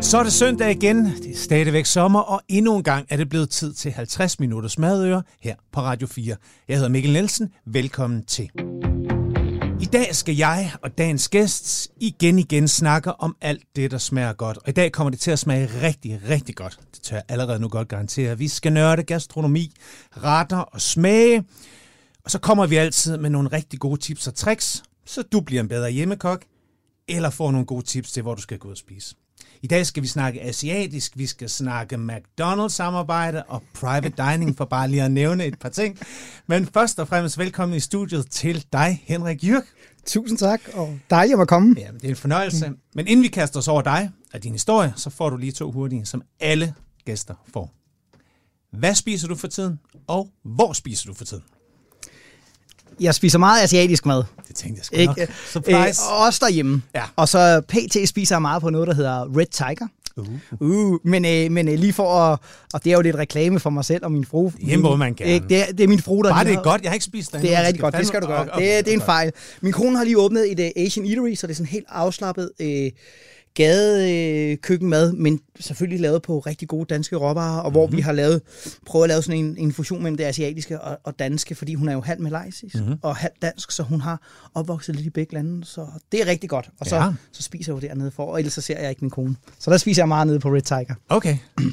Så 0.00 0.18
er 0.18 0.22
det 0.22 0.32
søndag 0.32 0.70
igen, 0.70 1.04
det 1.04 1.30
er 1.30 1.36
stadigvæk 1.36 1.86
sommer, 1.86 2.20
og 2.20 2.42
endnu 2.48 2.76
en 2.76 2.82
gang 2.82 3.06
er 3.10 3.16
det 3.16 3.28
blevet 3.28 3.50
tid 3.50 3.74
til 3.74 3.92
50 3.92 4.40
minutters 4.40 4.78
madøre 4.78 5.22
her 5.40 5.54
på 5.72 5.80
Radio 5.80 6.06
4. 6.06 6.36
Jeg 6.68 6.76
hedder 6.76 6.90
Mikkel 6.90 7.12
Nielsen, 7.12 7.52
velkommen 7.64 8.24
til. 8.24 8.50
I 9.80 9.84
dag 9.84 10.14
skal 10.14 10.36
jeg 10.36 10.72
og 10.82 10.98
dagens 10.98 11.28
gæst 11.28 11.90
igen 12.00 12.38
igen 12.38 12.68
snakke 12.68 13.20
om 13.20 13.36
alt 13.40 13.62
det, 13.76 13.90
der 13.90 13.98
smager 13.98 14.32
godt. 14.32 14.58
Og 14.58 14.68
i 14.68 14.72
dag 14.72 14.92
kommer 14.92 15.10
det 15.10 15.20
til 15.20 15.30
at 15.30 15.38
smage 15.38 15.68
rigtig, 15.82 16.20
rigtig 16.28 16.56
godt. 16.56 16.78
Det 16.94 17.02
tør 17.02 17.16
jeg 17.16 17.24
allerede 17.28 17.58
nu 17.58 17.68
godt 17.68 17.88
garantere. 17.88 18.38
Vi 18.38 18.48
skal 18.48 18.72
nørde 18.72 19.02
gastronomi, 19.02 19.72
retter 20.10 20.58
og 20.58 20.80
smage. 20.80 21.44
Og 22.24 22.30
så 22.30 22.38
kommer 22.38 22.66
vi 22.66 22.76
altid 22.76 23.16
med 23.16 23.30
nogle 23.30 23.48
rigtig 23.52 23.80
gode 23.80 24.00
tips 24.00 24.26
og 24.26 24.34
tricks, 24.34 24.82
så 25.06 25.22
du 25.22 25.40
bliver 25.40 25.62
en 25.62 25.68
bedre 25.68 25.90
hjemmekok, 25.90 26.44
eller 27.08 27.30
får 27.30 27.50
nogle 27.50 27.66
gode 27.66 27.84
tips 27.84 28.12
til, 28.12 28.22
hvor 28.22 28.34
du 28.34 28.42
skal 28.42 28.58
gå 28.58 28.70
og 28.70 28.76
spise. 28.76 29.14
I 29.62 29.66
dag 29.66 29.86
skal 29.86 30.02
vi 30.02 30.08
snakke 30.08 30.42
asiatisk, 30.42 31.12
vi 31.18 31.26
skal 31.26 31.48
snakke 31.50 31.96
McDonald's-samarbejde 31.96 33.42
og 33.48 33.62
private 33.74 34.12
dining, 34.16 34.56
for 34.56 34.64
bare 34.64 34.88
lige 34.88 35.02
at 35.02 35.10
nævne 35.10 35.44
et 35.44 35.58
par 35.58 35.68
ting. 35.68 35.98
Men 36.46 36.66
først 36.66 36.98
og 36.98 37.08
fremmest 37.08 37.38
velkommen 37.38 37.76
i 37.76 37.80
studiet 37.80 38.30
til 38.30 38.64
dig, 38.72 39.02
Henrik 39.04 39.44
Jørg. 39.44 39.62
Tusind 40.06 40.38
tak, 40.38 40.60
og 40.72 40.98
dejligt 41.10 41.40
at 41.40 41.48
komme. 41.48 41.74
Ja, 41.78 41.86
det 41.92 42.04
er 42.04 42.08
en 42.08 42.16
fornøjelse. 42.16 42.68
Mm. 42.68 42.78
Men 42.94 43.06
inden 43.06 43.22
vi 43.22 43.28
kaster 43.28 43.58
os 43.58 43.68
over 43.68 43.82
dig 43.82 44.10
og 44.34 44.42
din 44.42 44.52
historie, 44.52 44.92
så 44.96 45.10
får 45.10 45.30
du 45.30 45.36
lige 45.36 45.52
to 45.52 45.70
hurtige, 45.72 46.06
som 46.06 46.22
alle 46.40 46.74
gæster 47.04 47.34
får. 47.52 47.72
Hvad 48.72 48.94
spiser 48.94 49.28
du 49.28 49.34
for 49.34 49.48
tiden, 49.48 49.78
og 50.06 50.28
hvor 50.42 50.72
spiser 50.72 51.06
du 51.06 51.14
for 51.14 51.24
tiden? 51.24 51.42
Jeg 53.00 53.14
spiser 53.14 53.38
meget 53.38 53.62
asiatisk 53.62 54.06
mad. 54.06 54.22
Det 54.48 54.56
tænkte 54.56 54.78
jeg 54.78 55.06
sgu 55.06 55.20
nok. 55.20 55.28
Surprise. 55.52 56.02
Øh, 56.12 56.20
også 56.26 56.38
derhjemme. 56.42 56.82
Ja. 56.94 57.02
Og 57.16 57.28
så 57.28 57.60
PT 57.68 58.08
spiser 58.08 58.34
jeg 58.34 58.42
meget 58.42 58.62
på 58.62 58.70
noget, 58.70 58.88
der 58.88 58.94
hedder 58.94 59.36
Red 59.38 59.46
Tiger. 59.46 59.86
Uh. 60.16 60.26
Uh, 60.60 60.98
men 61.04 61.24
øh, 61.24 61.50
men 61.52 61.68
øh, 61.68 61.78
lige 61.78 61.92
for 61.92 62.14
at... 62.14 62.38
Og 62.74 62.84
det 62.84 62.90
er 62.92 62.96
jo 62.96 63.02
lidt 63.02 63.16
reklame 63.16 63.60
for 63.60 63.70
mig 63.70 63.84
selv 63.84 64.04
og 64.04 64.12
min 64.12 64.24
fru. 64.24 64.50
Hjemme, 64.58 64.86
hvor 64.86 64.96
man 64.96 65.14
gerne. 65.14 65.34
Øh, 65.34 65.40
det, 65.48 65.60
er, 65.68 65.72
det 65.72 65.80
er 65.84 65.88
min 65.88 66.00
fru, 66.02 66.22
der 66.22 66.30
Bare 66.30 66.44
det 66.44 66.54
er 66.54 66.62
godt, 66.62 66.82
jeg 66.82 66.90
har 66.90 66.94
ikke 66.94 67.04
spist 67.04 67.32
det 67.32 67.42
Det 67.42 67.54
er 67.56 67.62
rigtig 67.66 67.80
godt, 67.80 67.94
det 67.96 68.06
skal 68.06 68.22
du 68.22 68.26
gøre. 68.26 68.44
Det, 68.58 68.78
er- 68.78 68.82
det 68.82 68.88
er 68.90 68.94
en 68.94 69.02
fejl. 69.02 69.32
Min 69.60 69.72
kone 69.72 69.96
har 69.96 70.04
lige 70.04 70.18
åbnet 70.18 70.52
et 70.52 70.72
uh, 70.76 70.84
Asian 70.84 71.06
Eatery, 71.06 71.34
så 71.34 71.46
det 71.46 71.52
er 71.52 71.56
sådan 71.56 71.66
helt 71.70 71.86
afslappet 71.88 72.50
uh, 72.60 72.66
gadekøkkenmad, 73.56 75.12
men 75.12 75.40
selvfølgelig 75.60 76.00
lavet 76.00 76.22
på 76.22 76.38
rigtig 76.38 76.68
gode 76.68 76.86
danske 76.94 77.16
råvarer, 77.16 77.60
og 77.60 77.70
hvor 77.70 77.86
Mhm. 77.86 77.96
vi 77.96 78.00
har 78.02 78.12
lavet, 78.12 78.40
prøvet 78.86 79.04
at 79.04 79.08
lave 79.08 79.22
sådan 79.22 79.44
en, 79.44 79.56
en 79.58 79.72
fusion 79.72 80.02
mellem 80.02 80.16
det 80.16 80.24
asiatiske 80.24 80.80
og, 80.80 80.98
og 81.04 81.18
danske, 81.18 81.54
fordi 81.54 81.74
hun 81.74 81.88
er 81.88 81.92
jo 81.92 82.00
halv 82.00 82.20
malaysisk 82.20 82.74
Mhm. 82.74 82.84
mm-hmm. 82.84 82.98
og 83.02 83.16
halv 83.16 83.32
dansk, 83.42 83.70
så 83.70 83.82
hun 83.82 84.00
har 84.00 84.20
opvokset 84.54 84.94
lidt 84.96 85.06
i 85.06 85.10
begge 85.10 85.34
lande, 85.34 85.64
så 85.64 85.86
det 86.12 86.20
er 86.22 86.26
rigtig 86.26 86.50
godt. 86.50 86.70
Og 86.80 86.86
så, 86.86 86.96
Ja. 86.96 87.12
så 87.32 87.42
spiser 87.42 87.72
jeg 87.74 87.82
jo 87.82 87.88
dernede 87.88 88.10
for, 88.10 88.24
og 88.26 88.38
ellers 88.38 88.52
så 88.52 88.60
ser 88.60 88.80
jeg 88.80 88.90
ikke 88.90 89.00
min 89.04 89.10
kone. 89.10 89.36
Så 89.58 89.70
der 89.70 89.76
spiser 89.76 90.02
jeg 90.02 90.08
meget 90.08 90.26
nede 90.26 90.40
på 90.40 90.48
Red 90.48 90.62
Tiger. 90.62 90.94
Okay. 91.08 91.36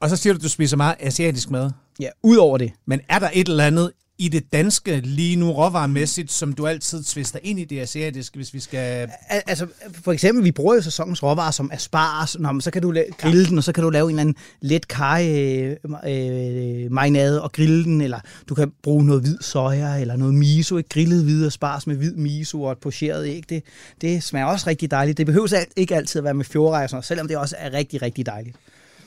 Og 0.00 0.10
så 0.10 0.16
siger 0.16 0.32
du, 0.32 0.36
at 0.38 0.42
du 0.42 0.48
spiser 0.48 0.76
meget 0.76 0.94
asiatisk 1.00 1.50
mad. 1.50 1.70
Ja, 2.00 2.08
udover 2.22 2.58
det. 2.58 2.72
Men 2.86 3.00
er 3.08 3.18
der 3.18 3.30
et 3.34 3.48
eller 3.48 3.64
andet 3.64 3.90
i 4.18 4.28
det 4.28 4.52
danske 4.52 5.00
lige 5.00 5.36
nu 5.36 5.50
råvaremæssigt, 5.50 6.32
som 6.32 6.52
du 6.52 6.66
altid 6.66 7.04
tvister 7.04 7.38
ind 7.42 7.58
i 7.60 7.64
det 7.64 7.80
asiatiske, 7.80 8.36
hvis 8.36 8.54
vi 8.54 8.60
skal... 8.60 9.08
Al- 9.28 9.42
Altså, 9.46 9.66
for 10.04 10.12
eksempel, 10.12 10.44
vi 10.44 10.52
bruger 10.52 10.74
jo 10.74 10.82
sæsonens 10.82 11.22
råvarer 11.22 11.50
som 11.50 11.70
asparges, 11.72 12.38
Nå, 12.38 12.52
men 12.52 12.60
så 12.60 12.70
kan 12.70 12.82
du 12.82 12.92
la- 12.92 13.10
grille 13.18 13.46
den, 13.46 13.58
og 13.58 13.64
så 13.64 13.72
kan 13.72 13.84
du 13.84 13.90
lave 13.90 14.04
en 14.04 14.10
eller 14.10 14.20
anden 14.20 14.34
let 14.60 14.88
kaj 14.88 15.28
øh, 15.30 15.76
øh, 16.08 17.42
og 17.42 17.52
grille 17.52 17.84
den, 17.84 18.00
eller 18.00 18.20
du 18.48 18.54
kan 18.54 18.72
bruge 18.82 19.04
noget 19.04 19.22
hvid 19.22 19.38
soja, 19.40 19.96
eller 20.00 20.16
noget 20.16 20.34
miso, 20.34 20.76
ikke 20.76 20.88
grillet 20.88 21.24
hvid 21.24 21.46
asparges 21.46 21.86
med 21.86 21.96
hvid 21.96 22.14
miso 22.14 22.62
og 22.62 22.72
et 22.72 22.78
pocheret 22.78 23.26
æg. 23.26 23.44
Det, 23.48 23.62
det 24.00 24.22
smager 24.22 24.46
også 24.46 24.66
rigtig 24.66 24.90
dejligt. 24.90 25.18
Det 25.18 25.26
behøver 25.26 25.54
alt- 25.54 25.72
ikke 25.76 25.96
altid 25.96 26.18
at 26.18 26.24
være 26.24 26.34
med 26.34 26.44
fjordrej 26.44 26.82
og 26.82 26.90
sådan 26.90 26.96
noget, 26.96 27.04
selvom 27.06 27.28
det 27.28 27.36
også 27.36 27.56
er 27.58 27.72
rigtig, 27.72 28.02
rigtig 28.02 28.26
dejligt. 28.26 28.56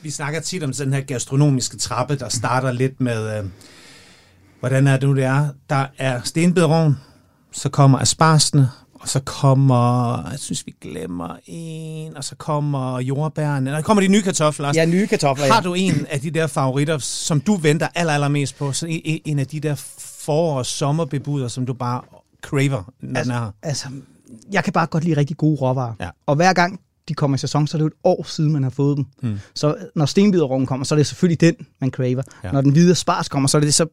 Vi 0.02 0.10
snakker 0.10 0.40
tit 0.40 0.62
om 0.62 0.72
sådan 0.72 0.92
her 0.92 1.00
gastronomiske 1.00 1.76
trappe, 1.76 2.16
der 2.16 2.28
starter 2.28 2.72
lidt 2.72 3.00
med... 3.00 3.38
Øh, 3.38 3.44
hvordan 4.60 4.86
er 4.86 4.96
det 4.96 5.08
nu, 5.08 5.16
det 5.16 5.24
er? 5.24 5.48
Der 5.70 5.86
er 5.98 6.20
stenbederovn, 6.24 6.96
så 7.52 7.68
kommer 7.68 7.98
asparsene, 7.98 8.70
og 8.94 9.08
så 9.08 9.20
kommer... 9.20 10.16
Jeg 10.30 10.38
synes, 10.38 10.66
vi 10.66 10.74
glemmer 10.80 11.36
en, 11.46 12.16
og 12.16 12.24
så 12.24 12.36
kommer 12.36 13.00
jordbærne. 13.00 13.70
Der 13.70 13.82
kommer 13.82 14.02
de 14.02 14.08
nye 14.08 14.22
kartofler 14.22 14.68
også. 14.68 14.80
Ja, 14.80 14.86
nye 14.86 15.06
kartofler. 15.06 15.52
Har 15.52 15.60
du 15.60 15.74
en 15.74 16.06
af 16.10 16.20
de 16.20 16.30
der 16.30 16.46
favoritter, 16.46 16.98
som 16.98 17.40
du 17.40 17.54
venter 17.56 17.88
aller, 17.94 18.12
allermest 18.12 18.58
på? 18.58 18.72
Så 18.72 18.86
en, 19.04 19.38
af 19.38 19.46
de 19.46 19.60
der 19.60 19.74
forår- 19.98 20.58
og 20.58 20.66
sommerbebuder, 20.66 21.48
som 21.48 21.66
du 21.66 21.72
bare 21.72 22.00
craver, 22.42 22.92
når 23.00 23.22
den 23.22 23.30
er 23.30 23.38
her? 23.38 23.50
Altså, 23.62 23.88
jeg 24.52 24.64
kan 24.64 24.72
bare 24.72 24.86
godt 24.86 25.04
lide 25.04 25.16
rigtig 25.16 25.36
gode 25.36 25.60
råvarer. 25.60 25.92
Ja. 26.00 26.08
Og 26.26 26.36
hver 26.36 26.52
gang 26.52 26.80
de 27.10 27.14
kommer 27.14 27.34
i 27.34 27.38
sæson, 27.38 27.66
så 27.66 27.76
er 27.76 27.78
det 27.78 27.82
jo 27.82 27.86
et 27.86 27.92
år 28.04 28.26
siden, 28.28 28.52
man 28.52 28.62
har 28.62 28.70
fået 28.70 28.96
dem. 28.96 29.06
Mm. 29.22 29.38
Så 29.54 29.76
når 29.94 30.06
stenbiderrognen 30.06 30.66
kommer, 30.66 30.84
så 30.84 30.94
er 30.94 30.96
det 30.96 31.06
selvfølgelig 31.06 31.40
den, 31.40 31.54
man 31.80 31.90
craver. 31.90 32.22
Ja. 32.44 32.52
Når 32.52 32.60
den 32.60 32.72
hvide 32.72 32.94
spars 32.94 33.28
kommer, 33.28 33.48
så 33.48 33.56
er 33.56 33.60
det. 33.60 33.74
Så, 33.74 33.86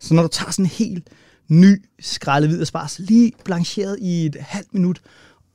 så 0.00 0.14
når 0.14 0.22
du 0.22 0.28
tager 0.28 0.50
sådan 0.50 0.64
en 0.64 0.70
helt 0.70 1.08
ny 1.48 1.84
skrællet 2.00 2.50
hvid 2.50 2.64
spars, 2.64 2.98
lige 2.98 3.32
blancheret 3.44 3.98
i 4.00 4.26
et 4.26 4.36
halvt 4.40 4.74
minut, 4.74 5.00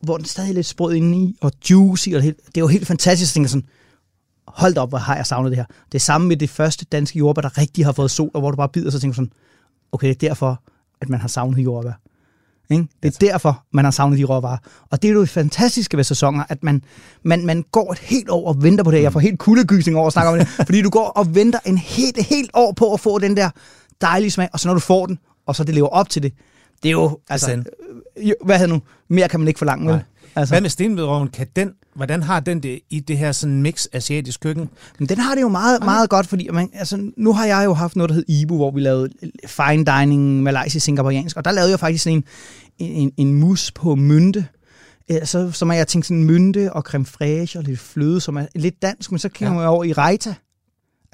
hvor 0.01 0.17
den 0.17 0.25
stadig 0.25 0.49
er 0.49 0.53
lidt 0.53 0.65
sprød 0.65 0.93
indeni, 0.93 1.37
og 1.41 1.51
juicy, 1.69 2.09
og 2.09 2.15
det, 2.15 2.23
hele, 2.23 2.35
det 2.47 2.57
er 2.57 2.61
jo 2.61 2.67
helt 2.67 2.87
fantastisk. 2.87 3.31
Jeg 3.31 3.33
tænker 3.33 3.49
sådan, 3.49 3.67
hold 4.47 4.77
op, 4.77 4.89
hvor 4.89 4.97
har 4.97 5.15
jeg 5.15 5.25
savnet 5.25 5.51
det 5.51 5.57
her. 5.57 5.65
Det 5.91 5.95
er 5.95 6.03
samme 6.03 6.27
med 6.27 6.37
det 6.37 6.49
første 6.49 6.85
danske 6.85 7.19
jordbær, 7.19 7.41
der 7.41 7.57
rigtig 7.57 7.85
har 7.85 7.91
fået 7.91 8.11
sol, 8.11 8.31
og 8.33 8.41
hvor 8.41 8.51
du 8.51 8.57
bare 8.57 8.69
bider, 8.69 8.91
så 8.91 8.99
tænker 8.99 9.15
sådan, 9.15 9.31
okay, 9.91 10.07
det 10.07 10.23
er 10.23 10.27
derfor, 10.29 10.63
at 11.01 11.09
man 11.09 11.19
har 11.19 11.27
savnet 11.27 11.63
jordbær. 11.63 12.01
Ikke? 12.69 12.87
Det 13.03 13.23
er 13.23 13.31
derfor, 13.31 13.63
man 13.73 13.85
har 13.85 13.91
savnet 13.91 14.19
de 14.19 14.23
råvarer. 14.23 14.57
Og 14.91 15.01
det 15.01 15.09
er 15.09 15.13
jo 15.13 15.21
det 15.21 15.29
fantastiske 15.29 15.97
ved 15.97 16.03
sæsoner, 16.03 16.43
at 16.49 16.63
man, 16.63 16.83
man, 17.23 17.45
man 17.45 17.63
går 17.71 17.91
et 17.91 17.99
helt 17.99 18.29
år 18.29 18.47
og 18.47 18.63
venter 18.63 18.83
på 18.83 18.91
det. 18.91 19.01
Jeg 19.01 19.13
får 19.13 19.19
helt 19.19 19.39
kuldegysning 19.39 19.97
over 19.97 20.07
at 20.07 20.13
snakke 20.13 20.31
om 20.31 20.37
det, 20.37 20.47
fordi 20.47 20.81
du 20.81 20.89
går 20.89 21.07
og 21.07 21.35
venter 21.35 21.59
en 21.65 21.77
helt, 21.77 22.23
helt 22.23 22.51
år 22.53 22.71
på 22.71 22.93
at 22.93 22.99
få 22.99 23.19
den 23.19 23.37
der 23.37 23.49
dejlige 24.01 24.31
smag, 24.31 24.49
og 24.53 24.59
så 24.59 24.67
når 24.67 24.73
du 24.73 24.79
får 24.79 25.05
den, 25.05 25.19
og 25.45 25.55
så 25.55 25.63
det 25.63 25.75
lever 25.75 25.87
op 25.87 26.09
til 26.09 26.23
det, 26.23 26.33
det 26.83 26.89
er 26.89 26.93
jo, 26.93 27.19
altså, 27.29 27.51
øh, 27.51 28.29
jo, 28.29 28.35
hvad 28.45 28.59
hedder 28.59 28.73
nu, 28.73 28.81
mere 29.09 29.29
kan 29.29 29.39
man 29.39 29.47
ikke 29.47 29.57
forlange? 29.57 29.85
Nej. 29.85 29.99
Altså, 30.35 30.53
Hvad 30.53 30.61
med 30.61 30.69
stenvedrovnen? 30.69 31.27
Kan 31.27 31.47
den, 31.55 31.71
hvordan 31.95 32.23
har 32.23 32.39
den 32.39 32.59
det 32.63 32.79
i 32.89 32.99
det 32.99 33.17
her 33.17 33.31
sådan 33.31 33.61
mix 33.61 33.85
asiatisk 33.93 34.39
køkken? 34.39 34.69
Men 34.99 35.09
den 35.09 35.17
har 35.17 35.35
det 35.35 35.41
jo 35.41 35.49
meget, 35.49 35.83
meget 35.83 36.09
godt, 36.09 36.27
fordi 36.27 36.49
man, 36.53 36.69
altså, 36.73 37.11
nu 37.17 37.33
har 37.33 37.45
jeg 37.45 37.65
jo 37.65 37.73
haft 37.73 37.95
noget, 37.95 38.09
der 38.09 38.13
hed 38.15 38.25
Ibu, 38.27 38.55
hvor 38.55 38.71
vi 38.71 38.81
lavede 38.81 39.09
fine 39.47 39.85
dining, 39.85 40.43
malaysisk, 40.43 40.85
singaporeansk, 40.85 41.37
og 41.37 41.45
der 41.45 41.51
lavede 41.51 41.71
jeg 41.71 41.79
faktisk 41.79 42.03
sådan 42.03 42.23
en, 42.79 42.87
en, 42.87 43.11
en 43.17 43.33
mus 43.33 43.71
på 43.71 43.95
mynte, 43.95 44.45
Øh, 45.11 45.25
så, 45.25 45.51
som 45.51 45.69
er 45.69 45.73
jeg 45.73 45.87
tænkt 45.87 46.07
sådan 46.07 46.23
mynte 46.23 46.73
og 46.73 46.81
creme 46.81 47.05
fraiche 47.05 47.59
og 47.59 47.63
lidt 47.63 47.79
fløde, 47.79 48.21
som 48.21 48.35
er 48.37 48.45
lidt 48.55 48.81
dansk, 48.81 49.11
men 49.11 49.19
så 49.19 49.29
kigger 49.29 49.51
Ja. 49.53 49.57
man 49.57 49.67
over 49.67 49.83
i 49.83 49.93
raita. 49.93 50.33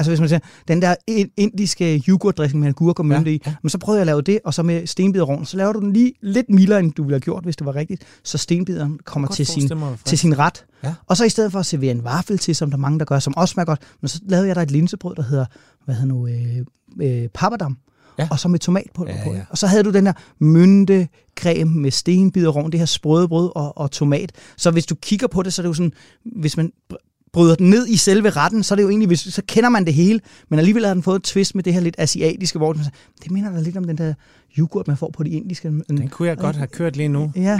Altså 0.01 0.11
hvis 0.11 0.19
man 0.19 0.29
siger, 0.29 0.39
den 0.67 0.81
der 0.81 0.95
in- 1.07 1.31
indiske 1.37 2.03
yoghurtdressing 2.09 2.59
med 2.61 2.67
agurk 2.69 2.99
og 2.99 3.05
mynte 3.05 3.31
Ja, 3.31 3.37
ja, 3.45 3.51
i, 3.51 3.55
men 3.63 3.69
så 3.69 3.77
prøvede 3.77 3.97
jeg 3.97 4.01
at 4.01 4.05
lave 4.07 4.21
det, 4.21 4.39
og 4.45 4.53
så 4.53 4.63
med 4.63 4.87
stenbiderovn, 4.87 5.45
så 5.45 5.57
laver 5.57 5.73
du 5.73 5.79
den 5.79 5.93
lige 5.93 6.13
lidt 6.21 6.49
mildere, 6.49 6.79
end 6.79 6.91
du 6.93 7.03
ville 7.03 7.13
have 7.15 7.19
gjort, 7.21 7.43
hvis 7.43 7.55
det 7.55 7.65
var 7.65 7.75
rigtigt, 7.75 8.03
så 8.23 8.37
stenbideren 8.37 8.99
kommer 9.05 9.27
til 9.27 9.45
sin, 9.45 9.71
til 10.05 10.17
sin 10.17 10.39
ret. 10.39 10.65
Ja. 10.83 10.93
Og 11.07 11.17
så 11.17 11.25
i 11.25 11.29
stedet 11.29 11.51
for 11.51 11.59
at 11.59 11.65
servere 11.65 11.91
en 11.91 12.03
vaffel 12.03 12.37
til, 12.37 12.55
som 12.55 12.69
der 12.69 12.77
er 12.77 12.81
mange, 12.81 12.99
der 12.99 13.05
gør, 13.05 13.19
som 13.19 13.33
også 13.37 13.51
smager 13.53 13.65
godt, 13.65 13.81
men 14.01 14.09
så 14.09 14.19
lavede 14.23 14.47
jeg 14.47 14.55
der 14.55 14.61
et 14.61 14.71
linsebrød, 14.71 15.15
der 15.15 15.23
hedder, 15.23 15.45
hvad 15.85 15.95
hedder 15.95 16.07
nu, 16.13 16.27
øh, 16.27 16.57
øh, 17.01 17.27
papadam. 17.33 17.77
Ja. 18.19 18.27
Og 18.31 18.39
så 18.39 18.47
med 18.47 18.59
tomatpulver 18.59 19.13
Ja, 19.17 19.23
på. 19.23 19.33
ja. 19.33 19.41
Og 19.49 19.57
så 19.57 19.67
havde 19.67 19.83
du 19.83 19.91
den 19.91 20.05
der 20.05 20.13
mynte 20.39 21.07
creme 21.39 21.71
med 21.81 21.91
stenbiderovn, 21.91 22.71
det 22.71 22.79
her 22.79 22.85
sprøde 22.85 23.27
brød 23.27 23.51
og, 23.55 23.77
og 23.77 23.91
tomat. 23.91 24.31
Så 24.57 24.71
hvis 24.71 24.85
du 24.85 24.95
kigger 24.95 25.27
på 25.27 25.43
det, 25.43 25.53
så 25.53 25.61
er 25.61 25.63
det 25.63 25.67
jo 25.67 25.73
sådan, 25.73 25.91
hvis 26.41 26.57
man 26.57 26.71
bryder 27.33 27.55
den 27.55 27.69
ned 27.69 27.87
i 27.87 27.97
selve 27.97 28.29
retten, 28.29 28.63
så 28.63 28.73
er 28.73 28.75
det 28.75 28.83
jo 28.83 28.89
egentlig, 28.89 29.07
hvis, 29.07 29.19
så 29.19 29.41
kender 29.47 29.69
man 29.69 29.85
det 29.85 29.93
hele, 29.93 30.19
men 30.49 30.59
alligevel 30.59 30.85
har 30.85 30.93
den 30.93 31.03
fået 31.03 31.15
et 31.15 31.23
twist 31.23 31.55
med 31.55 31.63
det 31.63 31.73
her 31.73 31.79
lidt 31.81 31.95
asiatiske, 31.97 32.59
hvor 32.59 32.73
den, 32.73 32.81
det 33.23 33.31
minder 33.31 33.51
da 33.51 33.59
lidt 33.61 33.77
om 33.77 33.83
den 33.83 33.97
der 33.97 34.13
yoghurt, 34.57 34.87
man 34.87 34.97
får 34.97 35.09
på 35.13 35.23
de 35.23 35.29
indiske. 35.29 35.67
Den 35.89 36.07
kunne 36.07 36.27
jeg 36.27 36.37
godt 36.37 36.55
have 36.55 36.67
kørt 36.67 36.95
lige 36.97 37.07
nu. 37.09 37.31
Ja, 37.35 37.59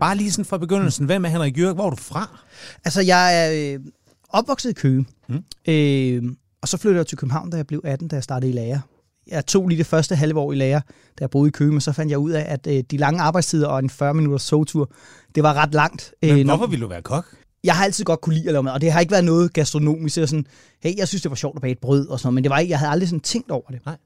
Bare 0.00 0.16
lige 0.16 0.30
sådan 0.30 0.44
fra 0.44 0.58
begyndelsen. 0.58 1.06
Hvem 1.06 1.24
er 1.24 1.28
Henrik 1.28 1.58
Jørg? 1.58 1.74
Hvor 1.74 1.86
er 1.86 1.90
du 1.90 1.96
fra? 1.96 2.38
Altså, 2.84 3.00
jeg 3.02 3.46
er 3.46 3.74
øh, 3.74 3.80
opvokset 4.28 4.70
i 4.70 4.72
Køge. 4.72 5.06
Mm. 5.28 5.42
Øh, 5.68 6.22
og 6.62 6.68
så 6.68 6.76
flyttede 6.78 6.98
jeg 6.98 7.06
til 7.06 7.18
København, 7.18 7.50
da 7.50 7.56
jeg 7.56 7.66
blev 7.66 7.80
18, 7.84 8.08
da 8.08 8.16
jeg 8.16 8.22
startede 8.22 8.50
i 8.50 8.54
lærer. 8.54 8.78
Jeg 9.26 9.46
tog 9.46 9.68
lige 9.68 9.78
det 9.78 9.86
første 9.86 10.16
halve 10.16 10.40
år 10.40 10.52
i 10.52 10.56
lærer, 10.56 10.80
da 10.80 11.20
jeg 11.20 11.30
boede 11.30 11.48
i 11.48 11.50
Køge, 11.50 11.72
men 11.72 11.80
så 11.80 11.92
fandt 11.92 12.10
jeg 12.10 12.18
ud 12.18 12.30
af, 12.30 12.44
at 12.48 12.66
øh, 12.66 12.82
de 12.90 12.96
lange 12.96 13.20
arbejdstider 13.20 13.68
og 13.68 13.78
en 13.78 13.90
40 13.90 14.14
minutters 14.14 14.42
sogtur, 14.42 14.90
det 15.34 15.42
var 15.42 15.54
ret 15.54 15.74
langt. 15.74 16.14
Men 16.22 16.30
Øh, 16.30 16.44
når- 16.46 16.56
hvorfor 16.56 16.70
vil 16.70 16.80
du 16.80 16.88
være 16.88 17.02
kok? 17.02 17.26
Jeg 17.64 17.76
har 17.76 17.84
altid 17.84 18.04
godt 18.04 18.20
kunne 18.20 18.34
lide 18.34 18.48
at 18.48 18.52
lave 18.52 18.62
mad, 18.62 18.72
og 18.72 18.80
det 18.80 18.92
har 18.92 19.00
ikke 19.00 19.10
været 19.10 19.24
noget 19.24 19.52
gastronomisk. 19.52 20.18
Er 20.18 20.26
sådan, 20.26 20.46
hey, 20.82 20.96
jeg 20.96 21.08
synes, 21.08 21.22
det 21.22 21.30
var 21.30 21.36
sjovt 21.36 21.56
at 21.56 21.62
bage 21.62 21.72
et 21.72 21.78
brød 21.78 22.08
og 22.08 22.20
sådan 22.20 22.26
noget, 22.26 22.34
men 22.34 22.44
det 22.44 22.50
var 22.50 22.58
ikke, 22.58 22.70
jeg 22.70 22.78
havde 22.78 22.92
aldrig 22.92 23.08
sådan 23.08 23.20
tænkt 23.20 23.50
over 23.50 23.70
det. 23.70 23.80
Nej. 23.86 23.96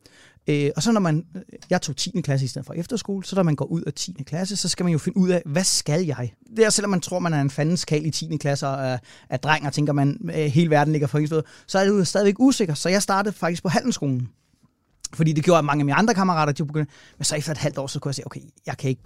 Øh, 0.49 0.71
og 0.77 0.83
så 0.83 0.93
når 0.93 1.01
man, 1.01 1.25
jeg 1.71 1.83
tog 1.83 1.97
10. 1.97 2.21
klasse 2.25 2.45
i 2.45 2.49
stedet 2.49 2.67
for 2.67 2.75
efterskole, 2.75 3.25
så 3.25 3.37
når 3.37 3.43
man 3.43 3.57
går 3.57 3.65
ud 3.65 3.83
af 3.83 3.93
10. 3.93 4.23
klasse, 4.27 4.57
så 4.57 4.69
skal 4.69 4.85
man 4.85 4.93
jo 4.93 4.99
finde 4.99 5.19
ud 5.19 5.29
af, 5.29 5.43
hvad 5.47 5.65
skal 5.65 6.07
jeg? 6.07 6.33
Det 6.57 6.65
er, 6.65 6.71
selvom 6.71 6.91
man 6.91 7.01
tror, 7.01 7.19
man 7.19 7.35
er 7.35 7.41
en 7.41 7.51
fandens 7.51 7.85
kald 7.85 8.05
i 8.07 8.11
10. 8.11 8.37
klasse 8.37 8.69
og 8.69 8.87
er, 8.87 8.99
er 9.31 9.37
dreng, 9.37 9.67
og 9.67 9.73
tænker, 9.73 9.93
man 9.93 10.31
øh, 10.35 10.45
hele 10.45 10.71
verden 10.71 10.93
ligger 10.93 11.09
for 11.09 11.19
hendes 11.19 11.45
så 11.67 11.79
er 11.79 11.85
det 11.85 11.91
jo 11.91 12.05
stadigvæk 12.05 12.35
usikker. 12.39 12.75
Så 12.75 12.89
jeg 12.89 13.03
startede 13.03 13.35
faktisk 13.35 13.63
på 13.63 13.69
handelsskolen. 13.69 14.29
Fordi 15.15 15.33
det 15.33 15.45
gjorde, 15.45 15.59
at 15.59 15.65
mange 15.65 15.81
af 15.81 15.85
mine 15.85 15.95
andre 15.95 16.15
kammerater, 16.15 16.53
de 16.53 16.67
begyndte, 16.67 16.93
men 17.19 17.25
så 17.25 17.37
efter 17.37 17.53
et 17.53 17.59
halvt 17.59 17.79
år, 17.79 17.87
så 17.87 18.01
kunne 18.01 18.11
jeg 18.11 18.15
sige, 18.15 18.27
okay, 18.27 18.41
jeg 18.67 18.77
kan 18.77 18.91
ikke, 18.91 19.03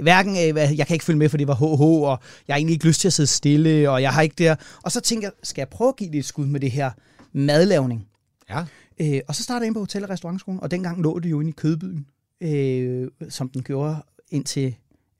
hverken, 0.00 0.36
øh, 0.36 0.78
jeg 0.78 0.86
kan 0.86 0.94
ikke 0.94 1.04
følge 1.04 1.18
med, 1.18 1.28
for 1.28 1.36
det 1.36 1.48
var 1.48 1.54
HH, 1.54 1.82
og 1.82 2.18
jeg 2.48 2.54
har 2.54 2.58
egentlig 2.58 2.72
ikke 2.74 2.86
lyst 2.86 3.00
til 3.00 3.08
at 3.08 3.12
sidde 3.12 3.26
stille, 3.26 3.90
og 3.90 4.02
jeg 4.02 4.12
har 4.12 4.22
ikke 4.22 4.34
det. 4.38 4.58
Og 4.82 4.92
så 4.92 5.00
tænker 5.00 5.26
jeg, 5.26 5.32
skal 5.42 5.60
jeg 5.60 5.68
prøve 5.68 5.88
at 5.88 5.96
give 5.96 6.10
det 6.12 6.18
et 6.18 6.24
skud 6.24 6.46
med 6.46 6.60
det 6.60 6.70
her 6.70 6.90
madlavning? 7.32 8.06
Ja. 8.50 8.64
Øh, 9.00 9.20
og 9.28 9.34
så 9.34 9.42
startede 9.42 9.62
jeg 9.62 9.66
ind 9.66 9.74
på 9.74 9.80
Hotel- 9.80 10.04
og 10.04 10.10
Restaurantskolen, 10.10 10.60
og 10.60 10.70
dengang 10.70 11.02
lå 11.02 11.18
det 11.18 11.30
jo 11.30 11.40
inde 11.40 11.50
i 11.50 11.54
Kødbyen, 11.56 12.06
øh, 12.40 13.08
som 13.28 13.48
den 13.48 13.62
gjorde 13.62 13.96
indtil... 14.30 14.74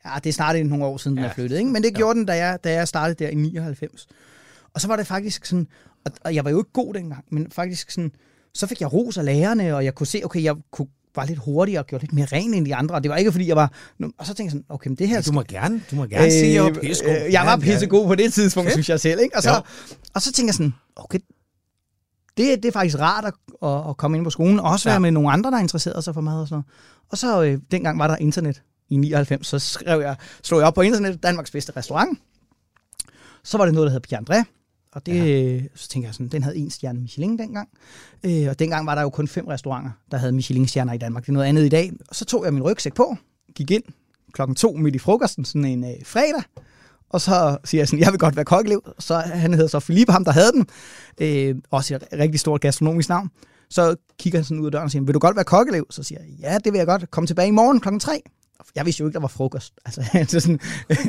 Ja, 0.05 0.11
det 0.25 0.27
er 0.31 0.33
snart 0.33 0.67
nogle 0.67 0.85
år 0.85 0.97
siden, 0.97 1.17
den 1.17 1.25
Ja. 1.25 1.31
er 1.31 1.35
flyttet, 1.35 1.59
ikke? 1.59 1.71
men 1.71 1.83
det 1.83 1.95
gjorde 1.95 2.19
den, 2.19 2.27
da 2.27 2.33
jeg, 2.37 2.59
da 2.65 2.73
jeg 2.73 2.89
startede 2.89 3.25
der 3.25 3.31
i 3.31 3.35
99. 3.35 4.09
Og 4.75 4.81
så 4.81 4.89
var 4.89 4.97
det 4.97 5.07
faktisk 5.07 5.47
sådan, 5.47 5.67
og, 6.05 6.13
og 6.25 6.35
jeg 6.35 6.45
var 6.45 6.51
jo 6.51 6.59
ikke 6.59 6.73
god 6.73 6.95
dengang, 6.95 7.25
men 7.31 7.51
faktisk 7.51 7.91
sådan, 7.91 8.13
så 8.55 8.67
fik 8.67 8.81
jeg 8.81 8.93
ros 8.93 9.19
af 9.19 9.25
lærerne, 9.25 9.77
og 9.77 9.85
jeg 9.85 9.95
kunne 9.95 10.07
se, 10.07 10.21
okay, 10.25 10.43
jeg 10.43 10.55
kunne 10.71 10.89
var 11.15 11.25
lidt 11.25 11.39
hurtigere 11.39 11.81
og 11.83 11.87
gjorde 11.87 12.03
lidt 12.03 12.13
mere 12.13 12.27
ren 12.33 12.55
end 12.55 12.67
de 12.67 12.75
andre. 12.75 12.95
Og 12.95 13.03
det 13.03 13.11
var 13.11 13.17
ikke, 13.17 13.33
fordi 13.33 13.49
jeg 13.49 13.57
var... 13.57 13.73
Og 14.19 14.27
så 14.27 14.35
tænkte 14.35 14.43
jeg 14.43 14.51
sådan, 14.51 14.65
okay, 14.69 14.89
men 14.89 14.97
det 14.97 15.09
her... 15.09 15.23
Du 15.23 15.33
må 15.33 15.43
gerne, 15.49 15.83
du 15.91 15.97
må 15.97 16.05
gerne 16.07 16.31
sige, 16.31 16.45
at 16.47 16.55
jeg 16.55 16.65
var 16.65 16.71
pissegod. 16.81 17.13
Øh, 17.27 17.33
jeg 17.33 17.47
var 17.47 17.57
pissegod 17.57 18.07
på 18.07 18.15
det 18.15 18.33
tidspunkt, 18.33 18.67
Fedt. 18.67 18.75
synes 18.75 18.89
jeg 18.89 19.01
selv. 19.01 19.21
Ikke? 19.21 19.37
Og, 19.37 19.43
så, 19.43 19.51
Jo. 19.51 19.61
og 20.15 20.23
så 20.23 20.33
tænker 20.33 20.49
jeg 20.49 20.55
sådan, 20.55 20.75
okay, 20.97 21.19
det, 22.37 22.63
det 22.63 22.65
er 22.65 22.73
faktisk 22.73 22.99
rart 22.99 23.25
at, 23.25 23.35
at, 23.63 23.89
at 23.89 23.97
komme 23.97 24.17
ind 24.17 24.25
på 24.25 24.31
skolen, 24.31 24.61
og 24.61 24.71
også 24.71 24.85
være 24.89 24.93
Ja. 24.93 24.95
ja. 24.95 24.99
med 24.99 25.11
nogle 25.11 25.31
andre, 25.31 25.51
der 25.51 25.59
interesserede 25.59 26.03
sig 26.03 26.15
for 26.15 26.21
mad 26.21 26.41
og 26.41 26.49
sådan 26.49 26.55
noget. 26.55 26.67
Og 27.11 27.19
så 27.19 27.43
øh, 27.43 27.59
dengang 27.71 27.99
var 27.99 28.07
der 28.07 28.17
internet 28.17 28.63
i 28.89 28.97
99, 28.97 29.47
så 29.47 29.59
skrev 29.59 30.01
jeg, 30.01 30.17
slog 30.43 30.61
jeg 30.61 30.67
op 30.67 30.75
på 30.75 30.81
internet, 30.81 31.23
Danmarks 31.23 31.51
bedste 31.51 31.73
restaurant. 31.77 32.19
Så 33.45 33.59
var 33.59 33.65
det 33.65 33.75
noget, 33.75 33.87
der 33.87 33.93
hed 33.93 34.01
Pierre 34.01 34.23
André, 34.31 34.60
og 34.93 35.07
det, 35.07 35.15
ja. 35.15 35.61
så 35.75 35.89
tænker 35.89 36.09
jeg 36.09 36.15
sådan, 36.15 36.29
den 36.29 36.43
havde 36.43 36.57
en 36.57 36.71
stjerne 36.71 37.01
Michelin 37.01 37.39
dengang. 37.39 37.69
Øh, 38.25 38.49
og 38.49 38.59
dengang 38.59 38.87
var 38.87 38.95
der 38.95 39.03
jo 39.03 39.11
kun 39.11 39.29
fem 39.29 39.47
restauranter, 39.47 39.91
der 40.11 40.17
havde 40.17 40.33
Michelin-stjerner 40.33 40.93
i 40.93 40.99
Danmark. 40.99 41.23
Det 41.23 41.29
er 41.29 41.33
noget 41.33 41.47
andet 41.47 41.65
i 41.65 41.69
dag. 41.69 41.93
Og 42.09 42.15
så 42.15 42.25
tog 42.25 42.45
jeg 42.45 42.55
min 42.55 42.63
rygsæk 42.63 42.95
på, 42.95 43.17
gik 43.55 43.71
ind 43.71 43.83
klokken 44.33 44.55
to 44.55 44.73
midt 44.73 44.95
i 44.95 44.99
frokosten, 44.99 45.45
sådan 45.45 45.65
en 45.65 45.85
øh, 45.85 45.91
fredag, 46.05 46.43
og 47.11 47.21
så 47.21 47.59
siger 47.65 47.81
jeg 47.81 47.89
sådan, 47.89 48.01
jeg 48.01 48.13
vil 48.13 48.19
godt 48.19 48.37
være 48.37 48.45
kokkelev. 48.45 48.95
Så 48.99 49.17
han 49.19 49.55
hedder 49.55 49.69
så 49.69 49.81
Philippe, 49.81 50.13
ham 50.13 50.25
der 50.25 50.33
havde 50.33 50.53
den. 50.53 50.67
Øh, 51.21 51.55
også 51.71 51.95
et 51.95 52.05
rigtig 52.13 52.41
stort 52.41 52.61
gastronomisk 52.61 53.09
navn. 53.09 53.31
Så 53.71 53.97
kigger 54.19 54.39
han 54.39 54.45
sådan 54.45 54.61
ud 54.61 54.67
af 54.67 54.73
døren 54.73 54.85
og 54.85 54.91
siger, 54.91 55.03
vil 55.03 55.15
du 55.15 55.19
godt 55.19 55.37
være 55.37 55.45
kokkelev? 55.45 55.87
Så 55.91 56.03
siger 56.03 56.21
jeg, 56.21 56.31
ja, 56.41 56.59
det 56.65 56.73
vil 56.73 56.79
jeg 56.79 56.87
godt. 56.87 57.11
Kom 57.11 57.27
tilbage 57.27 57.49
i 57.49 57.51
morgen 57.51 57.81
klokken 57.81 58.01
3. 58.01 58.23
Jeg 58.75 58.87
vidste 58.87 59.01
jo 59.01 59.07
ikke, 59.07 59.15
der 59.15 59.21
var 59.21 59.29
frokost. 59.29 59.73
Altså, 59.87 60.03
så, 60.29 60.41
sådan, 60.41 60.61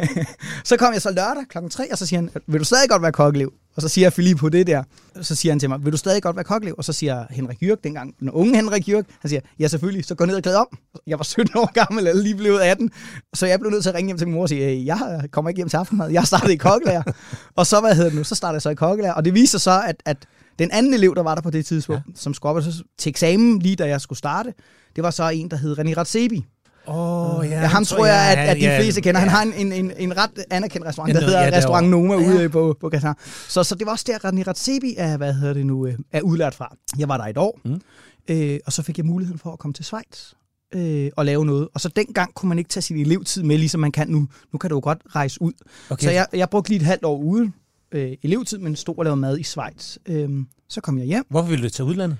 så 0.69 0.77
kom 0.77 0.94
jeg 0.94 1.01
så 1.01 1.12
lørdag 1.12 1.44
klokken 1.50 1.69
3, 1.69 1.92
og 1.92 1.98
så 1.98 2.06
siger 2.06 2.19
han, 2.19 2.30
vil 2.48 2.59
du 2.59 2.65
stadig 2.65 2.89
godt 2.89 3.01
være 3.01 3.12
kokkelev? 3.12 3.53
Og 3.75 3.81
så 3.81 3.88
siger 3.88 4.09
Philippe 4.09 4.39
på 4.39 4.50
det 4.50 4.68
der. 4.68 4.83
Så 5.21 5.36
siger 5.36 5.51
han 5.51 5.59
til 5.59 5.69
mig, 5.69 5.86
vil 5.86 5.92
du 5.92 5.98
stadig 5.98 6.24
godt 6.24 6.36
være 6.36 6.44
kokkelev? 6.44 6.75
Og 6.77 6.83
så 6.83 6.94
siger 6.94 7.25
Henrik 7.30 7.63
Jørg, 7.63 7.77
dengang 7.83 8.15
den 8.19 8.30
unge 8.30 8.56
Henrik 8.56 8.89
Jørg, 8.89 9.06
han 9.21 9.30
siger, 9.30 9.42
ja 9.59 9.68
selvfølgelig, 9.68 10.06
så 10.06 10.15
gå 10.15 10.25
ned 10.25 10.36
og 10.36 10.44
klæd 10.44 10.56
om. 10.56 10.68
Jeg 11.07 11.18
var 11.18 11.24
17 11.24 11.57
år 11.57 11.71
gammel, 11.74 12.07
eller 12.07 12.24
lige 12.24 12.36
blevet 12.36 12.59
18. 12.59 12.92
Så 13.33 13.45
jeg 13.45 13.59
blev 13.59 13.71
nødt 13.71 13.83
til 13.83 13.89
at 13.89 13.95
ringe 13.95 14.07
hjem 14.07 14.18
til 14.18 14.27
min 14.27 14.33
mor 14.36 14.42
og 14.42 14.50
sige, 14.50 14.65
"Øh, 14.65 14.86
jeg 14.86 15.21
kommer 15.31 15.50
ikke 15.50 15.59
hjem 15.59 15.69
til 15.69 15.77
aftenmad. 15.77 16.09
Jeg 16.09 16.24
startede 16.27 16.54
i 16.54 16.57
kokkelærer. 16.57 17.04
og 17.59 17.68
så, 17.68 17.80
hvad 17.81 17.95
hedder 17.95 18.09
det 18.09 18.18
nu, 18.18 18.24
så 18.24 18.36
startede 18.36 18.56
jeg 18.56 18.62
så 18.62 18.69
i 18.69 18.75
kokkelærer. 18.75 19.13
Og 19.13 19.25
det 19.25 19.33
viser 19.33 19.57
så, 19.57 19.81
at, 19.88 19.95
at 20.06 20.18
den 20.59 20.71
anden 20.71 20.94
elev, 20.94 21.15
der 21.15 21.24
var 21.24 21.36
der 21.36 21.42
på 21.42 21.50
det 21.50 21.65
tidspunkt, 21.65 22.01
ja. 22.07 22.12
som 22.15 22.33
skulle 22.33 22.56
op 22.56 22.63
til 22.97 23.09
eksamen, 23.09 23.59
lige 23.59 23.75
da 23.75 23.88
jeg 23.88 24.01
skulle 24.01 24.19
starte, 24.19 24.54
det 24.95 25.04
var 25.04 25.12
så 25.12 25.30
en, 25.30 25.50
der 25.51 25.57
hed 25.57 25.80
René 25.80 25.97
Ratsebi. 25.97 26.45
Oh, 26.88 27.45
ja. 27.50 27.60
Ja, 27.62 27.66
ham 27.68 27.86
tror 27.86 28.06
jeg, 28.06 28.31
at, 28.38 28.50
at 28.50 28.57
de 28.57 28.62
ja, 28.62 28.80
fleste 28.80 29.01
kender. 29.01 29.19
Han 29.19 29.30
ja. 29.30 29.36
har 29.36 29.42
en, 29.44 29.72
en, 29.74 29.92
en, 29.98 30.18
ret 30.18 30.30
anerkendt 30.50 30.88
restaurant, 30.88 31.13
der 31.16 31.22
hedder 31.22 31.42
ja, 31.42 31.57
Restaurant. 31.57 31.89
Noma 31.89 32.13
Ja. 32.13 32.19
ude 32.19 32.50
på, 32.50 32.78
på 32.80 32.89
Qatar. 32.89 33.18
Så, 33.50 33.63
så 33.63 33.75
det 33.75 33.86
var 33.86 33.92
også 33.92 34.06
der, 34.07 34.30
René 34.30 34.44
Ratsebi 34.48 34.95
er, 34.98 35.18
hvad 35.18 35.33
hedder 35.33 35.54
det 35.54 35.66
nu, 35.66 35.86
øh, 35.88 35.94
er 36.12 36.22
udlært 36.22 36.56
fra. 36.56 36.75
Jeg 37.00 37.10
var 37.10 37.18
der 37.18 37.24
et 37.25 37.38
år, 37.38 37.60
Mm. 37.66 37.81
øh, 38.28 38.60
og 38.66 38.74
så 38.74 38.83
fik 38.83 38.98
jeg 38.98 39.06
muligheden 39.06 39.39
for 39.39 39.54
at 39.54 39.60
komme 39.60 39.74
til 39.74 39.86
Schweiz 39.86 40.33
øh, 40.74 41.12
og 41.18 41.25
lave 41.25 41.45
noget. 41.45 41.68
Og 41.74 41.81
så 41.81 41.89
dengang 41.95 42.33
kunne 42.33 42.50
man 42.50 42.57
ikke 42.57 42.69
tage 42.69 42.81
sin 42.81 42.98
elevtid 43.00 43.44
med, 43.44 43.57
ligesom 43.57 43.81
man 43.81 43.92
kan 43.92 44.07
nu. 44.07 44.28
Nu 44.54 44.57
kan 44.60 44.69
du 44.69 44.75
jo 44.75 44.80
godt 44.83 45.00
rejse 45.16 45.42
ud. 45.42 45.51
Okay. 45.89 46.04
Så 46.06 46.12
jeg, 46.12 46.28
jeg 46.33 46.50
brugte 46.50 46.69
lige 46.69 46.80
et 46.80 46.86
halvt 46.86 47.06
år 47.06 47.18
ude 47.18 47.51
øh, 47.92 48.12
elevtid, 48.24 48.57
men 48.57 48.75
stod 48.75 48.98
og 48.98 49.04
lavede 49.04 49.18
mad 49.22 49.38
i 49.38 49.44
Schweiz. 49.44 49.98
Øh, 50.06 50.30
så 50.69 50.81
kom 50.81 50.98
jeg 50.98 51.06
hjem. 51.06 51.25
Hvorfor 51.30 51.50
ville 51.50 51.63
du 51.66 51.69
til 51.69 51.86
udlandet? 51.86 52.18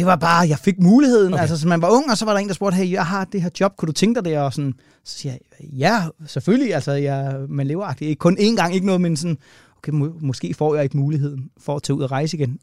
Det 0.00 0.06
var 0.06 0.16
bare, 0.16 0.48
jeg 0.48 0.58
fik 0.58 0.78
muligheden. 0.78 1.32
Okay. 1.32 1.40
Altså, 1.40 1.58
så 1.58 1.68
man 1.68 1.82
var 1.82 1.88
ung, 1.90 2.10
og 2.10 2.18
så 2.18 2.24
var 2.24 2.32
der 2.32 2.40
en, 2.40 2.48
der 2.48 2.54
spurgte, 2.54 2.76
hey, 2.76 2.90
jeg 2.90 3.06
har 3.06 3.24
det 3.24 3.42
her 3.42 3.50
job, 3.60 3.76
kunne 3.76 3.86
du 3.86 3.92
tænke 3.92 4.14
dig 4.14 4.24
det? 4.24 4.38
Og 4.38 4.52
sådan, 4.52 4.74
så 5.04 5.18
siger 5.18 5.32
jeg, 5.32 5.68
ja, 5.78 6.04
selvfølgelig. 6.26 6.74
Altså, 6.74 6.92
jeg, 6.92 7.36
man 7.48 7.66
lever 7.66 7.84
agtigt. 7.84 8.08
Ikke 8.08 8.18
kun 8.18 8.38
én 8.38 8.56
gang, 8.56 8.74
ikke 8.74 8.86
noget, 8.86 9.00
men 9.00 9.16
sådan, 9.16 9.38
okay, 9.78 9.92
må, 9.92 10.12
måske 10.20 10.54
får 10.54 10.74
jeg 10.74 10.84
ikke 10.84 10.96
muligheden 10.96 11.50
for 11.58 11.76
at 11.76 11.82
tage 11.82 11.96
ud 11.96 12.02
og 12.02 12.10
rejse 12.10 12.36
igen. 12.36 12.58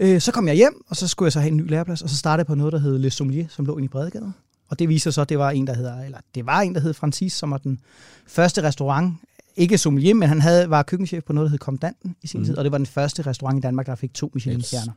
Øh, 0.00 0.20
så 0.20 0.32
kom 0.32 0.48
jeg 0.48 0.54
hjem, 0.54 0.82
og 0.88 0.96
så 0.96 1.08
skulle 1.08 1.26
jeg 1.26 1.32
så 1.32 1.40
have 1.40 1.50
en 1.50 1.56
ny 1.56 1.70
læreplads, 1.70 2.02
og 2.02 2.10
så 2.10 2.16
startede 2.16 2.40
jeg 2.40 2.46
på 2.46 2.54
noget, 2.54 2.72
der 2.72 2.78
hed 2.78 2.98
Le 2.98 3.10
Sommelier, 3.10 3.46
som 3.48 3.64
lå 3.64 3.76
inde 3.76 3.84
i 3.84 3.88
Bredegade. 3.88 4.32
Og 4.68 4.78
det 4.78 4.88
viser 4.88 5.10
så, 5.10 5.20
at 5.20 5.28
det 5.28 5.38
var 5.38 5.50
en, 5.50 5.66
der 5.66 5.74
hedder, 5.74 6.02
eller 6.04 6.18
det 6.34 6.46
var 6.46 6.60
en, 6.60 6.74
der 6.74 6.80
hed 6.80 6.94
Francis, 6.94 7.32
som 7.32 7.50
var 7.50 7.58
den 7.58 7.78
første 8.26 8.62
restaurant, 8.62 9.14
ikke 9.56 9.78
sommelier, 9.78 10.14
men 10.14 10.28
han 10.28 10.40
havde, 10.40 10.70
var 10.70 10.82
køkkenchef 10.82 11.24
på 11.24 11.32
noget, 11.32 11.46
der 11.46 11.50
hed 11.50 11.58
Komdanten 11.58 12.16
i 12.22 12.26
sin 12.26 12.40
mm. 12.40 12.46
tid, 12.46 12.56
og 12.56 12.64
det 12.64 12.72
var 12.72 12.78
den 12.78 12.86
første 12.86 13.22
restaurant 13.22 13.58
i 13.58 13.60
Danmark, 13.60 13.86
der 13.86 13.94
fik 13.94 14.14
to 14.14 14.26
Yes. 14.26 14.34
Michelin-stjerner. 14.34 14.92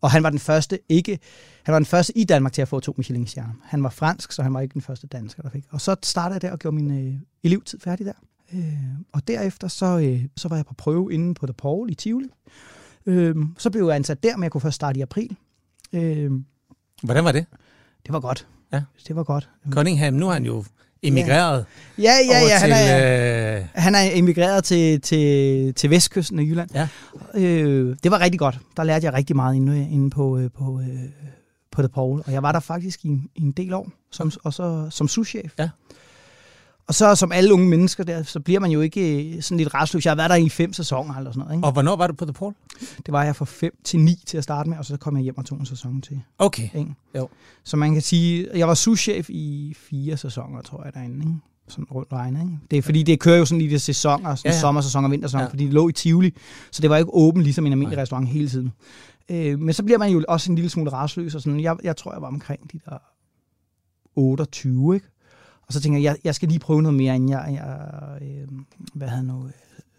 Og 0.00 0.10
han 0.10 0.22
var 0.22 0.30
den 0.30 0.38
første 0.38 0.78
ikke, 0.88 1.18
han 1.62 1.72
var 1.72 1.78
den 1.78 1.86
første 1.86 2.18
i 2.18 2.24
Danmark 2.24 2.52
til 2.52 2.62
at 2.62 2.68
få 2.68 2.80
to 2.80 2.94
Michelin-stjerner. 2.96 3.52
Han 3.62 3.82
var 3.82 3.90
fransk, 3.90 4.32
så 4.32 4.42
han 4.42 4.54
var 4.54 4.60
ikke 4.60 4.72
den 4.72 4.82
første 4.82 5.06
dansker, 5.06 5.42
der 5.42 5.50
fik. 5.50 5.64
Og 5.70 5.80
så 5.80 5.96
startede 6.02 6.34
jeg 6.34 6.42
der 6.42 6.52
og 6.52 6.58
gjorde 6.58 6.74
min 6.76 7.08
øh, 7.08 7.14
elevtid 7.42 7.78
færdig 7.80 8.06
der. 8.06 8.12
Øh, 8.52 8.74
og 9.12 9.28
derefter 9.28 9.68
så, 9.68 9.98
øh, 9.98 10.24
så 10.36 10.48
var 10.48 10.56
jeg 10.56 10.66
på 10.66 10.74
prøve 10.74 11.12
inde 11.12 11.34
på 11.34 11.46
The 11.46 11.54
Paul 11.54 11.90
i 11.90 11.94
Tivoli. 11.94 12.28
Øh, 13.06 13.36
så 13.58 13.70
blev 13.70 13.86
jeg 13.86 13.96
ansat 13.96 14.22
der, 14.22 14.36
men 14.36 14.42
jeg 14.42 14.52
kunne 14.52 14.60
først 14.60 14.74
starte 14.76 14.98
i 14.98 15.02
april. 15.02 15.36
Øh, 15.92 16.30
Hvordan 17.02 17.24
var 17.24 17.32
det? 17.32 17.46
det 18.06 18.12
var 18.12 18.20
godt. 18.20 18.46
Ja. 18.72 18.82
Det 19.08 19.16
var 19.16 19.24
godt. 19.24 19.50
Cunningham, 19.70 20.14
nu 20.14 20.28
er 20.28 20.32
han 20.32 20.44
jo 20.44 20.64
emigreret 21.02 21.66
Ja, 21.98 22.12
ja, 22.30 22.38
ja. 22.48 22.58
Han 22.58 22.70
til... 22.70 22.78
er, 22.78 23.58
øh, 23.58 23.64
Han 23.74 23.94
er 23.94 24.10
emigreret 24.12 24.64
til, 24.64 25.00
til, 25.00 25.74
til 25.74 25.90
vestkysten 25.90 26.38
af 26.38 26.42
Jylland. 26.42 26.70
Ja. 26.74 26.88
Øh, 27.34 27.96
det 28.02 28.10
var 28.10 28.20
rigtig 28.20 28.38
godt. 28.38 28.58
Der 28.76 28.84
lærte 28.84 29.06
jeg 29.06 29.14
rigtig 29.14 29.36
meget 29.36 29.54
inde, 29.54 29.88
inde 29.90 30.10
på, 30.10 30.38
øh, 30.38 30.50
på, 30.58 30.80
øh, 30.80 30.98
på 31.72 31.82
The 31.82 31.88
Paul. 31.88 32.22
Og 32.26 32.32
jeg 32.32 32.42
var 32.42 32.52
der 32.52 32.60
faktisk 32.60 33.04
i, 33.04 33.08
i 33.34 33.42
en 33.42 33.52
del 33.52 33.74
år, 33.74 33.90
som, 34.10 34.32
og 34.44 34.54
så 34.54 34.86
som 34.90 35.08
souschef. 35.08 35.52
Ja. 35.58 35.68
Og 36.88 36.94
så 36.94 37.14
som 37.14 37.32
alle 37.32 37.54
unge 37.54 37.68
mennesker 37.68 38.04
der, 38.04 38.22
så 38.22 38.40
bliver 38.40 38.60
man 38.60 38.70
jo 38.70 38.80
ikke 38.80 39.34
øh, 39.36 39.42
sådan 39.42 39.58
lidt 39.58 39.74
restløs. 39.74 40.04
Jeg 40.04 40.10
har 40.10 40.16
været 40.16 40.30
der 40.30 40.36
i 40.36 40.48
fem 40.48 40.72
sæsoner 40.72 41.14
eller 41.14 41.30
sådan 41.30 41.40
noget. 41.40 41.56
Ikke? 41.56 41.66
og 41.66 41.72
hvornår 41.72 41.96
var 41.96 42.06
du 42.06 42.12
på 42.14 42.24
The 42.24 42.32
Paul? 42.32 42.54
Det 42.80 43.12
var 43.12 43.24
jeg 43.24 43.36
fra 43.36 43.44
5 43.44 43.72
til 43.84 44.00
9 44.00 44.22
til 44.26 44.38
at 44.38 44.44
starte 44.44 44.70
med, 44.70 44.78
og 44.78 44.84
så 44.84 44.96
kom 44.96 45.16
jeg 45.16 45.22
hjem 45.22 45.38
og 45.38 45.44
tog 45.44 45.58
en 45.58 45.66
sæson 45.66 46.00
til. 46.02 46.20
Okay. 46.38 46.68
Ikke? 46.74 46.94
Jo. 47.16 47.28
Så 47.64 47.76
man 47.76 47.92
kan 47.92 48.02
sige, 48.02 48.48
jeg 48.54 48.68
var 48.68 48.74
souschef 48.74 49.30
i 49.30 49.74
fire 49.76 50.16
sæsoner, 50.16 50.62
tror 50.62 50.84
jeg, 50.84 50.94
derinde. 50.94 51.16
Ikke? 51.18 51.36
Sådan 51.68 51.84
rundt 51.84 52.12
regnet. 52.12 52.40
Ikke? 52.40 52.52
Det 52.70 52.78
er 52.78 52.82
fordi, 52.82 53.02
det 53.02 53.20
kører 53.20 53.36
jo 53.38 53.44
sådan 53.44 53.60
i 53.60 53.66
de 53.66 53.78
sæsoner, 53.78 54.34
sådan 54.34 54.50
Ja, 54.50 54.54
ja, 54.54 54.60
sommersæson 54.60 55.04
og 55.04 55.10
vintersæson, 55.10 55.40
Ja. 55.40 55.46
fordi 55.46 55.64
det 55.64 55.72
lå 55.72 55.88
i 55.88 55.92
Tivoli. 55.92 56.34
Så 56.70 56.82
det 56.82 56.90
var 56.90 56.96
ikke 56.96 57.14
åben 57.14 57.42
ligesom 57.42 57.66
en 57.66 57.72
almindelig 57.72 57.96
Nej. 57.96 58.02
restaurant 58.02 58.28
hele 58.28 58.48
tiden. 58.48 58.72
Øh, 59.30 59.58
men 59.58 59.74
så 59.74 59.82
bliver 59.82 59.98
man 59.98 60.10
jo 60.10 60.24
også 60.28 60.52
en 60.52 60.54
lille 60.56 60.70
smule 60.70 60.92
rastløs, 60.92 61.34
og 61.34 61.40
sådan, 61.40 61.60
jeg, 61.60 61.76
jeg 61.84 61.96
tror, 61.96 62.12
jeg 62.12 62.22
var 62.22 62.28
omkring 62.28 62.72
de 62.72 62.80
der 62.84 62.98
28, 64.16 64.94
ikke? 64.94 65.06
Og 65.68 65.74
så 65.74 65.80
tænker 65.80 65.98
jeg, 65.98 66.04
jeg, 66.04 66.16
jeg 66.24 66.34
skal 66.34 66.48
lige 66.48 66.58
prøve 66.58 66.82
noget 66.82 66.96
mere, 66.96 67.14
inden 67.14 67.28
jeg, 67.28 67.44
jeg 67.48 68.28
øh, 68.28 68.48
hvad 68.94 69.08
havde 69.08 69.24
nu, 69.26 69.44
øh, 69.46 69.52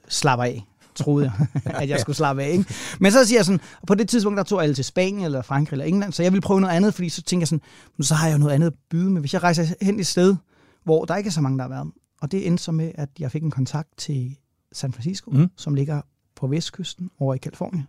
slapper 0.07 0.43
af 0.43 0.63
troede 0.95 1.25
jeg, 1.25 1.47
at 1.81 1.89
jeg 1.89 1.99
skulle 1.99 2.15
slappe 2.15 2.43
af. 2.43 2.49
Ikke? 2.51 2.65
Men 2.99 3.11
så 3.11 3.25
siger 3.25 3.37
jeg 3.39 3.45
sådan, 3.45 3.59
og 3.81 3.87
på 3.87 3.95
det 3.95 4.09
tidspunkt, 4.09 4.37
der 4.37 4.43
tog 4.43 4.63
alle 4.63 4.75
til 4.75 4.85
Spanien, 4.85 5.25
eller 5.25 5.41
Frankrig, 5.41 5.73
eller 5.75 5.85
England, 5.85 6.13
så 6.13 6.23
jeg 6.23 6.33
vil 6.33 6.41
prøve 6.41 6.61
noget 6.61 6.73
andet, 6.75 6.93
fordi 6.93 7.09
så 7.09 7.21
tænker 7.21 7.41
jeg 7.41 7.47
sådan, 7.47 7.61
"Men 7.97 8.03
så 8.03 8.15
har 8.15 8.27
jeg 8.27 8.33
jo 8.33 8.39
noget 8.39 8.53
andet 8.53 8.67
at 8.67 8.73
byde 8.89 9.09
med. 9.09 9.21
Hvis 9.21 9.33
jeg 9.33 9.43
rejser 9.43 9.65
hen 9.81 9.99
et 9.99 10.07
sted, 10.07 10.35
hvor 10.83 11.05
der 11.05 11.15
ikke 11.15 11.27
er 11.27 11.31
så 11.31 11.41
mange, 11.41 11.57
der 11.57 11.63
har 11.63 11.69
været, 11.69 11.91
og 12.21 12.31
det 12.31 12.47
endte 12.47 12.63
så 12.63 12.71
med, 12.71 12.91
at 12.95 13.09
jeg 13.19 13.31
fik 13.31 13.43
en 13.43 13.51
kontakt 13.51 13.89
til 13.97 14.35
San 14.71 14.93
Francisco, 14.93 15.31
Mm. 15.31 15.37
mm. 15.39 15.47
som 15.57 15.73
ligger 15.75 16.01
på 16.35 16.47
vestkysten 16.47 17.09
over 17.19 17.33
i 17.33 17.37
Kalifornien. 17.37 17.87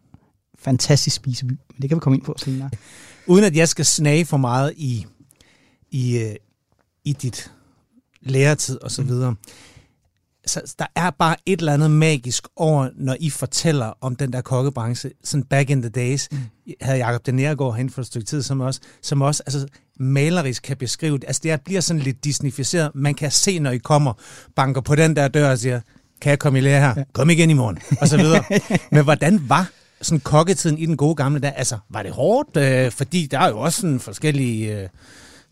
Fantastisk 0.59 1.17
spiseby, 1.17 1.51
men 1.53 1.83
det 1.83 1.91
kan 1.91 1.97
vi 1.97 2.01
komme 2.01 2.17
ind 2.17 2.25
på 2.25 2.35
senere. 2.39 2.71
Uden 3.27 3.45
at 3.45 3.57
jeg 3.57 3.69
skal 3.69 3.85
snage 3.85 4.25
for 4.25 4.37
meget 4.37 4.73
i, 4.77 5.07
i, 5.91 6.19
øh, 6.19 6.35
i 7.05 7.13
dit 7.13 7.53
læretid 8.23 8.79
og 8.83 8.91
så 8.91 9.03
videre. 9.03 9.35
Så 10.47 10.75
der 10.79 10.87
er 10.97 11.11
bare 11.11 11.37
et 11.47 11.59
eller 11.59 11.73
andet 11.75 11.91
magisk 11.91 12.45
over, 12.57 12.89
når 12.97 13.17
I 13.21 13.31
fortæller 13.31 13.93
om 14.01 14.17
den 14.17 14.33
der 14.33 14.41
kokkebranche, 14.41 15.11
sådan 15.25 15.45
back 15.45 15.71
in 15.71 15.83
the 15.83 15.91
days, 15.91 16.29
mm. 16.33 16.39
havde 16.81 16.99
Jacob 17.07 17.27
de 17.27 17.33
Nergård 17.33 17.77
hen 17.77 17.91
for 17.91 18.01
et 18.01 18.07
stykke 18.07 18.27
tid, 18.27 18.43
som 18.43 18.61
også, 18.61 18.81
som 19.03 19.23
også 19.23 19.43
altså, 19.47 19.67
malerisk 19.99 20.63
kan 20.63 20.77
beskrive 20.77 21.19
det. 21.19 21.25
Altså 21.27 21.41
det 21.43 21.51
er- 21.51 21.57
bliver 21.57 21.81
sådan 21.81 22.03
lidt 22.03 22.25
disnificeret. 22.25 22.91
Man 22.95 23.15
kan 23.15 23.31
se, 23.31 23.59
når 23.59 23.71
I 23.71 23.79
kommer, 23.79 24.13
banker 24.57 24.81
på 24.81 24.95
den 24.95 25.17
der 25.17 25.29
dør 25.29 25.51
og 25.51 25.59
siger, 25.59 25.81
kan 26.21 26.31
jeg 26.31 26.39
komme 26.39 26.59
i 26.59 26.63
lære 26.63 26.81
her? 26.95 27.05
Kom 27.13 27.31
igen 27.31 27.51
i 27.51 27.55
morgen, 27.55 27.79
og 28.01 28.09
så 28.09 28.17
videre. 28.17 28.45
Men 28.93 29.05
hvordan 29.05 29.49
var 29.49 29.71
sådan 30.03 30.21
kokketiden 30.21 30.79
i 30.79 30.87
den 30.87 30.97
gode 30.97 31.15
gamle 31.15 31.41
dag? 31.41 31.53
Altså, 31.57 31.79
var 31.91 32.03
det 32.03 32.13
hårdt? 32.13 32.57
Øh, 32.57 32.91
fordi 32.93 33.27
der 33.27 33.39
er 33.39 33.49
jo 33.49 33.59
også 33.59 33.81
sådan 33.81 34.01
forskellige 34.01 34.81
øh, 34.83 34.89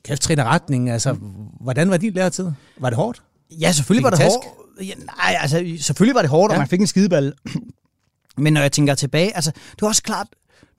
kæft 0.05 0.31
retning. 0.31 0.91
Altså, 0.91 1.17
hvordan 1.61 1.91
var 1.91 1.97
din 1.97 2.13
læretid? 2.13 2.51
Var 2.81 2.91
det 2.91 2.97
hårdt? 2.97 3.23
Ja, 3.61 3.73
selvfølgelig 3.73 4.05
var 4.05 4.11
det 4.11 4.19
hårdt. 4.23 4.47
Ja, 4.87 4.95
nej, 4.95 5.37
altså 5.41 5.77
selvfølgelig 5.81 6.15
var 6.15 6.21
det 6.23 6.31
hårdt, 6.31 6.51
og 6.51 6.55
Ja. 6.55 6.59
man 6.61 6.69
fik 6.69 6.81
en 6.81 6.87
skideball. 6.87 7.33
Men 8.39 8.53
når 8.53 8.61
jeg 8.61 8.73
tænker 8.73 8.95
tilbage, 8.95 9.37
altså 9.37 9.51
det 9.51 9.83
var 9.83 9.89
også 9.89 10.03
klart, 10.03 10.27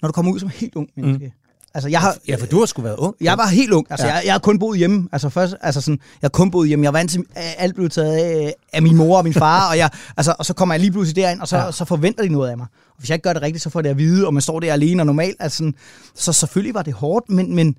når 0.02 0.08
du 0.08 0.14
kommer 0.14 0.32
ud 0.32 0.40
som 0.40 0.50
helt 0.50 0.76
ung 0.76 0.90
menneske, 0.98 1.26
mm. 1.26 1.32
Altså, 1.74 1.90
jeg 1.90 2.00
har, 2.00 2.18
Ja, 2.28 2.36
for 2.36 2.46
du 2.46 2.60
har 2.60 2.66
sgu 2.66 2.82
været 2.82 2.96
ung. 2.98 3.16
jeg 3.22 3.38
var 3.38 3.48
helt 3.48 3.72
ung. 3.72 3.88
Altså, 3.90 4.08
Ja. 4.08 4.14
jeg, 4.14 4.22
jeg 4.26 4.34
har 4.34 4.40
kun 4.40 4.60
boet 4.60 4.78
hjemme. 4.78 5.10
Altså, 5.12 5.30
først, 5.30 5.56
altså 5.62 5.82
sådan, 5.82 6.00
jeg 6.22 6.26
har 6.26 6.30
kun 6.30 6.52
boet 6.52 6.68
hjemme. 6.68 6.84
Jeg 6.86 6.94
var 6.94 7.00
vant 7.00 7.12
til, 7.12 7.24
at 7.36 7.56
alt 7.58 7.76
blev 7.76 7.90
taget 7.90 8.18
af, 8.18 8.54
af 8.74 8.82
min 8.82 8.96
mor 8.96 9.18
og 9.18 9.24
min 9.24 9.34
far, 9.34 9.70
og, 9.70 9.78
jeg, 9.78 9.90
altså, 10.18 10.36
og 10.40 10.46
så 10.46 10.54
kommer 10.54 10.76
jeg 10.76 10.80
lige 10.80 10.92
pludselig 10.92 11.16
derind, 11.24 11.42
og 11.42 11.48
så, 11.48 11.58
Ja. 11.58 11.66
ja. 11.66 11.72
så 11.72 11.86
forventer 11.86 12.24
de 12.24 12.30
noget 12.30 12.50
af 12.50 12.58
mig. 12.58 12.68
Og 12.90 12.96
hvis 12.98 13.10
jeg 13.10 13.16
ikke 13.16 13.24
gør 13.24 13.34
det 13.34 13.42
rigtigt, 13.42 13.64
så 13.64 13.70
får 13.70 13.82
det 13.82 13.90
at 13.90 13.98
vide, 13.98 14.28
og 14.28 14.34
man 14.34 14.42
står 14.42 14.60
der 14.60 14.74
alene 14.74 15.02
og 15.02 15.06
normalt. 15.06 15.36
Altså, 15.40 15.58
sådan, 15.58 15.74
så 16.16 16.34
selvfølgelig 16.34 16.74
var 16.74 16.82
det 16.82 16.94
hårdt, 16.94 17.30
men, 17.30 17.56
men 17.56 17.76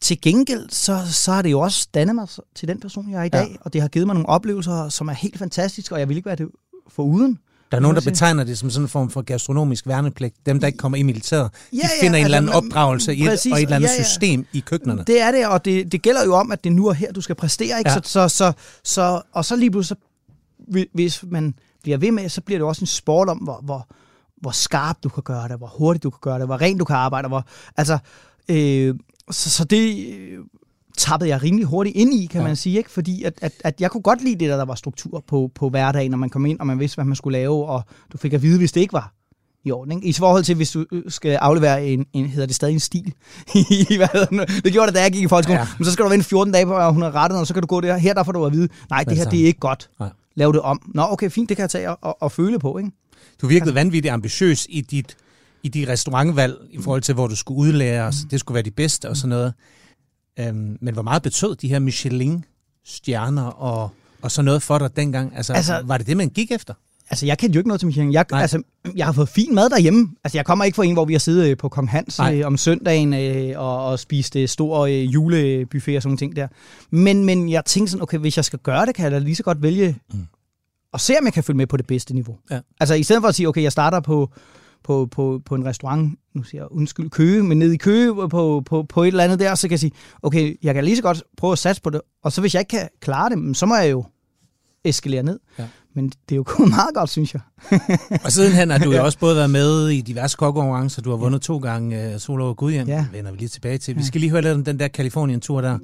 til 0.00 0.20
gengæld, 0.20 0.70
så, 0.70 0.98
så 1.12 1.32
har 1.32 1.42
det 1.42 1.50
jo 1.50 1.60
også 1.60 1.88
dannet 1.94 2.14
mig 2.14 2.28
til 2.54 2.68
den 2.68 2.80
person, 2.80 3.10
jeg 3.10 3.18
er 3.20 3.24
i 3.24 3.30
Ja. 3.32 3.38
dag, 3.38 3.58
og 3.60 3.72
det 3.72 3.80
har 3.80 3.88
givet 3.88 4.06
mig 4.06 4.14
nogle 4.14 4.28
oplevelser, 4.28 4.88
som 4.88 5.08
er 5.08 5.12
helt 5.12 5.38
fantastiske, 5.38 5.94
og 5.94 5.98
jeg 6.00 6.08
vil 6.08 6.16
ikke 6.16 6.26
være 6.26 6.36
det 6.36 6.48
for 6.88 7.02
uden. 7.02 7.38
Der 7.70 7.76
er 7.76 7.80
nogen, 7.80 7.94
der 7.94 8.00
betegner 8.02 8.44
det 8.44 8.58
som 8.58 8.70
sådan 8.70 8.84
en 8.84 8.88
form 8.88 9.10
for 9.10 9.22
gastronomisk 9.22 9.86
værnepligt. 9.86 10.46
Dem, 10.46 10.60
der 10.60 10.66
ikke 10.66 10.76
kommer 10.76 10.98
i 10.98 11.02
militæret, 11.02 11.50
de 11.52 11.76
Ja, 11.76 11.78
ja, 11.82 12.04
finder 12.06 12.18
en 12.18 12.24
eller 12.24 12.38
anden 12.38 12.52
opdragelse 12.52 13.14
i 13.16 13.22
et, 13.22 13.28
præcis, 13.28 13.52
og 13.52 13.58
et 13.58 13.62
eller 13.62 13.76
andet 13.76 13.88
ja, 13.88 13.94
ja. 13.98 14.04
system 14.04 14.46
i 14.52 14.60
køkkenerne. 14.60 15.04
Det 15.06 15.20
er 15.20 15.30
det, 15.30 15.46
og 15.48 15.64
det, 15.64 15.92
det 15.92 16.02
gælder 16.02 16.24
jo 16.24 16.34
om, 16.34 16.52
at 16.52 16.64
det 16.64 16.70
er 16.70 16.74
nu 16.74 16.88
og 16.88 16.94
her, 16.94 17.12
du 17.12 17.20
skal 17.20 17.34
præstere. 17.34 17.78
Ikke? 17.78 17.90
Ja. 17.90 17.94
Ja. 17.94 18.00
Så, 18.02 18.28
så, 18.28 18.28
så, 18.28 18.52
så, 18.84 19.22
og 19.32 19.44
så 19.44 19.56
lige 19.56 19.70
pludselig, 19.70 19.98
så, 19.98 20.64
hvi- 20.72 20.90
hvis 20.94 21.24
man 21.28 21.54
bliver 21.82 21.98
ved 21.98 22.10
med, 22.12 22.28
så 22.28 22.40
bliver 22.40 22.58
det 22.58 22.66
også 22.68 22.80
en 22.82 22.86
sport 22.86 23.28
om, 23.28 23.38
hvor, 23.38 23.60
hvor, 23.62 23.88
hvor 24.40 24.50
skarp 24.50 24.96
du 25.04 25.08
kan 25.08 25.22
gøre 25.22 25.48
det, 25.48 25.58
hvor 25.58 25.74
hurtigt 25.78 26.02
du 26.02 26.10
kan 26.10 26.18
gøre 26.22 26.38
det, 26.38 26.46
hvor 26.46 26.60
rent 26.60 26.80
du 26.80 26.84
kan 26.84 26.96
arbejde. 26.96 27.28
Hvor, 27.28 27.44
altså, 27.76 27.98
øh, 28.48 28.94
så, 29.30 29.50
så 29.50 29.64
det 29.64 30.14
øh, 30.14 30.38
tappede 30.98 31.30
jeg 31.30 31.42
rimelig 31.42 31.66
hurtigt 31.66 31.96
ind 31.96 32.14
i, 32.14 32.26
kan 32.26 32.38
Ja. 32.38 32.42
ja. 32.42 32.46
man 32.48 32.56
sige. 32.56 32.78
Ikke? 32.78 32.90
Fordi 32.90 33.22
at, 33.24 33.34
at, 33.42 33.52
at 33.64 33.80
jeg 33.80 33.90
kunne 33.90 34.02
godt 34.02 34.24
lide 34.24 34.38
det, 34.38 34.48
der, 34.50 34.56
der 34.56 34.64
var 34.64 34.74
struktur 34.74 35.24
på, 35.28 35.50
på 35.54 35.68
hverdagen, 35.68 36.10
når 36.10 36.18
man 36.18 36.30
kom 36.30 36.46
ind, 36.46 36.60
og 36.60 36.66
man 36.66 36.78
vidste, 36.78 36.94
hvad 36.94 37.04
man 37.04 37.16
skulle 37.16 37.38
lave, 37.38 37.66
og 37.66 37.82
du 38.12 38.18
fik 38.18 38.32
at 38.32 38.42
vide, 38.42 38.58
hvis 38.58 38.72
det 38.72 38.80
ikke 38.80 38.92
var 38.92 39.14
i 39.64 39.70
orden. 39.70 39.92
Ikke? 39.92 40.06
I 40.08 40.12
forhold 40.12 40.44
til, 40.44 40.54
hvis 40.54 40.70
du 40.70 40.84
øh, 40.92 41.02
skal 41.08 41.30
aflevere 41.30 41.86
en, 41.86 42.06
en 42.12 42.26
hedder 42.26 42.46
det 42.46 42.54
stadig 42.56 42.72
en 42.74 42.80
stil. 42.80 43.04
Det? 44.64 44.72
gjorde 44.72 44.86
det, 44.86 44.94
da 44.94 45.02
jeg 45.02 45.12
gik 45.12 45.22
i 45.22 45.28
folkeskolen. 45.28 45.56
Ja. 45.58 45.62
Ja. 45.62 45.68
Men 45.78 45.84
så 45.84 45.92
skal 45.92 46.04
du 46.04 46.10
vente 46.10 46.26
14 46.26 46.52
dage 46.52 46.66
på, 46.66 46.76
at 46.76 46.92
hun 46.92 47.02
har 47.02 47.14
rettet, 47.14 47.38
og 47.38 47.46
så 47.46 47.54
kan 47.54 47.62
du 47.62 47.66
gå 47.66 47.80
der. 47.80 47.96
Her 47.96 48.14
der 48.14 48.22
får 48.22 48.32
du 48.32 48.44
at 48.44 48.52
vide, 48.52 48.68
nej, 48.90 49.04
det 49.04 49.12
her 49.16 49.22
Altså. 49.22 49.30
det 49.30 49.40
er 49.40 49.46
ikke 49.46 49.60
godt. 49.60 49.90
Nej. 50.00 50.08
Lav 50.34 50.52
det 50.52 50.60
om. 50.60 50.92
Nå, 50.94 51.06
okay, 51.10 51.30
fint, 51.30 51.48
det 51.48 51.56
kan 51.56 51.62
jeg 51.62 51.70
tage 51.70 51.90
og, 51.90 52.22
og, 52.22 52.32
føle 52.32 52.58
på. 52.58 52.78
Ikke? 52.78 52.90
Du 53.42 53.46
virkede 53.46 53.74
vanvittigt 53.74 54.12
ambitiøs 54.12 54.66
i 54.70 54.80
dit, 54.80 55.16
i 55.62 55.68
dit 55.68 55.88
restaurantvalg, 55.88 56.54
i 56.70 56.78
forhold 56.82 57.02
til, 57.02 57.14
hvor 57.14 57.26
du 57.26 57.36
skulle 57.36 57.58
udlære 57.58 58.02
os. 58.04 58.16
Det 58.30 58.40
skulle 58.40 58.54
være 58.54 58.62
de 58.64 58.70
bedste 58.70 59.08
og 59.08 59.16
sådan 59.16 59.28
noget. 59.28 59.52
Øhm, 60.40 60.78
men 60.80 60.94
hvor 60.94 61.02
meget 61.02 61.22
betød 61.22 61.56
de 61.56 61.68
her 61.68 61.78
Michelin-stjerner 61.78 63.42
og, 63.46 63.90
og 64.22 64.30
så 64.30 64.42
noget 64.42 64.62
for 64.62 64.78
dig 64.78 64.96
dengang? 64.96 65.36
Altså, 65.36 65.52
altså, 65.52 65.72
Altså- 65.74 65.86
var 65.86 65.98
det 65.98 66.06
det, 66.06 66.16
man 66.16 66.28
gik 66.28 66.52
efter? 66.52 66.74
Altså, 67.10 67.26
jeg 67.26 67.38
kendte 67.38 67.56
jo 67.56 67.60
ikke 67.60 67.68
noget 67.68 67.80
til 67.80 67.86
Michelin. 67.86 68.12
Jeg, 68.12 68.24
Nej. 68.30 68.40
altså, 68.40 68.62
jeg 68.96 69.06
har 69.06 69.12
fået 69.12 69.28
fin 69.28 69.54
mad 69.54 69.70
derhjemme. 69.70 70.08
Altså, 70.24 70.38
jeg 70.38 70.44
kommer 70.46 70.64
ikke 70.64 70.76
fra 70.76 70.84
en, 70.84 70.92
hvor 70.92 71.04
vi 71.04 71.12
har 71.14 71.18
siddet 71.18 71.50
øh, 71.50 71.56
på 71.56 71.68
Kong 71.68 71.90
Hans 71.90 72.20
øh, 72.32 72.46
om 72.46 72.56
søndagen 72.56 73.14
øh, 73.14 73.60
og, 73.60 73.86
og 73.86 73.98
spist 73.98 74.36
øh, 74.36 74.48
stor 74.48 74.86
øh, 74.86 75.14
julebuffet 75.14 75.96
og 75.96 76.02
sådan 76.02 76.08
nogle 76.10 76.18
ting 76.18 76.36
der. 76.36 76.48
Men, 76.90 77.24
men 77.24 77.48
jeg 77.48 77.64
tænkte 77.64 77.90
sådan, 77.90 78.02
okay, 78.02 78.18
hvis 78.18 78.36
jeg 78.36 78.44
skal 78.44 78.58
gøre 78.58 78.86
det, 78.86 78.94
kan 78.94 79.02
jeg 79.04 79.12
da 79.12 79.18
lige 79.18 79.34
så 79.36 79.42
godt 79.42 79.62
vælge 79.62 79.96
Mm. 80.12 80.18
mm. 80.18 80.26
og 80.92 81.00
se, 81.00 81.14
om 81.20 81.24
jeg 81.24 81.32
kan 81.32 81.44
følge 81.44 81.56
med 81.56 81.66
på 81.66 81.76
det 81.76 81.86
bedste 81.86 82.14
niveau. 82.14 82.36
Ja. 82.50 82.60
Altså, 82.80 82.94
i 82.94 83.02
stedet 83.02 83.22
for 83.22 83.28
at 83.28 83.34
sige, 83.34 83.48
okay, 83.48 83.62
jeg 83.62 83.72
starter 83.72 84.00
på, 84.00 84.30
på, 84.84 85.08
på, 85.10 85.40
på 85.44 85.54
en 85.54 85.64
restaurant, 85.64 86.18
nu 86.34 86.42
siger 86.42 86.62
jeg 86.62 86.72
undskyld, 86.72 87.10
Køge, 87.10 87.42
men 87.42 87.58
nede 87.58 87.74
i 87.74 87.76
Køge 87.76 88.28
på, 88.28 88.62
på, 88.66 88.82
på 88.88 89.02
et 89.02 89.08
eller 89.08 89.24
andet 89.24 89.38
der, 89.38 89.54
så 89.54 89.68
kan 89.68 89.70
jeg 89.70 89.80
sige, 89.80 89.92
okay, 90.22 90.56
jeg 90.62 90.74
kan 90.74 90.84
lige 90.84 90.96
så 90.96 91.02
godt 91.02 91.22
prøve 91.36 91.52
at 91.52 91.58
satse 91.58 91.82
på 91.82 91.90
det, 91.90 92.00
og 92.22 92.32
så 92.32 92.40
hvis 92.40 92.54
jeg 92.54 92.60
ikke 92.60 92.70
kan 92.70 92.88
klare 93.00 93.30
det, 93.30 93.56
så 93.56 93.66
må 93.66 93.76
jeg 93.76 93.90
jo 93.90 94.04
eskalere 94.84 95.22
ned. 95.22 95.38
Ja. 95.58 95.64
Men 95.94 96.08
det 96.08 96.32
er 96.32 96.36
jo 96.36 96.44
gået 96.46 96.68
meget 96.78 96.94
godt, 96.94 97.10
synes 97.10 97.34
jeg. 97.34 97.40
Og 98.24 98.32
sidenhen 98.32 98.70
har 98.70 98.78
du 98.78 98.92
jo 98.92 99.04
også 99.04 99.18
både 99.18 99.36
været 99.36 99.50
med 99.50 99.88
i 99.88 100.00
diverse 100.00 100.36
kokkekonkurrencer. 100.36 101.02
Du 101.02 101.10
har 101.10 101.16
vundet 101.16 101.42
to 101.42 101.58
gange 101.58 102.14
uh, 102.14 102.20
Solo 102.20 102.48
og 102.48 102.56
Gudhjem. 102.56 102.86
Ja. 102.86 103.06
vender 103.12 103.30
vi 103.30 103.36
lige 103.36 103.48
tilbage 103.48 103.78
til. 103.78 103.96
Vi 103.96 104.04
skal 104.04 104.20
lige 104.20 104.30
høre 104.30 104.42
lidt 104.42 104.54
om 104.54 104.64
den 104.64 104.78
der 104.78 104.88
Kalifornien-tur 104.88 105.60
der. 105.60 105.78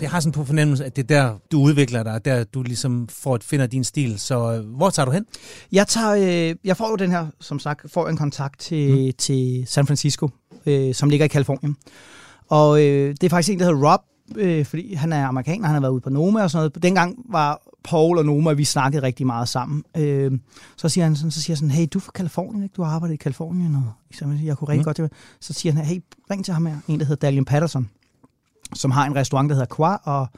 Jeg 0.00 0.10
har 0.10 0.20
sådan 0.20 0.32
på 0.32 0.44
fornemmelse, 0.44 0.84
at 0.84 0.96
det 0.96 1.02
er 1.02 1.06
der, 1.06 1.38
du 1.52 1.60
udvikler 1.62 2.02
dig, 2.02 2.24
der 2.24 2.44
du 2.44 2.62
ligesom 2.62 3.08
får, 3.08 3.38
finder 3.42 3.66
din 3.66 3.84
stil. 3.84 4.18
Så 4.18 4.52
øh, 4.52 4.76
hvor 4.76 4.90
tager 4.90 5.06
du 5.06 5.12
hen? 5.12 5.26
Jeg, 5.72 5.86
tager, 5.86 6.50
øh, 6.50 6.56
jeg 6.64 6.76
får 6.76 6.90
jo 6.90 6.96
den 6.96 7.10
her, 7.10 7.26
som 7.40 7.58
sagt, 7.58 7.92
får 7.92 8.08
en 8.08 8.16
kontakt 8.16 8.60
til, 8.60 9.06
mm. 9.06 9.12
til 9.18 9.64
San 9.66 9.86
Francisco, 9.86 10.28
øh, 10.66 10.94
som 10.94 11.10
ligger 11.10 11.24
i 11.24 11.28
Kalifornien. 11.28 11.76
Og 12.48 12.82
øh, 12.82 13.10
det 13.10 13.24
er 13.24 13.28
faktisk 13.28 13.52
en, 13.52 13.58
der 13.58 13.64
hedder 13.64 13.92
Rob, 13.92 14.00
øh, 14.36 14.64
fordi 14.64 14.94
han 14.94 15.12
er 15.12 15.26
amerikaner, 15.26 15.66
han 15.66 15.74
har 15.74 15.80
været 15.80 15.92
ude 15.92 16.00
på 16.00 16.10
Noma 16.10 16.42
og 16.42 16.50
sådan 16.50 16.70
noget. 16.74 16.82
Dengang 16.82 17.18
var 17.28 17.62
Paul 17.84 18.18
og 18.18 18.24
Noma, 18.24 18.52
vi 18.52 18.64
snakkede 18.64 19.02
rigtig 19.02 19.26
meget 19.26 19.48
sammen. 19.48 19.84
Øh, 19.96 20.32
så 20.76 20.88
siger 20.88 21.04
han 21.04 21.16
sådan, 21.16 21.30
så 21.30 21.42
siger 21.42 21.56
sådan, 21.56 21.70
hey, 21.70 21.86
du 21.92 21.98
er 21.98 22.02
fra 22.02 22.12
Kalifornien, 22.12 22.62
ikke? 22.62 22.72
Du 22.76 22.82
har 22.82 22.90
arbejdet 22.90 23.14
i 23.14 23.16
Kalifornien, 23.16 23.74
og 23.74 23.92
jeg 24.44 24.56
kunne 24.56 24.68
rigtig 24.68 24.80
mm. 24.80 24.84
godt 24.84 24.96
det. 24.96 25.12
Så 25.40 25.52
siger 25.52 25.72
han, 25.72 25.84
hey, 25.84 26.02
ring 26.30 26.44
til 26.44 26.54
ham 26.54 26.66
her, 26.66 26.76
en, 26.88 27.00
der 27.00 27.06
hedder 27.06 27.26
Dalian 27.26 27.44
Patterson, 27.44 27.88
som 28.74 28.90
har 28.90 29.06
en 29.06 29.16
restaurant, 29.16 29.48
der 29.48 29.54
hedder 29.54 29.74
Qua, 29.76 29.96
og 30.04 30.28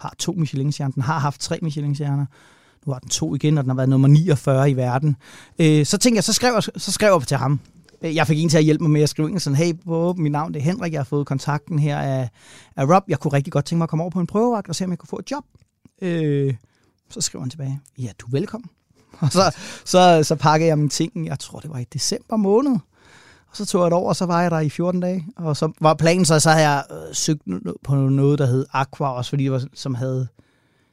har 0.00 0.14
to 0.18 0.32
Michelin-stjerner. 0.32 0.92
Den 0.92 1.02
har 1.02 1.18
haft 1.18 1.40
tre 1.40 1.58
Michelin-stjerner. 1.62 2.26
Nu 2.86 2.92
har 2.92 3.00
den 3.00 3.08
to 3.08 3.34
igen, 3.34 3.58
og 3.58 3.64
den 3.64 3.70
har 3.70 3.76
været 3.76 3.88
nummer 3.88 4.08
49 4.08 4.70
i 4.70 4.76
verden. 4.76 5.16
Øh, 5.58 5.86
så 5.86 5.98
tænkte 5.98 6.16
jeg, 6.16 6.24
så 6.24 6.32
skrev 6.32 6.52
jeg, 6.54 6.62
så 6.62 6.92
skrev 6.92 7.12
jeg 7.12 7.26
til 7.26 7.36
ham. 7.36 7.60
Øh, 8.02 8.14
jeg 8.14 8.26
fik 8.26 8.38
en 8.38 8.48
til 8.48 8.58
at 8.58 8.64
hjælpe 8.64 8.84
mig 8.84 8.90
med 8.90 9.02
at 9.02 9.08
skrive 9.08 9.30
en 9.30 9.40
sådan, 9.40 9.56
hey, 9.56 9.72
Bob, 9.86 10.18
mit 10.18 10.32
navn 10.32 10.54
det 10.54 10.60
er 10.60 10.64
Henrik, 10.64 10.92
jeg 10.92 10.98
har 10.98 11.04
fået 11.04 11.26
kontakten 11.26 11.78
her 11.78 11.98
af, 11.98 12.30
af 12.76 12.84
Rob. 12.84 13.02
Jeg 13.08 13.18
kunne 13.18 13.32
rigtig 13.32 13.52
godt 13.52 13.64
tænke 13.64 13.78
mig 13.78 13.84
at 13.84 13.90
komme 13.90 14.02
over 14.02 14.10
på 14.10 14.20
en 14.20 14.26
prøvevagt 14.26 14.68
og 14.68 14.74
se, 14.74 14.84
om 14.84 14.90
jeg 14.90 14.98
kunne 14.98 15.08
få 15.08 15.18
et 15.18 15.30
job. 15.30 15.44
Øh, 16.02 16.54
så 17.10 17.20
skriver 17.20 17.42
han 17.42 17.50
tilbage, 17.50 17.80
ja, 17.98 18.08
du 18.18 18.26
er 18.26 18.30
velkommen. 18.30 18.70
Og 19.20 19.32
så, 19.32 19.56
så, 19.84 20.22
så 20.22 20.36
pakkede 20.36 20.68
jeg 20.68 20.78
mine 20.78 20.88
ting, 20.88 21.26
jeg 21.26 21.38
tror 21.38 21.60
det 21.60 21.70
var 21.70 21.78
i 21.78 21.84
december 21.92 22.36
måned. 22.36 22.76
Og 23.50 23.56
så 23.56 23.66
tog 23.66 23.82
jeg 23.82 23.90
det 23.90 23.92
over, 23.92 24.08
og 24.08 24.16
så 24.16 24.26
var 24.26 24.42
jeg 24.42 24.50
der 24.50 24.60
i 24.60 24.68
14 24.68 25.00
dage. 25.00 25.26
Og 25.36 25.56
så 25.56 25.72
var 25.80 25.94
planen, 25.94 26.24
så, 26.24 26.40
så 26.40 26.50
havde 26.50 26.68
jeg 26.68 26.84
øh, 26.90 27.14
søgt 27.14 27.42
på 27.84 27.94
noget, 27.94 28.38
der 28.38 28.46
hed 28.46 28.66
Aqua, 28.72 29.08
også 29.08 29.28
fordi 29.28 29.44
det 29.44 29.52
var, 29.52 29.64
som 29.74 29.94
havde, 29.94 30.28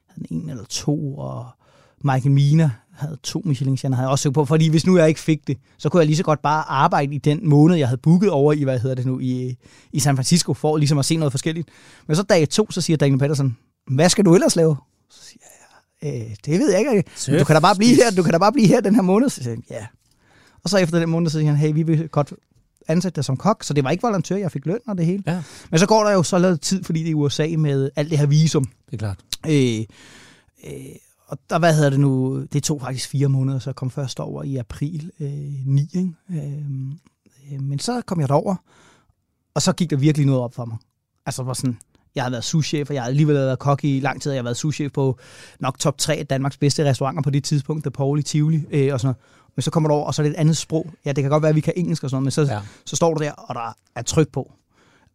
havde 0.07 0.27
en 0.29 0.49
eller 0.49 0.63
to, 0.63 1.17
og 1.17 1.45
Michael 2.03 2.31
Mina 2.31 2.71
havde 2.91 3.17
to 3.23 3.41
Michelin-stjerner, 3.45 3.95
havde 3.95 4.07
jeg 4.07 4.11
også 4.11 4.23
søgt 4.23 4.33
på, 4.33 4.45
fordi 4.45 4.69
hvis 4.69 4.85
nu 4.85 4.97
jeg 4.97 5.07
ikke 5.07 5.19
fik 5.19 5.47
det, 5.47 5.57
så 5.77 5.89
kunne 5.89 5.99
jeg 5.99 6.07
lige 6.07 6.17
så 6.17 6.23
godt 6.23 6.41
bare 6.41 6.63
arbejde 6.69 7.15
i 7.15 7.17
den 7.17 7.49
måned, 7.49 7.75
jeg 7.75 7.87
havde 7.87 8.01
booket 8.01 8.29
over 8.29 8.53
i, 8.53 8.63
hvad 8.63 8.79
hedder 8.79 8.95
det 8.95 9.05
nu, 9.05 9.19
i, 9.19 9.55
i 9.91 9.99
San 9.99 10.15
Francisco, 10.15 10.53
for 10.53 10.77
ligesom 10.77 10.97
at 10.97 11.05
se 11.05 11.15
noget 11.15 11.33
forskelligt. 11.33 11.69
Men 12.07 12.15
så 12.15 12.23
dag 12.23 12.49
to, 12.49 12.71
så 12.71 12.81
siger 12.81 12.97
Daniel 12.97 13.19
Patterson, 13.19 13.57
hvad 13.91 14.09
skal 14.09 14.25
du 14.25 14.33
ellers 14.35 14.55
lave? 14.55 14.75
Så 15.09 15.23
siger 15.23 15.41
jeg, 16.01 16.29
øh, 16.29 16.35
det 16.45 16.59
ved 16.59 16.71
jeg 16.71 16.79
ikke. 16.79 17.03
Surf, 17.15 17.39
Du 17.39 17.43
kan 17.45 17.55
da 17.55 17.59
bare 17.59 17.75
blive 17.75 17.95
her, 17.95 18.11
du 18.11 18.23
kan 18.23 18.31
da 18.31 18.37
bare 18.37 18.51
blive 18.51 18.67
her 18.67 18.81
den 18.81 18.95
her 18.95 19.01
måned. 19.01 19.29
Så 19.29 19.43
siger 19.43 19.49
jeg, 19.49 19.59
ja. 19.71 19.85
Og 20.63 20.69
så 20.69 20.77
efter 20.77 20.99
den 20.99 21.09
måned, 21.09 21.29
så 21.29 21.37
siger 21.37 21.51
han, 21.51 21.55
hey, 21.55 21.73
vi 21.73 21.83
vil 21.83 22.09
godt 22.09 22.33
ansætte 22.88 23.15
dig 23.15 23.25
som 23.25 23.38
kok. 23.38 23.63
Så 23.63 23.74
det 23.74 23.84
var 23.84 23.89
ikke 23.89 24.01
volontør, 24.01 24.36
jeg 24.36 24.51
fik 24.51 24.65
løn 24.65 24.79
og 24.88 24.98
det 24.98 25.06
hele. 25.06 25.24
Ja, 25.27 25.44
Men 25.72 25.79
så 25.79 25.86
går 25.86 26.03
der 26.03 26.12
jo 26.12 26.24
så 26.24 26.39
lidt 26.39 26.62
tid, 26.62 26.84
fordi 26.84 27.03
det 27.03 27.12
er 27.12 27.15
USA 27.15 27.48
med 27.58 27.89
alt 27.96 28.10
det 28.10 28.17
her 28.17 28.25
visum. 28.25 28.65
det 28.86 28.94
er 28.94 28.98
klart. 28.98 29.20
Øh, 29.48 29.79
øh, 30.63 30.96
og 31.27 31.38
der, 31.50 31.60
hvad 31.60 31.75
hedder 31.75 31.89
det 31.89 32.00
nu, 32.00 32.44
det 32.53 32.63
tog 32.63 32.82
faktisk 32.82 33.10
fire 33.10 33.27
måneder, 33.27 33.60
så 33.60 33.70
jeg 33.70 33.75
kom 33.75 33.91
først 33.91 34.20
over 34.20 34.44
i 34.44 34.56
april 34.56 35.12
øh, 35.20 35.29
9. 35.65 35.89
Ikke? 35.94 36.12
Øh, 36.29 36.38
øh, 37.53 37.62
men 37.62 37.79
så 37.79 38.01
kom 38.06 38.20
jeg 38.20 38.29
derover, 38.29 38.56
og 39.53 39.62
så 39.62 39.74
gik 39.74 39.89
der 39.89 39.98
virkelig 39.98 40.25
noget 40.25 40.41
op 40.41 40.56
for 40.56 40.65
mig. 40.65 40.77
Altså 41.25 41.44
var 41.44 41.53
sådan, 41.53 41.77
jeg 42.15 42.24
har 42.24 42.29
været 42.29 42.44
souschef, 42.44 42.89
og 42.89 42.96
jeg 42.96 43.03
har 43.03 43.08
alligevel 43.10 43.36
været 43.36 43.60
kok 43.60 43.84
i 43.84 44.00
lang 44.00 44.22
tid, 44.22 44.32
og 44.32 44.36
jeg 44.36 44.41
har 44.41 44.44
været 44.44 44.58
souschef 44.58 44.91
på 44.91 45.17
nok 45.60 45.79
top 45.79 45.98
3 45.98 46.15
af 46.15 46.27
Danmarks 46.27 46.58
bedste 46.58 46.89
restauranter 46.89 47.22
på 47.22 47.29
det 47.29 47.44
tidspunkt, 47.44 47.84
der 47.84 47.89
Paul 47.89 48.20
i 48.20 48.24
Tivoli 48.24 48.63
øh, 48.72 48.94
og 48.94 49.00
sådan 49.00 49.08
noget. 49.08 49.17
Men 49.57 49.61
så 49.63 49.71
kommer 49.71 49.89
du 49.89 49.95
over, 49.95 50.05
og 50.05 50.13
så 50.15 50.21
er 50.21 50.23
det 50.23 50.33
et 50.33 50.39
andet 50.39 50.57
sprog. 50.57 50.89
Ja, 51.05 51.11
det 51.11 51.23
kan 51.23 51.31
godt 51.31 51.43
være, 51.43 51.49
at 51.49 51.55
vi 51.55 51.61
kan 51.61 51.73
engelsk 51.75 52.03
og 52.03 52.09
sådan 52.09 52.15
noget, 52.23 52.37
men 52.37 52.47
så, 52.47 52.51
Ja. 52.53 52.57
ja. 52.57 52.59
så 52.85 52.95
står 52.95 53.13
du 53.13 53.23
der, 53.23 53.31
og 53.31 53.55
der 53.55 53.75
er 53.95 54.01
tryk 54.01 54.27
på. 54.33 54.51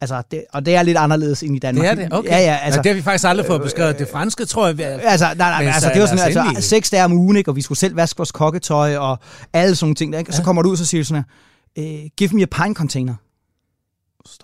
Altså, 0.01 0.23
det, 0.31 0.45
og 0.53 0.67
det 0.67 0.75
er 0.75 0.83
lidt 0.83 0.97
anderledes 0.99 1.43
end 1.43 1.57
i 1.57 1.59
Danmark. 1.59 1.83
Det 1.85 1.91
er 1.91 1.95
det, 2.09 2.13
okay. 2.19 2.31
Ja, 2.31 2.39
ja, 2.39 2.53
Altså, 2.53 2.65
altså, 2.65 2.83
det 2.83 2.87
har 2.91 2.95
vi 2.95 3.03
faktisk 3.03 3.25
aldrig 3.29 3.47
fået 3.47 3.63
beskrevet. 3.63 3.99
Det 3.99 4.09
franske, 4.13 4.45
tror 4.45 4.67
jeg, 4.67 4.79
vi 4.79 4.83
er, 4.83 4.89
Altså, 4.89 5.27
nej, 5.27 5.35
nej, 5.37 5.59
Men 5.59 5.69
altså, 5.69 5.81
så 5.81 5.91
det 5.95 6.01
var 6.01 6.07
sådan, 6.07 6.25
altså, 6.25 6.41
endelig- 6.41 6.63
seks 6.65 6.91
dage 6.91 7.05
om 7.05 7.13
ugen, 7.13 7.37
ikke, 7.37 7.51
og 7.51 7.57
vi 7.57 7.63
skulle 7.63 7.79
selv 7.79 7.97
vaske 7.97 8.17
vores 8.19 8.33
kokketøj, 8.33 8.97
og 8.97 9.19
alle 9.53 9.77
sådan 9.77 9.85
nogle 9.87 9.95
ting. 9.95 10.13
Der, 10.13 10.19
ikke? 10.19 10.31
Og 10.31 10.35
så 10.35 10.41
Ja. 10.41 10.45
kommer 10.45 10.63
du 10.63 10.69
ud, 10.69 10.73
og 10.75 10.79
så 10.79 10.85
siger 10.85 11.03
du 11.03 11.07
sådan 11.07 11.25
her, 11.77 12.03
øh, 12.05 12.09
give 12.17 12.31
me 12.33 12.43
a 12.43 12.47
pine 12.63 12.75
container. 12.75 13.15
Så 14.27 14.39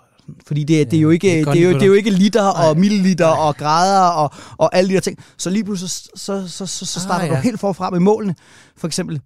Fordi 0.46 0.64
det, 0.64 0.90
det, 0.90 0.96
er 0.96 1.00
jo 1.00 1.08
Ja, 1.10 1.12
ikke, 1.14 1.26
det 1.28 1.40
er 1.40 1.52
det, 1.52 1.62
er 1.62 1.68
jo, 1.68 1.74
det 1.74 1.82
er 1.82 1.86
jo 1.86 1.92
ikke 1.92 2.10
liter 2.10 2.42
og 2.42 2.64
Nej. 2.74 2.80
milliliter 2.80 3.26
og 3.26 3.56
grader 3.56 4.08
og, 4.08 4.30
og 4.58 4.76
alle 4.76 4.88
de 4.90 4.94
der 4.94 5.00
ting. 5.00 5.18
Så 5.38 5.50
lige 5.50 5.64
pludselig, 5.64 5.90
så, 5.90 6.08
så, 6.16 6.48
så, 6.48 6.66
så, 6.66 6.86
så 6.86 6.98
Ah, 6.98 7.02
starter 7.02 7.24
ja. 7.26 7.30
du 7.30 7.36
helt 7.36 7.60
forfra 7.60 7.90
med 7.90 8.00
målene. 8.00 8.34
For 8.76 8.86
eksempel, 8.86 9.20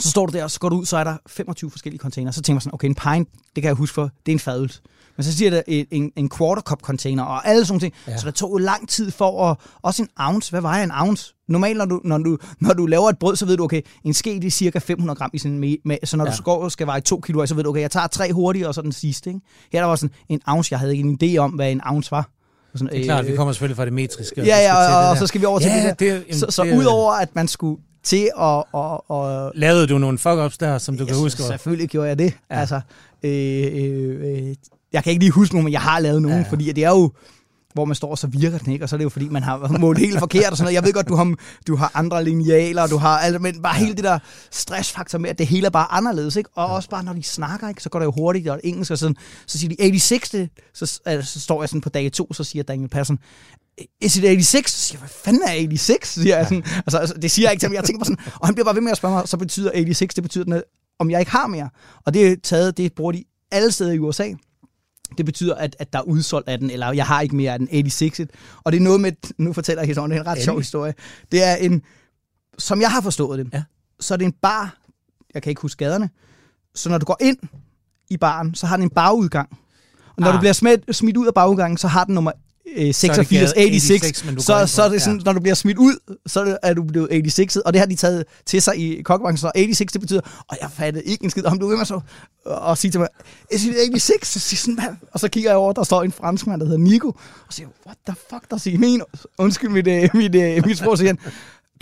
så 0.00 0.10
står 0.10 0.26
du 0.26 0.32
der, 0.38 0.44
og 0.44 0.50
så 0.50 0.60
går 0.60 0.68
du 0.68 0.76
ud, 0.76 0.86
så 0.86 0.96
er 0.96 1.04
der 1.04 1.16
25 1.26 1.70
forskellige 1.70 2.00
container. 2.00 2.30
Så 2.30 2.42
tænker 2.42 2.54
man 2.56 2.60
sådan, 2.60 2.74
okay, 2.74 2.88
en 2.88 2.94
pint, 2.94 3.28
det 3.54 3.62
kan 3.62 3.64
jeg 3.68 3.74
huske 3.74 3.94
for, 3.94 4.02
det 4.26 4.32
er 4.32 4.36
en 4.36 4.38
fadøl. 4.40 4.72
Men 5.16 5.24
så 5.24 5.32
siger 5.36 5.50
der 5.50 5.62
en, 5.66 6.12
en, 6.16 6.30
quarter 6.38 6.62
cup 6.62 6.80
container 6.82 7.22
og 7.24 7.48
alle 7.48 7.64
sådan 7.64 7.80
ting. 7.80 7.94
Ja. 8.08 8.16
Så 8.16 8.26
det 8.26 8.34
tog 8.34 8.52
jo 8.52 8.56
lang 8.58 8.88
tid 8.88 9.10
for 9.10 9.50
at... 9.50 9.56
Også 9.82 10.02
en 10.02 10.08
ounce. 10.16 10.50
Hvad 10.50 10.60
vejer 10.60 10.84
en 10.84 10.90
ounce? 11.00 11.34
Normalt, 11.48 11.78
når 11.78 11.84
du, 11.84 12.00
når, 12.04 12.18
du, 12.18 12.38
når 12.60 12.72
du 12.74 12.86
laver 12.86 13.08
et 13.08 13.18
brød, 13.18 13.36
så 13.36 13.46
ved 13.46 13.56
du, 13.56 13.64
okay, 13.64 13.82
en 14.04 14.14
ske 14.14 14.30
det 14.34 14.44
er 14.44 14.50
cirka 14.50 14.78
500 14.78 15.18
gram 15.18 15.30
i 15.32 15.38
sådan 15.38 15.64
en 15.64 15.76
med, 15.84 15.96
Så 16.04 16.16
når 16.16 16.24
Ja. 16.24 16.30
du 16.30 16.36
skal, 16.36 16.70
skal 16.70 16.86
veje 16.86 17.00
2 17.00 17.20
kilo, 17.20 17.46
så 17.46 17.54
ved 17.54 17.64
du, 17.64 17.70
okay, 17.70 17.80
jeg 17.80 17.90
tager 17.90 18.06
tre 18.06 18.32
hurtigt, 18.32 18.66
og 18.66 18.74
så 18.74 18.82
den 18.82 18.92
sidste. 18.92 19.30
Ikke? 19.30 19.40
Her 19.72 19.80
der 19.80 19.86
var 19.86 19.96
sådan 19.96 20.14
en 20.28 20.40
ounce. 20.46 20.68
Jeg 20.72 20.78
havde 20.78 20.96
ikke 20.96 21.08
en 21.08 21.18
idé 21.22 21.36
om, 21.38 21.50
hvad 21.50 21.72
en 21.72 21.80
ounce 21.86 22.10
var. 22.10 22.30
Sådan, 22.74 22.88
det 22.92 23.00
er 23.00 23.04
klart, 23.04 23.26
vi 23.26 23.36
kommer 23.36 23.52
selvfølgelig 23.52 23.76
fra 23.76 23.84
det 23.84 23.92
metriske. 23.92 24.40
og 24.40 24.46
Ja, 24.46 24.58
ja, 24.58 24.74
og, 24.76 25.08
og 25.08 25.14
der. 25.14 25.20
så 25.20 25.26
skal 25.26 25.40
vi 25.40 25.46
over 25.46 25.58
til 25.58 25.68
Ja, 25.70 25.76
det 25.76 25.84
der. 25.84 25.94
det 25.94 26.06
jamen, 26.28 26.34
så 26.40 26.46
så 26.50 26.62
er- 26.62 26.76
udover, 26.76 27.12
at 27.12 27.28
man 27.34 27.48
skulle 27.48 27.82
til 28.02 28.30
at... 28.38 28.64
Og, 28.72 29.10
og, 29.10 29.52
Lavede 29.54 29.86
du 29.86 29.98
nogle 29.98 30.18
fuck-ups 30.18 30.56
der, 30.60 30.78
som 30.78 30.98
du 30.98 31.06
kan 31.06 31.16
huske? 31.16 31.42
Selvfølgelig 31.42 31.88
gjorde 31.88 32.08
jeg 32.08 32.18
det. 32.18 32.34
Ja. 32.50 32.60
Altså, 32.60 32.80
Øh, 33.24 33.66
øh, 33.72 34.48
øh, 34.48 34.54
jeg 34.92 35.04
kan 35.04 35.10
ikke 35.10 35.24
lige 35.24 35.30
huske 35.30 35.54
nogen, 35.54 35.64
men 35.64 35.72
jeg 35.72 35.80
har 35.80 36.00
lavet 36.00 36.22
nogen, 36.22 36.38
Ja, 36.38 36.50
fordi 36.50 36.72
det 36.72 36.84
er 36.84 36.90
jo 36.90 37.12
hvor 37.74 37.84
man 37.84 37.94
står, 37.94 38.10
og 38.10 38.18
så 38.18 38.26
virker 38.26 38.58
den 38.58 38.72
ikke, 38.72 38.84
og 38.84 38.88
så 38.88 38.96
er 38.96 38.98
det 38.98 39.04
jo 39.04 39.08
fordi, 39.08 39.28
man 39.28 39.42
har 39.42 39.78
målt 39.78 39.98
helt 39.98 40.18
forkert 40.18 40.50
og 40.50 40.56
sådan 40.56 40.64
noget. 40.64 40.74
Jeg 40.74 40.84
ved 40.84 40.92
godt, 40.92 41.08
du 41.08 41.14
har, 41.14 41.34
du 41.66 41.76
har 41.76 41.90
andre 41.94 42.24
linealer, 42.24 42.82
og 42.82 42.90
du 42.90 42.96
har, 42.96 43.18
altså, 43.18 43.38
men 43.38 43.62
bare 43.62 43.74
hele 43.74 43.94
det 43.94 44.04
der 44.04 44.18
stressfaktor 44.50 45.18
med, 45.18 45.30
at 45.30 45.38
det 45.38 45.46
hele 45.46 45.66
er 45.66 45.70
bare 45.70 45.92
anderledes, 45.92 46.36
ikke? 46.36 46.50
Og 46.54 46.66
også 46.66 46.88
bare, 46.88 47.04
når 47.04 47.12
de 47.12 47.22
snakker, 47.22 47.68
ikke? 47.68 47.82
så 47.82 47.88
går 47.88 47.98
det 47.98 48.06
jo 48.06 48.12
hurtigt, 48.12 48.48
og 48.48 48.60
engelsk 48.64 48.90
og 48.90 48.98
sådan, 48.98 49.16
så 49.46 49.58
siger 49.58 49.68
de 49.68 50.00
86, 50.00 50.30
det, 50.30 50.48
så, 50.74 51.00
altså, 51.04 51.32
så 51.32 51.40
står 51.40 51.62
jeg 51.62 51.68
sådan 51.68 51.80
på 51.80 51.88
dag 51.88 52.12
to, 52.12 52.32
så 52.32 52.44
siger 52.44 52.62
Daniel 52.62 52.88
Persson, 52.88 53.18
is 54.00 54.16
it 54.16 54.22
86? 54.22 54.70
Så 54.72 54.78
siger 54.80 54.98
jeg, 54.98 55.00
hvad 55.00 55.08
fanden 55.24 55.42
er 55.42 55.52
86? 55.52 56.08
Siger 56.08 56.36
jeg 56.36 56.46
sådan. 56.46 56.64
Altså, 56.76 56.98
altså, 56.98 57.14
det 57.14 57.30
siger 57.30 57.46
jeg 57.46 57.52
ikke 57.52 57.60
til 57.60 57.66
ham. 57.68 57.74
Jeg 57.74 57.84
tænker 57.84 57.98
bare 57.98 58.06
sådan, 58.16 58.32
og 58.40 58.46
han 58.48 58.54
bliver 58.54 58.64
bare 58.64 58.74
ved 58.74 58.82
med 58.82 58.90
at 58.90 58.96
spørge 58.96 59.14
mig, 59.14 59.28
så 59.28 59.36
betyder 59.36 59.70
86, 59.74 60.14
det 60.14 60.22
betyder, 60.24 60.44
den, 60.44 60.62
om 60.98 61.10
jeg 61.10 61.20
ikke 61.20 61.32
har 61.32 61.46
mere. 61.46 61.70
Og 62.06 62.14
det 62.14 62.28
er 62.32 62.36
taget, 62.42 62.76
det 62.76 62.92
bruger 62.94 63.12
de 63.12 63.24
alle 63.50 63.72
steder 63.72 63.92
i 63.92 63.98
USA. 63.98 64.32
Det 65.18 65.26
betyder, 65.26 65.54
at, 65.54 65.76
at 65.78 65.92
der 65.92 65.98
er 65.98 66.02
udsolgt 66.02 66.48
af 66.48 66.58
den, 66.58 66.70
eller 66.70 66.92
jeg 66.92 67.06
har 67.06 67.20
ikke 67.20 67.36
mere 67.36 67.52
af 67.52 67.58
den 67.58 67.68
86. 67.90 68.28
Og 68.64 68.72
det 68.72 68.78
er 68.78 68.82
noget 68.84 69.00
med, 69.00 69.12
nu 69.38 69.52
fortæller 69.52 69.82
jeg 69.82 69.86
historien, 69.86 70.10
det 70.10 70.16
er 70.16 70.20
en 70.22 70.26
ret 70.26 70.38
sjov 70.42 70.52
Endelig. 70.52 70.64
historie. 70.64 70.94
Det 71.32 71.42
er 71.42 71.54
en, 71.54 71.82
som 72.58 72.80
jeg 72.80 72.90
har 72.90 73.00
forstået 73.00 73.38
det, 73.38 73.50
Ja. 73.52 73.62
så 74.00 74.14
er 74.14 74.18
det 74.18 74.24
en 74.24 74.32
bar, 74.42 74.76
jeg 75.34 75.42
kan 75.42 75.50
ikke 75.50 75.62
huske 75.62 75.84
gaderne, 75.84 76.10
så 76.74 76.88
når 76.88 76.98
du 76.98 77.04
går 77.06 77.16
ind 77.20 77.36
i 78.10 78.16
baren, 78.16 78.54
så 78.54 78.66
har 78.66 78.76
den 78.76 78.82
en 78.84 78.90
bagudgang. 78.90 79.48
Og 80.08 80.14
når 80.18 80.28
Ah. 80.28 80.34
du 80.34 80.38
bliver 80.38 80.52
smidt, 80.52 80.96
smidt 80.96 81.16
ud 81.16 81.26
af 81.26 81.34
bagudgangen, 81.34 81.76
så 81.78 81.88
har 81.88 82.04
den 82.04 82.14
nummer 82.14 82.32
86, 82.92 83.52
gade 83.54 83.80
86, 83.80 83.82
86, 83.82 84.24
men 84.24 84.34
du 84.34 84.38
går 84.38 84.66
så, 84.66 84.74
så 84.74 84.82
er 84.82 84.88
det 84.88 85.02
sådan, 85.02 85.18
ja. 85.18 85.24
når 85.24 85.32
du 85.32 85.40
bliver 85.40 85.54
smidt 85.54 85.78
ud, 85.78 86.16
så 86.26 86.58
er 86.62 86.74
du 86.74 86.82
blevet 86.82 87.08
86, 87.10 87.56
og 87.56 87.72
det 87.72 87.78
har 87.80 87.86
de 87.86 87.94
taget 87.94 88.24
til 88.46 88.62
sig 88.62 88.76
i 88.78 89.02
kokkebranchen, 89.02 89.38
så 89.38 89.52
86, 89.54 89.92
det 89.92 90.00
betyder, 90.00 90.20
og 90.48 90.56
jeg 90.60 90.70
fattede 90.70 91.04
ikke 91.04 91.24
en 91.24 91.30
skid, 91.30 91.44
og 91.44 91.50
han 91.50 91.58
blev 91.58 91.70
ved 91.70 91.76
med 91.76 91.84
så 91.84 92.00
og 92.44 92.78
sige 92.78 92.90
til 92.90 93.00
mig, 93.00 93.08
is 93.52 93.64
it 93.64 93.74
86? 93.74 94.28
Så 94.28 94.38
siger 94.38 94.58
sådan, 94.58 94.74
"Hvad?" 94.74 94.96
og 95.12 95.20
så 95.20 95.28
kigger 95.28 95.50
jeg 95.50 95.56
over, 95.58 95.72
der 95.72 95.82
står 95.82 96.02
en 96.02 96.12
franskmand, 96.12 96.60
der 96.60 96.66
hedder 96.66 96.80
Nico, 96.80 97.08
og 97.46 97.52
siger, 97.52 97.68
what 97.86 97.96
the 98.06 98.16
fuck, 98.30 98.50
der 98.50 98.56
siger 98.56 98.78
min, 98.78 99.02
undskyld 99.38 99.70
mit, 99.70 99.86
øh, 99.86 100.08
mit, 100.14 100.34
øh, 100.34 100.66
mit 100.66 100.78
sprog, 100.78 100.98
siger 100.98 101.08
han, 101.08 101.18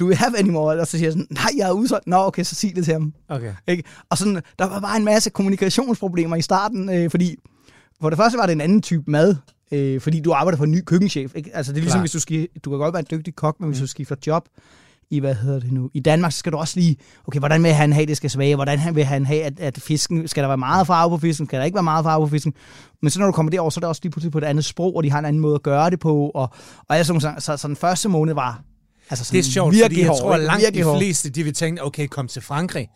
do 0.01 0.07
we 0.07 0.15
have 0.15 0.39
any 0.39 0.51
more? 0.51 0.81
Og 0.81 0.87
så 0.87 0.91
siger 0.91 1.05
jeg 1.05 1.13
sådan, 1.13 1.27
nej, 1.31 1.51
jeg 1.57 1.69
er 1.69 1.73
udsolgt. 1.73 2.07
Nå, 2.07 2.17
okay, 2.17 2.45
så 2.45 2.55
sig 2.55 2.77
det 2.77 2.85
til 2.85 2.93
ham. 2.93 3.13
Okay. 3.29 3.53
Ikke? 3.69 3.83
Og 4.11 4.19
sådan, 4.19 4.43
der 4.59 4.65
var 4.65 4.81
bare 4.81 4.97
en 4.97 5.05
masse 5.05 5.31
kommunikationsproblemer 5.31 6.37
i 6.37 6.43
starten, 6.43 6.89
øh, 6.95 7.11
fordi 7.11 7.37
for 8.01 8.11
det 8.11 8.17
første 8.17 8.39
var 8.39 8.47
det 8.47 8.53
en 8.53 8.61
anden 8.61 8.83
type 8.83 9.03
mad, 9.07 9.37
øh, 9.73 10.01
fordi 10.01 10.21
du 10.21 10.33
arbejder 10.33 10.57
for 10.57 10.65
en 10.65 10.71
ny 10.71 10.81
køkkenchef. 10.87 11.33
Ikke? 11.35 11.51
Altså, 11.55 11.73
det 11.73 11.79
er 11.79 11.83
ligesom, 11.83 11.99
Klar. 11.99 12.03
hvis 12.03 12.13
du 12.13 12.21
skal, 12.21 12.49
du 12.65 12.71
kan 12.71 12.79
godt 12.79 12.93
være 12.93 13.01
en 13.01 13.19
dygtig 13.19 13.37
kok, 13.37 13.61
men 13.61 13.69
hvis 13.69 13.81
du 13.81 13.87
skifter 13.87 14.17
job 14.27 14.49
i, 15.11 15.21
hvad 15.21 15.35
hedder 15.35 15.61
det 15.61 15.73
nu, 15.73 15.91
i 15.95 16.01
Danmark, 16.01 16.33
så 16.33 16.39
skal 16.39 16.53
du 16.53 16.57
også 16.57 16.81
lige, 16.81 16.97
okay, 17.27 17.39
hvordan 17.39 17.63
vil 17.63 17.73
han 17.73 17.93
have, 17.93 18.07
det 18.07 18.17
skal 18.17 18.31
smage, 18.31 18.55
hvordan 18.55 18.81
vil 18.95 19.05
han 19.05 19.27
have, 19.27 19.43
at, 19.43 19.61
at 19.61 19.81
fisken, 19.81 20.29
skal 20.29 20.43
der 20.43 20.49
være 20.49 20.59
meget 20.59 20.87
farve 20.87 21.11
på 21.11 21.19
fisken, 21.19 21.47
skal 21.47 21.59
der 21.59 21.65
ikke 21.65 21.75
være 21.75 21.83
meget 21.83 22.05
farve 22.05 22.27
på 22.27 22.31
fisken, 22.31 22.55
men 23.03 23.11
så 23.11 23.19
når 23.19 23.27
du 23.27 23.33
kommer 23.33 23.51
derover, 23.51 23.71
så 23.71 23.79
er 23.79 23.81
det 23.81 23.89
også 23.89 24.01
lige 24.05 24.13
pludselig 24.13 24.33
på 24.33 24.39
et 24.39 24.45
andet 24.45 24.65
sprog, 24.65 24.97
og 24.97 25.03
de 25.03 25.11
har 25.11 25.19
en 25.19 25.25
anden 25.25 25.41
måde 25.41 25.55
at 25.55 25.63
gøre 25.63 25.91
det 25.91 26.01
på, 26.01 26.31
og, 26.35 26.51
og 26.89 26.97
jeg 26.97 27.07
sådan, 27.07 27.21
så, 27.21 27.57
så 27.57 27.69
den 27.69 27.77
første 27.77 28.09
måned 28.09 28.35
var 28.35 28.63
altså 29.11 29.25
sådan 29.25 29.37
Det 29.37 29.49
er 29.49 29.53
sjovt, 29.53 29.75
virkelig 29.75 29.89
fordi 29.89 30.01
jeg 30.01 30.09
hård, 30.09 30.21
tror, 30.21 30.35
at 30.35 30.41
langt 30.41 30.75
de 30.75 30.85
fleste, 30.99 31.31
de 31.31 31.45
vil 31.45 31.55
tænke, 31.55 31.85
okay, 31.85 32.07
kom 32.07 32.29
til 32.29 32.43
Frankrig. 32.43 32.89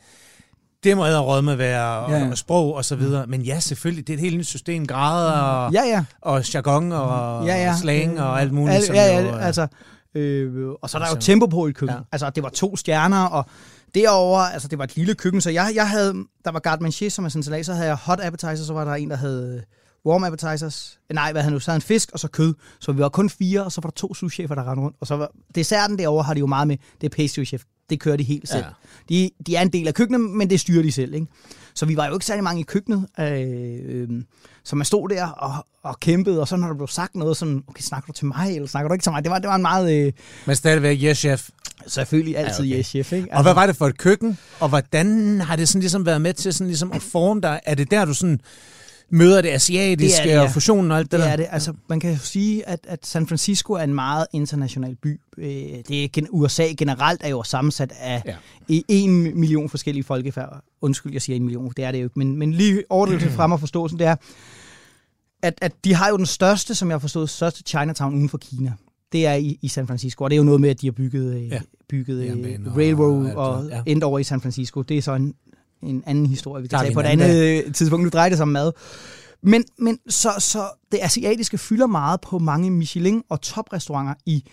Det 0.85 0.97
må 0.97 1.05
råd 1.05 1.43
med 1.43 1.55
være 1.57 2.11
Ja, 2.11 2.17
ja. 2.19 2.25
ja. 2.25 2.31
og 2.31 2.39
sprog 2.39 2.75
og 2.75 2.85
så 2.85 2.97
videre. 2.97 3.27
Men 3.27 3.43
ja, 3.43 3.61
selvfølgelig, 3.61 4.07
det 4.07 4.13
er 4.13 4.17
et 4.17 4.21
helt 4.21 4.37
nyt 4.39 4.47
system. 4.47 4.87
Grader 4.87 5.33
og, 5.41 5.73
Ja, 5.73 5.83
ja. 5.85 6.05
og 6.21 6.55
jargon 6.55 6.93
og 6.93 7.47
ja, 7.47 7.55
ja. 7.57 7.77
slang 7.81 8.21
og 8.21 8.41
alt 8.41 8.53
muligt. 8.53 8.77
Al, 8.77 8.83
som 8.87 8.95
ja, 8.95 9.21
jo, 9.21 9.27
ja, 9.27 9.35
øh, 9.37 9.47
altså, 9.47 9.67
øh, 10.15 10.69
og 10.83 10.91
så 10.91 10.99
er 10.99 11.03
der 11.03 11.09
jo 11.15 11.21
tempo 11.21 11.47
på 11.47 11.67
i 11.67 11.73
køkken. 11.73 11.95
ja. 11.95 11.99
Ja. 11.99 12.05
Altså, 12.13 12.31
det 12.31 12.43
var 12.43 12.49
to 12.49 12.77
stjerner, 12.77 13.25
og 13.25 13.47
derover, 13.95 14.39
altså 14.39 14.69
det 14.69 14.79
var 14.79 14.85
et 14.85 14.97
lille 14.97 15.15
køkken, 15.15 15.41
så 15.41 15.51
jeg, 15.51 15.73
jeg 15.75 15.89
havde, 15.89 16.15
der 16.45 16.53
var 16.53 16.59
garde 16.61 16.83
manger, 16.83 17.11
som 17.11 17.25
er 17.25 17.29
sådan 17.29 17.39
en 17.39 17.43
salat, 17.45 17.67
så 17.67 17.73
havde 17.75 17.87
jeg 17.89 17.97
hot 17.97 18.21
appetizer, 18.23 18.65
så 18.65 18.73
var 18.73 18.85
der 18.85 18.93
en, 18.95 19.11
der 19.11 19.17
havde 19.17 19.63
warm 20.07 20.25
appetizers. 20.25 20.99
Nej, 21.13 21.33
hvad 21.33 21.43
havde 21.43 21.55
nu? 21.55 21.61
Så 21.61 21.71
havde 21.71 21.77
en 21.77 21.83
fisk 21.83 22.11
og 22.13 22.19
så 22.19 22.29
kød. 22.29 22.55
Så 22.81 22.93
vi 22.93 22.99
var 23.03 23.09
kun 23.09 23.31
fire, 23.31 23.65
og 23.65 23.73
så 23.73 23.81
var 23.81 23.91
der 23.91 23.95
to 23.95 24.15
souschefer, 24.15 24.55
der 24.55 24.71
rendte 24.71 24.83
rundt. 24.85 24.97
Og 25.01 25.07
så 25.07 25.17
var, 25.17 25.31
desserten 25.55 25.99
derovre 25.99 26.23
har 26.23 26.35
de 26.35 26.41
jo 26.41 26.47
meget 26.47 26.69
med, 26.69 26.77
det 27.01 27.13
er 27.13 27.17
pastry 27.17 27.45
chef. 27.45 27.63
Det 27.93 28.01
kører 28.01 28.17
de 28.17 28.23
helt 28.25 28.49
selv. 28.49 28.65
Ja. 28.65 28.71
De, 29.09 29.31
de 29.47 29.57
er 29.57 29.63
en 29.63 29.69
del 29.73 29.89
af 29.89 29.95
køkkenet, 29.95 30.21
men 30.21 30.51
det 30.51 30.61
styrer 30.61 30.83
de 30.83 30.93
selv. 30.93 31.15
Ikke? 31.15 31.27
Så 31.75 31.87
vi 31.87 31.97
var 31.97 32.07
jo 32.07 32.13
ikke 32.13 32.27
særlig 32.27 32.45
mange 32.45 32.61
i 32.61 32.65
køkkenet. 32.65 33.07
Øh, 33.21 33.79
øh, 33.85 34.09
så 34.65 34.77
man 34.77 34.85
stod 34.85 35.09
der 35.09 35.27
og, 35.27 35.67
og 35.83 36.01
kæmpede, 36.01 36.41
og 36.41 36.49
så 36.49 36.57
når 36.57 36.67
der 36.69 36.75
blev 36.75 36.89
sagt 36.89 37.15
noget, 37.15 37.37
sådan, 37.37 37.63
okay, 37.69 37.83
snakker 37.83 38.07
du 38.07 38.13
til 38.13 38.27
mig, 38.27 38.55
eller 38.55 38.69
snakker 38.69 38.89
du 38.89 38.93
ikke 38.93 39.03
til 39.03 39.13
mig? 39.13 39.23
Det 39.25 39.31
var, 39.31 39.39
det 39.39 39.49
var 39.49 39.55
en 39.57 39.63
meget, 39.63 40.07
øh, 40.07 40.13
Men 40.47 40.57
stadigvæk, 40.57 40.99
yes, 41.03 41.19
chef. 41.19 41.49
selvfølgelig 41.87 42.37
altid 42.37 42.65
Ja, 42.65 42.71
okay. 42.71 42.73
okay. 42.73 42.79
yes, 42.79 42.87
chef. 42.87 43.13
Ikke? 43.13 43.25
Altså, 43.25 43.37
Og 43.37 43.43
hvad 43.43 43.55
var 43.55 43.67
det 43.67 43.77
for 43.77 43.87
et 43.87 43.99
køkken? 43.99 44.39
Og 44.61 44.69
hvordan 44.69 45.41
har 45.41 45.57
det 45.57 45.69
sådan 45.69 45.81
ligesom 45.81 46.07
været 46.07 46.21
med 46.21 46.35
til 46.35 46.53
sådan 46.55 46.67
ligesom 46.67 46.93
at 46.93 47.03
forme 47.03 47.41
dig? 47.41 47.61
Er 47.67 47.75
det 47.75 47.91
der, 47.91 48.05
du 48.05 48.15
sådan 48.15 48.41
møder 49.13 49.43
det 49.43 49.49
asiatiske 49.49 50.17
Det 50.17 50.21
er 50.21 50.25
det, 50.25 50.31
ja. 50.33 50.43
og 50.43 50.51
fusionen 50.51 50.91
og 50.91 50.99
alt 50.99 51.05
det, 51.13 51.21
Det 51.21 51.27
der? 51.27 51.33
er 51.33 51.37
det. 51.37 51.47
Altså, 51.51 51.73
man 51.89 52.01
kan 52.01 52.11
jo 52.13 52.19
sige, 52.19 52.69
at, 52.69 52.79
at 52.89 53.07
San 53.07 53.27
Francisco 53.27 53.73
er 53.73 53.83
en 53.83 53.95
meget 53.95 54.27
international 54.33 54.97
by. 55.03 55.21
Øh, 55.39 55.47
Det 55.89 56.19
er, 56.19 56.27
USA 56.31 56.63
generelt 56.79 57.21
er 57.25 57.29
jo 57.29 57.43
sammensat 57.43 57.93
af 58.01 58.23
Ja. 58.69 58.83
en 58.89 59.41
million 59.41 59.69
forskellige 59.69 60.05
folkefærd. 60.05 60.61
Undskyld, 60.81 61.13
jeg 61.13 61.23
siger 61.23 61.37
en 61.37 61.43
million, 61.43 61.73
det 61.77 61.85
er 61.85 61.93
det 61.93 61.99
jo 61.99 62.05
ikke. 62.05 62.19
Men, 62.19 62.37
men 62.37 62.53
lige 62.53 62.83
overdrivelse 62.91 63.31
frem 63.39 63.53
og 63.53 63.61
forståelsen, 63.61 63.99
det 63.99 64.07
er, 64.07 64.17
at, 65.43 65.55
at 65.61 65.73
de 65.85 65.95
har 65.95 66.09
jo 66.09 66.17
den 66.17 66.27
største, 66.27 66.75
som 66.75 66.89
jeg 66.89 66.95
har 66.95 66.99
forstået, 67.01 67.31
største 67.31 67.63
Chinatown 67.67 68.15
uden 68.15 68.29
for 68.29 68.39
Kina. 68.39 68.73
Det 69.13 69.27
er 69.27 69.35
i, 69.35 69.59
i 69.63 69.69
San 69.69 69.87
Francisco, 69.87 70.25
og 70.25 70.31
det 70.31 70.35
er 70.35 70.39
jo 70.39 70.45
noget 70.45 70.61
med, 70.61 70.71
at 70.71 70.81
de 70.81 70.87
har 70.87 70.93
bygget, 70.93 71.35
Ja. 71.35 71.55
ja. 71.55 71.61
bygget 71.89 72.35
uh, 72.35 72.67
og 72.73 72.77
railroad 72.77 73.27
alt 73.27 73.37
og, 73.37 73.63
det, 73.65 73.71
ja. 73.71 73.79
og 73.79 73.83
endte 73.87 74.05
over 74.05 74.19
i 74.19 74.25
San 74.25 74.41
Francisco. 74.41 74.83
Det 74.83 74.99
er 74.99 75.03
så 75.03 75.15
en, 75.15 75.35
en 75.83 76.03
anden 76.07 76.27
historie, 76.27 76.63
vi 76.63 76.69
kan 76.69 76.79
tage 76.79 76.95
på 76.95 77.01
et 77.01 77.05
en 77.05 77.11
anden 77.11 77.31
andet 77.31 77.65
øh, 77.67 77.73
tidspunkt. 77.73 78.03
Nu 78.05 78.11
drejer 78.11 78.29
det 78.29 78.39
sig 78.39 78.43
om 78.43 78.49
mad. 78.49 78.73
Men, 79.43 79.65
men 79.79 79.99
så, 80.09 80.31
så 80.39 80.69
det 80.93 80.99
asiatiske 81.03 81.59
fylder 81.59 81.87
meget 81.87 82.21
på 82.21 82.39
mange 82.39 82.71
Michelin- 82.71 83.23
og 83.29 83.41
toprestauranter 83.41 84.15
i, 84.27 84.45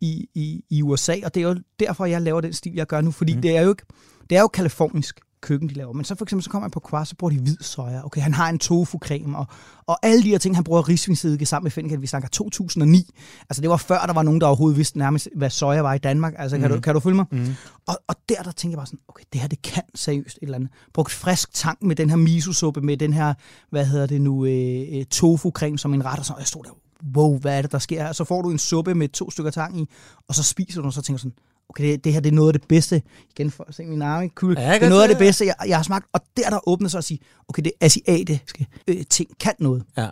i, 0.00 0.28
i, 0.34 0.64
i 0.70 0.82
USA, 0.82 1.14
og 1.24 1.34
det 1.34 1.42
er 1.42 1.48
jo 1.48 1.56
derfor, 1.80 2.04
jeg 2.04 2.22
laver 2.22 2.40
den 2.40 2.52
stil, 2.52 2.72
jeg 2.74 2.86
gør 2.86 3.00
nu, 3.00 3.10
fordi 3.10 3.34
mm. 3.34 3.42
det 3.42 3.56
er 3.56 3.62
jo 3.62 3.68
ikke, 3.68 3.82
det 4.30 4.36
er 4.36 4.40
jo 4.40 4.48
kalifornisk 4.48 5.20
køkken, 5.40 5.68
de 5.68 5.74
laver. 5.74 5.92
Men 5.92 6.04
så 6.04 6.14
for 6.14 6.24
eksempel, 6.24 6.44
så 6.44 6.50
kommer 6.50 6.66
jeg 6.66 6.72
på 6.72 6.80
Kvar, 6.80 7.04
så 7.04 7.16
bruger 7.16 7.34
de 7.34 7.40
hvid 7.40 7.56
soja. 7.60 8.04
Okay, 8.04 8.20
han 8.20 8.34
har 8.34 8.48
en 8.48 8.60
tofu-creme, 8.62 9.36
og, 9.36 9.46
og 9.86 9.98
alle 10.02 10.22
de 10.22 10.28
her 10.28 10.38
ting, 10.38 10.54
han 10.54 10.64
bruger 10.64 10.88
risvindsedike 10.88 11.46
sammen 11.46 11.64
med 11.64 11.70
fennikel. 11.70 12.02
Vi 12.02 12.06
snakker 12.06 12.28
2009. 12.28 13.14
Altså, 13.50 13.62
det 13.62 13.70
var 13.70 13.76
før, 13.76 13.98
der 14.06 14.12
var 14.12 14.22
nogen, 14.22 14.40
der 14.40 14.46
overhovedet 14.46 14.78
vidste 14.78 14.98
nærmest, 14.98 15.28
hvad 15.36 15.50
soja 15.50 15.80
var 15.80 15.94
i 15.94 15.98
Danmark. 15.98 16.34
Altså, 16.38 16.56
mm. 16.56 16.62
kan, 16.62 16.70
du, 16.70 16.80
kan 16.80 16.94
du 16.94 17.00
følge 17.00 17.16
mig? 17.16 17.26
Mm. 17.30 17.54
Og, 17.86 17.98
og 18.08 18.16
der, 18.28 18.42
der 18.42 18.52
tænker 18.52 18.72
jeg 18.72 18.78
bare 18.78 18.86
sådan, 18.86 19.00
okay, 19.08 19.24
det 19.32 19.40
her, 19.40 19.48
det 19.48 19.62
kan 19.62 19.82
seriøst 19.94 20.36
et 20.36 20.42
eller 20.42 20.54
andet. 20.54 20.70
Brugt 20.94 21.12
frisk 21.12 21.52
tang 21.52 21.78
med 21.86 21.96
den 21.96 22.10
her 22.10 22.16
miso-suppe, 22.16 22.80
med 22.80 22.96
den 22.96 23.12
her, 23.12 23.34
hvad 23.70 23.86
hedder 23.86 24.06
det 24.06 24.20
nu, 24.20 24.44
øh, 24.44 24.82
øh, 24.92 25.04
tofu-creme 25.14 25.76
som 25.76 25.94
en 25.94 26.04
ret, 26.04 26.18
og 26.18 26.24
så 26.24 26.32
og 26.32 26.38
jeg 26.38 26.46
stod 26.46 26.64
der, 26.64 26.70
wow, 27.16 27.38
hvad 27.38 27.58
er 27.58 27.62
det, 27.62 27.72
der 27.72 27.78
sker 27.78 28.02
her? 28.02 28.12
Så 28.12 28.24
får 28.24 28.42
du 28.42 28.50
en 28.50 28.58
suppe 28.58 28.94
med 28.94 29.08
to 29.08 29.30
stykker 29.30 29.50
tang 29.50 29.80
i, 29.80 29.88
og 30.28 30.34
så 30.34 30.42
spiser 30.42 30.80
du, 30.80 30.86
og 30.86 30.92
så 30.92 31.02
tænker 31.02 31.18
sådan, 31.18 31.34
okay, 31.68 31.84
det, 31.84 32.04
det 32.04 32.12
her, 32.12 32.20
det 32.20 32.30
er 32.30 32.34
noget 32.34 32.48
af 32.54 32.60
det 32.60 32.68
bedste. 32.68 33.02
Igen, 33.30 33.50
for 33.50 33.64
at 33.68 33.74
se 33.74 33.84
min 33.84 34.02
arme, 34.02 34.28
cool. 34.34 34.54
Ja, 34.58 34.74
det 34.74 34.82
er 34.82 34.88
noget 34.88 35.02
af 35.02 35.08
det 35.08 35.18
bedste, 35.18 35.46
jeg, 35.46 35.54
jeg 35.66 35.76
har 35.76 35.82
smagt. 35.82 36.06
Og 36.12 36.20
der, 36.36 36.50
der 36.50 36.68
åbner 36.68 36.88
sig 36.88 36.98
at 36.98 37.04
sige, 37.04 37.20
okay, 37.48 37.62
det 37.62 37.72
asiatiske 37.80 38.66
øh, 38.88 39.04
ting 39.10 39.38
kan 39.40 39.54
noget. 39.58 39.84
Ja. 39.96 40.06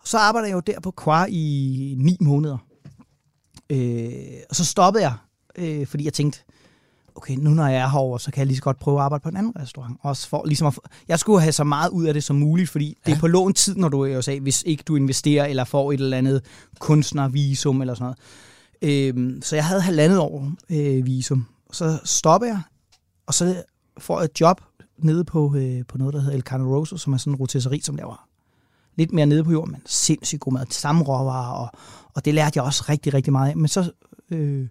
Og 0.00 0.08
så 0.08 0.18
arbejdede 0.18 0.48
jeg 0.48 0.54
jo 0.54 0.60
der 0.60 0.80
på 0.80 0.90
Kvar 0.90 1.26
i 1.30 1.94
ni 1.98 2.16
måneder. 2.20 2.58
Øh, 3.70 4.12
og 4.50 4.56
så 4.56 4.64
stoppede 4.64 5.04
jeg, 5.04 5.14
øh, 5.58 5.86
fordi 5.86 6.04
jeg 6.04 6.12
tænkte, 6.12 6.44
okay, 7.14 7.34
nu 7.34 7.50
når 7.50 7.66
jeg 7.66 7.80
er 7.80 7.88
herovre, 7.88 8.20
så 8.20 8.30
kan 8.30 8.38
jeg 8.38 8.46
lige 8.46 8.56
så 8.56 8.62
godt 8.62 8.78
prøve 8.78 8.98
at 8.98 9.04
arbejde 9.04 9.22
på 9.22 9.28
en 9.28 9.36
anden 9.36 9.52
restaurant. 9.60 9.98
Også 10.02 10.28
for, 10.28 10.44
ligesom 10.46 10.66
at, 10.66 10.78
jeg 11.08 11.18
skulle 11.18 11.40
have 11.40 11.52
så 11.52 11.64
meget 11.64 11.90
ud 11.90 12.04
af 12.04 12.14
det 12.14 12.24
som 12.24 12.36
muligt, 12.36 12.70
fordi 12.70 12.98
ja. 13.06 13.10
det 13.10 13.16
er 13.16 13.20
på 13.20 13.26
lån 13.26 13.52
tid, 13.52 13.74
når 13.74 13.88
du 13.88 14.00
er 14.00 14.06
i 14.06 14.16
USA, 14.16 14.38
hvis 14.38 14.62
ikke 14.66 14.82
du 14.82 14.96
investerer 14.96 15.44
eller 15.44 15.64
får 15.64 15.92
et 15.92 16.00
eller 16.00 16.18
andet 16.18 16.44
kunstnervisum 16.78 17.80
eller 17.80 17.94
sådan 17.94 18.04
noget. 18.04 18.18
Øh, 18.82 19.42
så 19.42 19.56
jeg 19.56 19.64
havde 19.64 19.80
halvandet 19.80 20.18
år 20.18 20.52
øh, 20.70 21.06
visum. 21.06 21.46
Så 21.72 21.98
stopper 22.04 22.46
jeg, 22.46 22.62
og 23.26 23.34
så 23.34 23.62
får 23.98 24.18
jeg 24.18 24.24
et 24.24 24.40
job 24.40 24.60
nede 24.98 25.24
på, 25.24 25.56
øh, 25.56 25.82
på 25.88 25.98
noget, 25.98 26.14
der 26.14 26.20
hedder 26.20 26.36
El 26.36 26.42
Carne 26.42 26.64
Rosso, 26.64 26.96
som 26.96 27.12
er 27.12 27.16
sådan 27.16 27.32
en 27.32 27.36
rotisserie, 27.36 27.82
som 27.82 27.96
laver 27.96 28.28
lidt 28.96 29.12
mere 29.12 29.26
nede 29.26 29.44
på 29.44 29.52
jorden, 29.52 29.72
men 29.72 29.82
sindssygt 29.86 30.40
god 30.40 30.52
mad, 30.52 30.66
samme 30.70 31.04
råvarer, 31.04 31.52
og, 31.52 31.68
og 32.14 32.24
det 32.24 32.34
lærte 32.34 32.52
jeg 32.56 32.64
også 32.64 32.84
rigtig, 32.88 33.14
rigtig 33.14 33.32
meget 33.32 33.50
af. 33.50 33.56
Men 33.56 33.68
så 33.68 33.90
øh, 34.30 34.66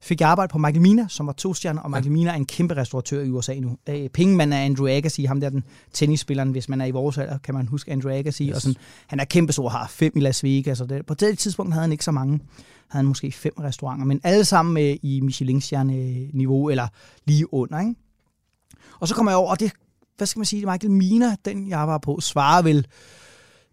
fik 0.00 0.20
jeg 0.20 0.28
arbejde 0.28 0.50
på 0.50 0.58
Michael 0.58 0.80
Mina, 0.80 1.06
som 1.08 1.26
var 1.26 1.32
to 1.32 1.54
stjerner, 1.54 1.82
og 1.82 1.90
Michael 1.90 2.12
Mina 2.12 2.30
er 2.30 2.34
en 2.34 2.46
kæmpe 2.46 2.76
restauratør 2.76 3.22
i 3.22 3.30
USA 3.30 3.54
nu. 3.54 3.76
Øh, 3.88 4.08
Pengemand 4.08 4.54
er 4.54 4.58
Andrew 4.58 4.86
Agassi, 4.86 5.24
ham 5.24 5.40
der 5.40 5.50
den 5.50 5.64
tennisspilleren, 5.92 6.50
hvis 6.50 6.68
man 6.68 6.80
er 6.80 6.84
i 6.84 6.90
vores 6.90 7.18
alder, 7.18 7.38
kan 7.38 7.54
man 7.54 7.66
huske 7.66 7.92
Andrew 7.92 8.12
Agassi, 8.12 8.48
yes. 8.48 8.54
Og 8.54 8.62
sådan, 8.62 8.76
han 9.06 9.20
er 9.20 9.24
kæmpe 9.24 9.52
stor, 9.52 9.68
har 9.68 9.88
fem 9.90 10.12
i 10.16 10.20
Las 10.20 10.44
Vegas, 10.44 10.80
og 10.80 10.88
det, 10.88 11.06
på 11.06 11.14
det 11.14 11.38
tidspunkt 11.38 11.72
havde 11.72 11.82
han 11.82 11.92
ikke 11.92 12.04
så 12.04 12.12
mange, 12.12 12.40
havde 12.88 13.02
han 13.02 13.06
måske 13.06 13.32
fem 13.32 13.52
restauranter, 13.60 14.06
men 14.06 14.20
alle 14.24 14.44
sammen 14.44 14.84
øh, 14.84 14.96
i 15.02 15.20
Michelin-stjerne-niveau, 15.20 16.68
eller 16.70 16.88
lige 17.24 17.54
under, 17.54 17.80
ikke? 17.80 17.94
Og 19.00 19.08
så 19.08 19.14
kommer 19.14 19.32
jeg 19.32 19.36
over, 19.36 19.50
og 19.50 19.60
det, 19.60 19.72
hvad 20.16 20.26
skal 20.26 20.40
man 20.40 20.46
sige, 20.46 20.66
Michael 20.66 20.90
Mina, 20.90 21.36
den 21.44 21.68
jeg 21.68 21.88
var 21.88 21.98
på, 21.98 22.20
svarer 22.20 22.62
vel 22.62 22.86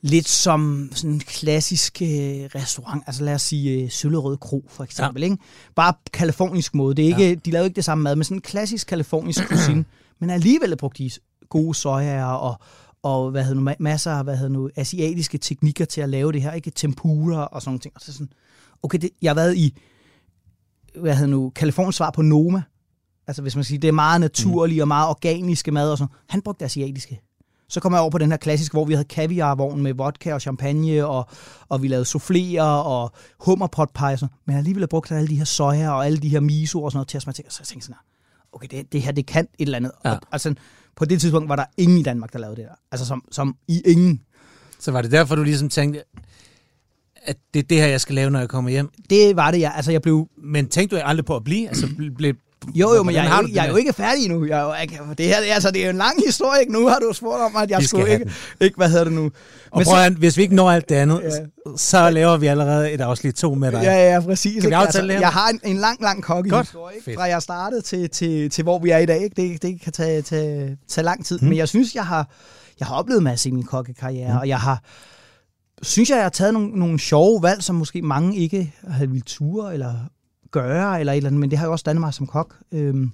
lidt 0.01 0.27
som 0.27 0.89
sådan 0.93 1.11
en 1.11 1.19
klassisk 1.19 2.01
øh, 2.01 2.07
restaurant, 2.55 3.03
altså 3.07 3.23
lad 3.23 3.33
os 3.33 3.41
sige 3.41 3.83
øh, 3.83 3.89
Søllerød 3.89 4.37
Kro 4.37 4.65
for 4.69 4.83
eksempel, 4.83 5.21
ja. 5.21 5.25
ikke? 5.25 5.37
Bare 5.75 5.93
kalifornisk 6.13 6.75
måde. 6.75 6.95
Det 6.95 7.03
er 7.03 7.07
ikke, 7.07 7.29
ja. 7.29 7.35
De 7.35 7.51
lavede 7.51 7.67
ikke 7.67 7.75
det 7.75 7.85
samme 7.85 8.03
mad, 8.03 8.15
men 8.15 8.23
sådan 8.23 8.37
en 8.37 8.41
klassisk 8.41 8.87
kalifornisk 8.87 9.47
cuisine. 9.47 9.85
Men 10.19 10.29
alligevel 10.29 10.77
brugte 10.77 11.03
de 11.03 11.11
gode 11.49 11.73
sojaer 11.75 12.25
og, 12.25 12.59
og 13.03 13.31
hvad 13.31 13.43
hedder 13.43 13.61
nu, 13.61 13.71
ma- 13.71 13.75
masser 13.79 14.11
af 14.11 14.23
hvad 14.23 14.37
hedder 14.37 14.51
nu, 14.51 14.69
asiatiske 14.75 15.37
teknikker 15.37 15.85
til 15.85 16.01
at 16.01 16.09
lave 16.09 16.31
det 16.31 16.41
her, 16.41 16.51
ikke 16.51 16.71
tempura 16.71 17.45
og 17.45 17.61
sådan 17.61 17.69
nogle 17.69 17.79
ting. 17.79 17.95
Og 17.95 18.01
så 18.01 18.13
sådan, 18.13 18.29
okay, 18.83 18.97
det, 18.97 19.09
jeg 19.21 19.29
har 19.29 19.35
været 19.35 19.57
i, 19.57 19.77
hvad 20.95 21.15
hedder 21.15 21.31
nu, 21.31 21.49
Kaliforniens 21.49 21.95
svar 21.95 22.11
på 22.11 22.21
Noma. 22.21 22.63
Altså 23.27 23.41
hvis 23.41 23.55
man 23.55 23.63
siger, 23.63 23.79
det 23.79 23.87
er 23.87 23.91
meget 23.91 24.21
naturlige 24.21 24.83
og 24.83 24.87
meget 24.87 25.09
organiske 25.09 25.71
mad 25.71 25.91
og 25.91 25.97
sådan. 25.97 26.13
Han 26.29 26.41
brugte 26.41 26.65
asiatiske. 26.65 27.21
Så 27.67 27.79
kom 27.79 27.93
jeg 27.93 28.01
over 28.01 28.09
på 28.09 28.17
den 28.17 28.31
her 28.31 28.37
klassiske, 28.37 28.73
hvor 28.73 28.85
vi 28.85 28.93
havde 28.93 29.07
kaviarvogn 29.07 29.81
med 29.81 29.93
vodka 29.93 30.33
og 30.33 30.41
champagne, 30.41 31.05
og, 31.05 31.29
og 31.69 31.81
vi 31.81 31.87
lavede 31.87 32.05
souffléer 32.05 32.61
og 32.61 33.11
hummerpotpie. 33.39 34.29
Men 34.45 34.57
alligevel 34.57 34.87
brugte 34.87 35.15
alle 35.15 35.27
de 35.27 35.35
her 35.35 35.45
soja 35.45 35.89
og 35.89 36.05
alle 36.05 36.17
de 36.17 36.29
her 36.29 36.39
miso 36.39 36.83
og 36.83 36.91
sådan 36.91 36.97
noget 36.97 37.07
til 37.07 37.17
at 37.17 37.21
smage 37.21 37.33
til. 37.33 37.45
Så 37.49 37.57
jeg 37.61 37.67
tænkte 37.67 37.85
sådan 37.85 37.95
her, 37.95 38.01
okay, 38.53 38.67
det, 38.71 38.91
det 38.91 39.01
her, 39.01 39.11
det 39.11 39.25
kan 39.25 39.47
et 39.59 39.65
eller 39.65 39.77
andet. 39.77 39.91
Ja. 40.05 40.11
Og, 40.11 40.19
altså, 40.31 40.53
på 40.95 41.05
det 41.05 41.21
tidspunkt 41.21 41.49
var 41.49 41.55
der 41.55 41.65
ingen 41.77 41.97
i 41.97 42.03
Danmark, 42.03 42.33
der 42.33 42.39
lavede 42.39 42.55
det 42.55 42.65
der. 42.65 42.75
Altså 42.91 43.05
som, 43.05 43.23
som 43.31 43.55
i 43.67 43.81
ingen. 43.85 44.21
Så 44.79 44.91
var 44.91 45.01
det 45.01 45.11
derfor, 45.11 45.35
du 45.35 45.43
ligesom 45.43 45.69
tænkte, 45.69 46.03
at 47.23 47.37
det 47.53 47.59
er 47.59 47.63
det 47.63 47.77
her, 47.77 47.87
jeg 47.87 48.01
skal 48.01 48.15
lave, 48.15 48.31
når 48.31 48.39
jeg 48.39 48.49
kommer 48.49 48.71
hjem. 48.71 48.89
Det 49.09 49.35
var 49.35 49.51
det, 49.51 49.59
jeg, 49.59 49.73
altså 49.75 49.91
jeg 49.91 50.01
blev... 50.01 50.29
Men 50.37 50.67
tænkte 50.67 50.95
du 50.95 51.01
aldrig 51.05 51.25
på 51.25 51.35
at 51.35 51.43
blive? 51.43 51.67
Altså, 51.67 51.87
ble, 52.17 52.33
Jo, 52.75 52.93
jo, 52.93 53.03
men 53.03 53.15
jeg, 53.15 53.25
er 53.25 53.41
jo, 53.41 53.47
jeg 53.53 53.65
er 53.65 53.69
jo 53.69 53.75
ikke 53.75 53.93
færdig 53.93 54.25
endnu. 54.25 54.45
Jeg 54.45 54.59
er 54.59 54.63
jo, 54.63 54.73
ikke, 54.81 54.99
det 55.17 55.25
her, 55.25 55.35
er, 55.35 55.53
altså, 55.53 55.71
det 55.71 55.81
er 55.81 55.85
jo 55.85 55.89
en 55.89 55.97
lang 55.97 56.25
historie, 56.25 56.59
ikke? 56.61 56.73
Nu 56.73 56.87
har 56.87 56.99
du 56.99 57.13
spurgt 57.13 57.41
om, 57.41 57.55
at 57.55 57.71
jeg 57.71 57.83
skulle 57.83 58.13
ikke, 58.13 58.31
ikke... 58.61 58.77
Hvad 58.77 58.89
hedder 58.89 59.03
det 59.03 59.13
nu? 59.13 59.31
Og 59.71 59.83
prøv 59.83 59.99
at, 59.99 60.11
hvis 60.11 60.37
vi 60.37 60.41
ikke 60.41 60.55
når 60.55 60.71
alt 60.71 60.89
det 60.89 60.95
andet, 60.95 61.21
Ja. 61.23 61.29
så 61.77 62.09
laver 62.09 62.37
vi 62.37 62.47
allerede 62.47 62.91
et 62.91 63.01
afsnit 63.01 63.35
to 63.35 63.53
med 63.53 63.71
dig. 63.71 63.81
Ja, 63.83 64.13
ja, 64.13 64.19
præcis. 64.19 64.61
Kan 64.61 64.69
vi 64.69 64.73
aftale 64.73 65.13
det? 65.13 65.19
Jeg 65.19 65.29
har 65.29 65.49
en, 65.49 65.59
en 65.63 65.77
lang, 65.77 66.01
lang 66.01 66.23
Godt. 66.23 66.25
kokkehistorie, 66.25 66.95
ikke? 66.95 67.05
Fedt. 67.05 67.17
fra 67.17 67.23
jeg 67.23 67.41
startede 67.41 67.81
til, 67.81 68.09
til, 68.09 68.49
til 68.49 68.63
hvor 68.63 68.79
vi 68.79 68.89
er 68.89 68.97
i 68.97 69.05
dag. 69.05 69.21
Ikke? 69.23 69.41
Det, 69.41 69.61
det 69.61 69.81
kan 69.81 69.93
tage, 69.93 70.21
tage, 70.21 70.77
tage 70.87 71.05
lang 71.05 71.25
tid. 71.25 71.39
Hmm. 71.39 71.45
Mm. 71.45 71.49
Men 71.49 71.57
jeg 71.57 71.67
synes, 71.69 71.95
jeg 71.95 72.05
har, 72.05 72.29
jeg 72.79 72.87
har 72.87 72.95
oplevet 72.95 73.23
masser 73.23 73.49
i 73.49 73.53
min 73.53 73.63
kokkekarriere, 73.63 74.31
mm. 74.31 74.37
og 74.37 74.47
jeg 74.47 74.59
har 74.59 74.83
synes 75.81 76.09
jeg, 76.09 76.15
jeg 76.15 76.25
har 76.25 76.29
taget 76.29 76.53
nogle, 76.53 76.69
nogle 76.69 76.99
sjove 76.99 77.43
valg, 77.43 77.63
som 77.63 77.75
måske 77.75 78.01
mange 78.01 78.37
ikke 78.37 78.73
havde 78.87 79.09
ville 79.09 79.23
ture 79.25 79.73
eller 79.73 79.93
gøre, 80.59 80.99
eller 80.99 81.13
et 81.13 81.17
eller 81.17 81.29
andet, 81.29 81.39
men 81.39 81.51
det 81.51 81.59
har 81.59 81.65
jo 81.65 81.71
også 81.71 81.83
dannet 81.83 81.99
mig 81.99 82.13
som 82.13 82.27
kok. 82.27 82.55
Øhm, 82.71 83.11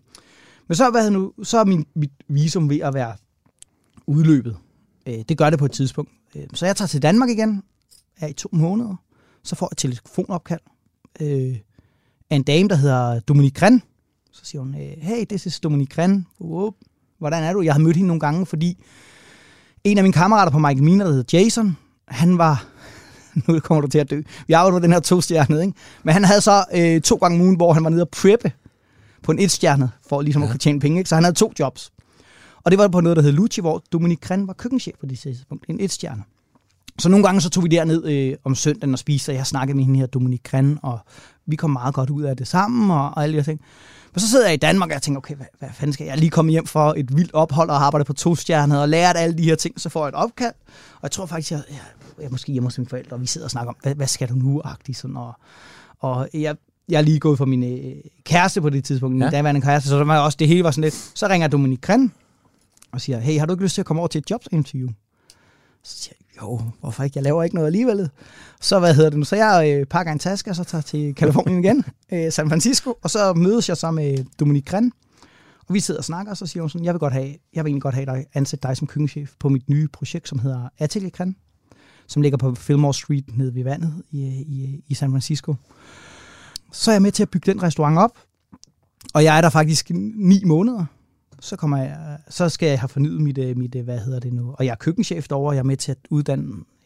men 0.67 0.75
så, 0.75 0.89
hvad 0.89 1.09
nu, 1.11 1.33
så 1.43 1.57
er 1.57 1.65
min, 1.65 1.85
mit 1.95 2.11
visum 2.27 2.69
ved 2.69 2.79
at 2.79 2.93
være 2.93 3.15
udløbet. 4.07 4.57
Øh, 5.07 5.19
det 5.29 5.37
gør 5.37 5.49
det 5.49 5.59
på 5.59 5.65
et 5.65 5.71
tidspunkt. 5.71 6.11
Øh, 6.35 6.43
så 6.53 6.65
jeg 6.65 6.75
tager 6.75 6.87
til 6.87 7.01
Danmark 7.01 7.29
igen, 7.29 7.63
er 8.17 8.27
i 8.27 8.33
to 8.33 8.49
måneder, 8.51 8.95
så 9.43 9.55
får 9.55 9.65
jeg 9.65 9.71
et 9.71 9.77
telefonopkald 9.77 10.59
øh, 11.21 11.57
af 12.29 12.35
en 12.35 12.43
dame, 12.43 12.69
der 12.69 12.75
hedder 12.75 13.19
Dominique 13.19 13.59
Gren. 13.59 13.83
Så 14.31 14.45
siger 14.45 14.61
hun, 14.61 14.75
øh, 14.75 14.93
hey, 14.97 15.25
this 15.25 15.45
is 15.45 15.59
Dominique 15.59 15.95
Gren. 15.95 16.27
Whoop. 16.41 16.73
Hvordan 17.17 17.43
er 17.43 17.53
du? 17.53 17.61
Jeg 17.61 17.73
har 17.73 17.79
mødt 17.79 17.95
hende 17.95 18.07
nogle 18.07 18.19
gange, 18.19 18.45
fordi 18.45 18.83
en 19.83 19.97
af 19.97 20.03
mine 20.03 20.13
kammerater 20.13 20.51
på 20.51 20.59
Michael 20.59 20.83
Miner, 20.83 21.05
der 21.05 21.11
hedder 21.11 21.39
Jason, 21.39 21.77
han 22.07 22.37
var, 22.37 22.65
nu 23.47 23.59
kommer 23.59 23.81
du 23.81 23.87
til 23.87 23.99
at 23.99 24.09
dø, 24.09 24.21
vi 24.47 24.53
arbejder 24.53 24.79
på 24.79 24.83
den 24.83 24.91
her 24.91 24.99
to 24.99 25.21
stjernede, 25.21 25.61
ikke? 25.61 25.77
men 26.03 26.13
han 26.13 26.23
havde 26.23 26.41
så 26.41 26.65
øh, 26.73 27.01
to 27.01 27.15
gange 27.15 27.43
ugen, 27.43 27.55
hvor 27.55 27.73
han 27.73 27.83
var 27.83 27.89
nede 27.89 28.01
og 28.01 28.09
preppe 28.09 28.51
på 29.23 29.31
en 29.31 29.39
et 29.39 29.51
stjerne 29.51 29.91
for 30.09 30.21
ligesom 30.21 30.41
ja. 30.41 30.45
at 30.45 30.51
kunne 30.51 30.59
tjene 30.59 30.79
penge. 30.79 30.97
Ikke? 30.97 31.09
Så 31.09 31.15
han 31.15 31.23
havde 31.23 31.35
to 31.35 31.53
jobs. 31.59 31.91
Og 32.63 32.71
det 32.71 32.79
var 32.79 32.87
på 32.87 33.01
noget, 33.01 33.15
der 33.15 33.23
hed 33.23 33.31
Lucci, 33.31 33.61
hvor 33.61 33.83
Dominique 33.91 34.27
Gren 34.27 34.47
var 34.47 34.53
køkkenchef 34.53 34.93
på 34.99 35.05
det 35.05 35.19
tidspunkt. 35.19 35.65
En 35.69 35.79
et 35.79 35.91
stjerne. 35.91 36.23
Så 36.99 37.09
nogle 37.09 37.25
gange 37.25 37.41
så 37.41 37.49
tog 37.49 37.63
vi 37.63 37.69
derned 37.69 38.05
øh, 38.05 38.35
om 38.43 38.55
søndagen 38.55 38.93
og 38.93 38.99
spiste, 38.99 39.29
og 39.29 39.35
jeg 39.35 39.47
snakkede 39.47 39.77
med 39.77 39.85
hende 39.85 39.99
her, 39.99 40.05
Dominique 40.05 40.51
Gren, 40.51 40.79
og 40.81 40.99
vi 41.45 41.55
kom 41.55 41.69
meget 41.69 41.93
godt 41.93 42.09
ud 42.09 42.23
af 42.23 42.37
det 42.37 42.47
sammen, 42.47 42.91
og, 42.91 43.09
og 43.09 43.23
alle 43.23 43.33
de 43.33 43.37
her 43.37 43.43
ting. 43.43 43.61
Men 44.13 44.19
så 44.19 44.27
sidder 44.29 44.45
jeg 44.45 44.53
i 44.53 44.57
Danmark, 44.57 44.89
og 44.89 44.93
jeg 44.93 45.01
tænker, 45.01 45.19
okay, 45.19 45.35
hvad, 45.35 45.45
hvad 45.59 45.69
fanden 45.73 45.93
skal 45.93 46.03
jeg? 46.03 46.11
jeg 46.11 46.19
lige 46.19 46.29
komme 46.29 46.51
hjem 46.51 46.65
for 46.65 46.93
et 46.97 47.17
vildt 47.17 47.33
ophold 47.33 47.69
og 47.69 47.83
arbejde 47.85 48.05
på 48.05 48.13
to 48.13 48.35
stjerner 48.35 48.77
og 48.79 48.89
lært 48.89 49.17
alle 49.17 49.37
de 49.37 49.43
her 49.43 49.55
ting, 49.55 49.81
så 49.81 49.89
får 49.89 50.05
jeg 50.05 50.09
et 50.09 50.15
opkald. 50.15 50.53
Og 50.95 50.99
jeg 51.03 51.11
tror 51.11 51.25
faktisk, 51.25 51.51
jeg, 51.51 51.63
jeg, 51.69 51.79
jeg 52.19 52.25
er 52.25 52.29
måske 52.29 52.51
hjemme 52.51 52.67
hos 52.67 52.77
mine 52.77 52.89
forældre, 52.89 53.15
og 53.15 53.21
vi 53.21 53.25
sidder 53.27 53.45
og 53.47 53.51
snakker 53.51 53.69
om, 53.69 53.75
hvad, 53.81 53.95
hvad 53.95 54.07
skal 54.07 54.29
du 54.29 54.33
nu? 54.33 54.61
-agtigt, 54.65 54.93
sådan, 54.93 55.17
og, 55.17 55.33
og 55.99 56.29
jeg, 56.33 56.55
jeg 56.89 56.97
er 56.97 57.01
lige 57.01 57.19
gået 57.19 57.37
for 57.37 57.45
min 57.45 57.63
øh, 57.63 57.95
kæreste 58.23 58.61
på 58.61 58.69
det 58.69 58.83
tidspunkt, 58.83 59.13
min 59.15 59.23
Ja. 59.23 59.29
daværende 59.29 59.61
kæreste, 59.61 59.89
så 59.89 59.97
der 59.97 60.03
var 60.03 60.19
også, 60.19 60.35
det 60.39 60.47
hele 60.47 60.63
var 60.63 60.71
sådan 60.71 60.83
lidt. 60.83 61.11
Så 61.15 61.27
ringer 61.27 61.47
Dominique 61.47 61.81
Gren 61.81 62.13
og 62.91 63.01
siger, 63.01 63.19
hey, 63.19 63.39
har 63.39 63.45
du 63.45 63.53
ikke 63.53 63.63
lyst 63.63 63.75
til 63.75 63.81
at 63.81 63.85
komme 63.85 64.01
over 64.01 64.07
til 64.07 64.19
et 64.19 64.31
jobsinterview? 64.31 64.89
Så 65.83 65.97
siger 65.97 66.15
jeg, 66.19 66.30
jo, 66.41 66.61
hvorfor 66.79 67.03
ikke? 67.03 67.17
Jeg 67.17 67.23
laver 67.23 67.43
ikke 67.43 67.55
noget 67.55 67.67
alligevel. 67.67 68.09
Så 68.61 68.79
hvad 68.79 68.95
hedder 68.95 69.09
det 69.09 69.19
nu? 69.19 69.25
Så 69.25 69.35
jeg 69.35 69.75
øh, 69.79 69.85
pakker 69.85 70.11
en 70.11 70.19
taske, 70.19 70.49
og 70.49 70.55
så 70.55 70.63
tager 70.63 70.81
til 70.81 71.15
Kalifornien 71.15 71.63
igen, 71.63 71.85
øh, 72.13 72.31
San 72.31 72.49
Francisco, 72.49 72.93
og 73.01 73.09
så 73.09 73.33
mødes 73.33 73.69
jeg 73.69 73.77
så 73.77 73.91
med 73.91 74.19
øh, 74.19 74.25
Dominik 74.39 74.65
Gren, 74.65 74.91
og 75.67 75.73
vi 75.73 75.79
sidder 75.79 75.99
og 75.99 76.03
snakker, 76.05 76.31
og 76.31 76.37
så 76.37 76.45
siger 76.45 76.63
hun 76.63 76.69
sådan, 76.69 76.85
jeg 76.85 76.93
vil, 76.93 76.99
godt 76.99 77.13
have, 77.13 77.35
jeg 77.53 77.63
vil 77.63 77.69
egentlig 77.69 77.81
godt 77.81 77.95
have 77.95 78.05
dig, 78.05 78.25
ansætte 78.33 78.67
dig 78.67 78.77
som 78.77 78.87
køkkenchef 78.87 79.31
på 79.39 79.49
mit 79.49 79.69
nye 79.69 79.87
projekt, 79.87 80.29
som 80.29 80.39
hedder 80.39 80.69
Atelier 80.79 81.09
Gren, 81.09 81.35
som 82.07 82.21
ligger 82.21 82.37
på 82.37 82.55
Fillmore 82.55 82.93
Street 82.93 83.37
nede 83.37 83.55
ved 83.55 83.63
vandet 83.63 84.03
i, 84.11 84.25
øh, 84.25 84.33
i, 84.33 84.73
øh, 84.73 84.79
i 84.87 84.93
San 84.93 85.11
Francisco. 85.11 85.55
Så 86.71 86.91
er 86.91 86.95
jeg 86.95 87.01
med 87.01 87.11
til 87.11 87.23
at 87.23 87.29
bygge 87.29 87.53
den 87.53 87.63
restaurant 87.63 87.97
op, 87.97 88.17
og 89.13 89.23
jeg 89.23 89.37
er 89.37 89.41
der 89.41 89.49
faktisk 89.49 89.91
ni 90.15 90.43
måneder. 90.45 90.85
Så, 91.41 91.55
kommer 91.55 91.77
jeg, 91.77 91.97
så 92.29 92.49
skal 92.49 92.67
jeg 92.69 92.79
have 92.79 92.89
fornyet 92.89 93.21
mit, 93.21 93.37
øh, 93.37 93.57
mit, 93.57 93.75
øh, 93.75 93.83
hvad 93.83 93.99
hedder 93.99 94.19
det 94.19 94.33
nu, 94.33 94.55
og 94.57 94.65
jeg 94.65 94.71
er 94.71 94.75
køkkenchef 94.75 95.27
derovre, 95.27 95.51
jeg 95.53 95.59
er 95.59 95.63
med 95.63 95.77
til 95.77 95.91
at 95.91 95.97
uddanne 96.09 96.43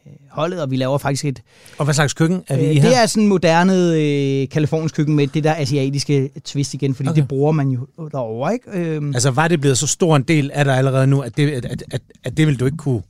øh, 0.07 0.11
holdet, 0.31 0.61
og 0.61 0.71
vi 0.71 0.75
laver 0.75 0.97
faktisk 0.97 1.25
et, 1.25 1.41
Og 1.77 1.85
hvad 1.85 1.93
slags 1.93 2.13
køkken 2.13 2.43
er 2.47 2.57
vi 2.57 2.63
Øh, 2.65 2.71
i 2.71 2.79
her? 2.79 2.89
det 2.89 2.97
er 2.97 3.05
sådan 3.05 3.23
en 3.23 3.29
moderne 3.29 3.73
øh, 3.73 4.49
kalifornisk 4.49 4.95
køkken 4.95 5.15
med 5.15 5.27
det 5.27 5.43
der 5.43 5.55
asiatiske 5.55 6.29
twist 6.45 6.73
igen, 6.73 6.95
fordi 6.95 7.09
Okay. 7.09 7.21
det 7.21 7.27
bruger 7.27 7.51
man 7.51 7.69
jo 7.69 7.87
derovre, 8.11 8.53
ikke? 8.53 8.69
Øhm, 8.73 9.13
Altså, 9.13 9.31
var 9.31 9.47
det 9.47 9.61
blevet 9.61 9.77
så 9.77 9.87
stor 9.87 10.15
en 10.15 10.23
del 10.23 10.51
af 10.53 10.65
dig 10.65 10.77
allerede 10.77 11.07
nu, 11.07 11.21
at 11.21 11.37
det, 11.37 11.51
at, 11.51 11.65
at, 11.65 11.83
at, 11.91 12.01
at 12.23 12.37
det 12.37 12.47
vil 12.47 12.59
du 12.59 12.65
ikke 12.65 12.77
kunne? 12.77 13.01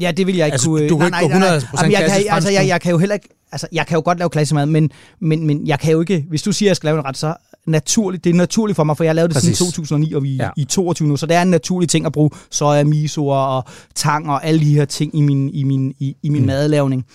ja, 0.00 0.10
det 0.10 0.26
vil 0.26 0.36
jeg 0.36 0.46
ikke 0.46 0.54
altså, 0.54 0.68
kunne... 0.68 0.88
du 0.88 0.98
kan 0.98 1.06
ikke 1.06 1.18
gå 1.18 1.26
100% 1.26 1.30
Jamen, 1.30 1.92
jeg, 1.92 2.10
kan, 2.10 2.22
altså, 2.30 2.50
jeg, 2.50 2.68
jeg 2.68 2.80
kan 2.80 2.90
jo 2.92 2.98
heller 2.98 3.14
ikke... 3.14 3.28
Altså, 3.52 3.68
jeg 3.72 3.86
kan 3.86 3.94
jo 3.96 4.02
godt 4.04 4.18
lave 4.18 4.30
klassisk 4.30 4.54
mad, 4.54 4.66
men, 4.66 4.90
men, 5.20 5.46
men 5.46 5.66
jeg 5.66 5.78
kan 5.80 5.92
jo 5.92 6.00
ikke... 6.00 6.24
Hvis 6.28 6.42
du 6.42 6.52
siger, 6.52 6.68
at 6.68 6.70
jeg 6.70 6.76
skal 6.76 6.86
lave 6.86 6.98
en 6.98 7.04
ret, 7.04 7.16
så 7.16 7.34
naturligt, 7.66 8.24
det 8.24 8.30
er 8.30 8.34
naturligt 8.34 8.76
for 8.76 8.84
mig, 8.84 8.96
for 8.96 9.04
jeg 9.04 9.14
lavede 9.14 9.28
det 9.28 9.34
Præcis. 9.34 9.58
siden 9.58 9.72
2009, 9.72 10.12
og 10.12 10.22
vi 10.22 10.36
Ja. 10.36 10.50
i 10.56 10.64
22 10.64 11.08
nu, 11.08 11.16
så 11.16 11.26
det 11.26 11.36
er 11.36 11.42
en 11.42 11.48
naturlig 11.50 11.88
ting 11.88 12.06
at 12.06 12.12
bruge 12.12 12.30
soja, 12.50 12.84
miso 12.84 13.26
og 13.28 13.64
tang 13.94 14.30
og 14.30 14.44
alle 14.44 14.60
de 14.60 14.74
her 14.74 14.84
ting 14.84 15.16
i 15.18 15.20
min, 15.20 15.50
i 15.50 15.62
min, 15.64 15.94
i, 15.98 16.16
i 16.22 16.28
min 16.28 16.40
Mm. 16.42 16.46
madlavning. 16.46 17.06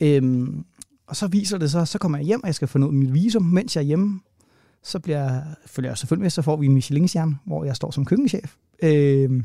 Øhm, 0.00 0.64
og 1.08 1.16
så 1.16 1.26
viser 1.26 1.58
det 1.58 1.70
så, 1.70 1.84
så 1.84 1.98
kommer 1.98 2.18
jeg 2.18 2.26
hjem, 2.26 2.40
og 2.42 2.46
jeg 2.46 2.54
skal 2.54 2.68
få 2.68 2.78
noget 2.78 2.94
mit 2.94 3.14
visum, 3.14 3.42
mens 3.42 3.76
jeg 3.76 3.82
er 3.82 3.86
hjemme. 3.86 4.20
Så 4.84 4.98
bliver 4.98 5.18
jeg, 5.22 5.42
følger 5.66 5.90
jeg 5.90 5.98
selvfølgelig 5.98 6.22
med, 6.24 6.30
så 6.30 6.42
får 6.42 6.56
vi 6.56 6.66
en 6.66 6.74
Michelin-stjerne, 6.74 7.36
hvor 7.46 7.64
jeg 7.64 7.76
står 7.76 7.90
som 7.90 8.04
køkkenchef. 8.04 8.54
Øhm, 8.82 9.44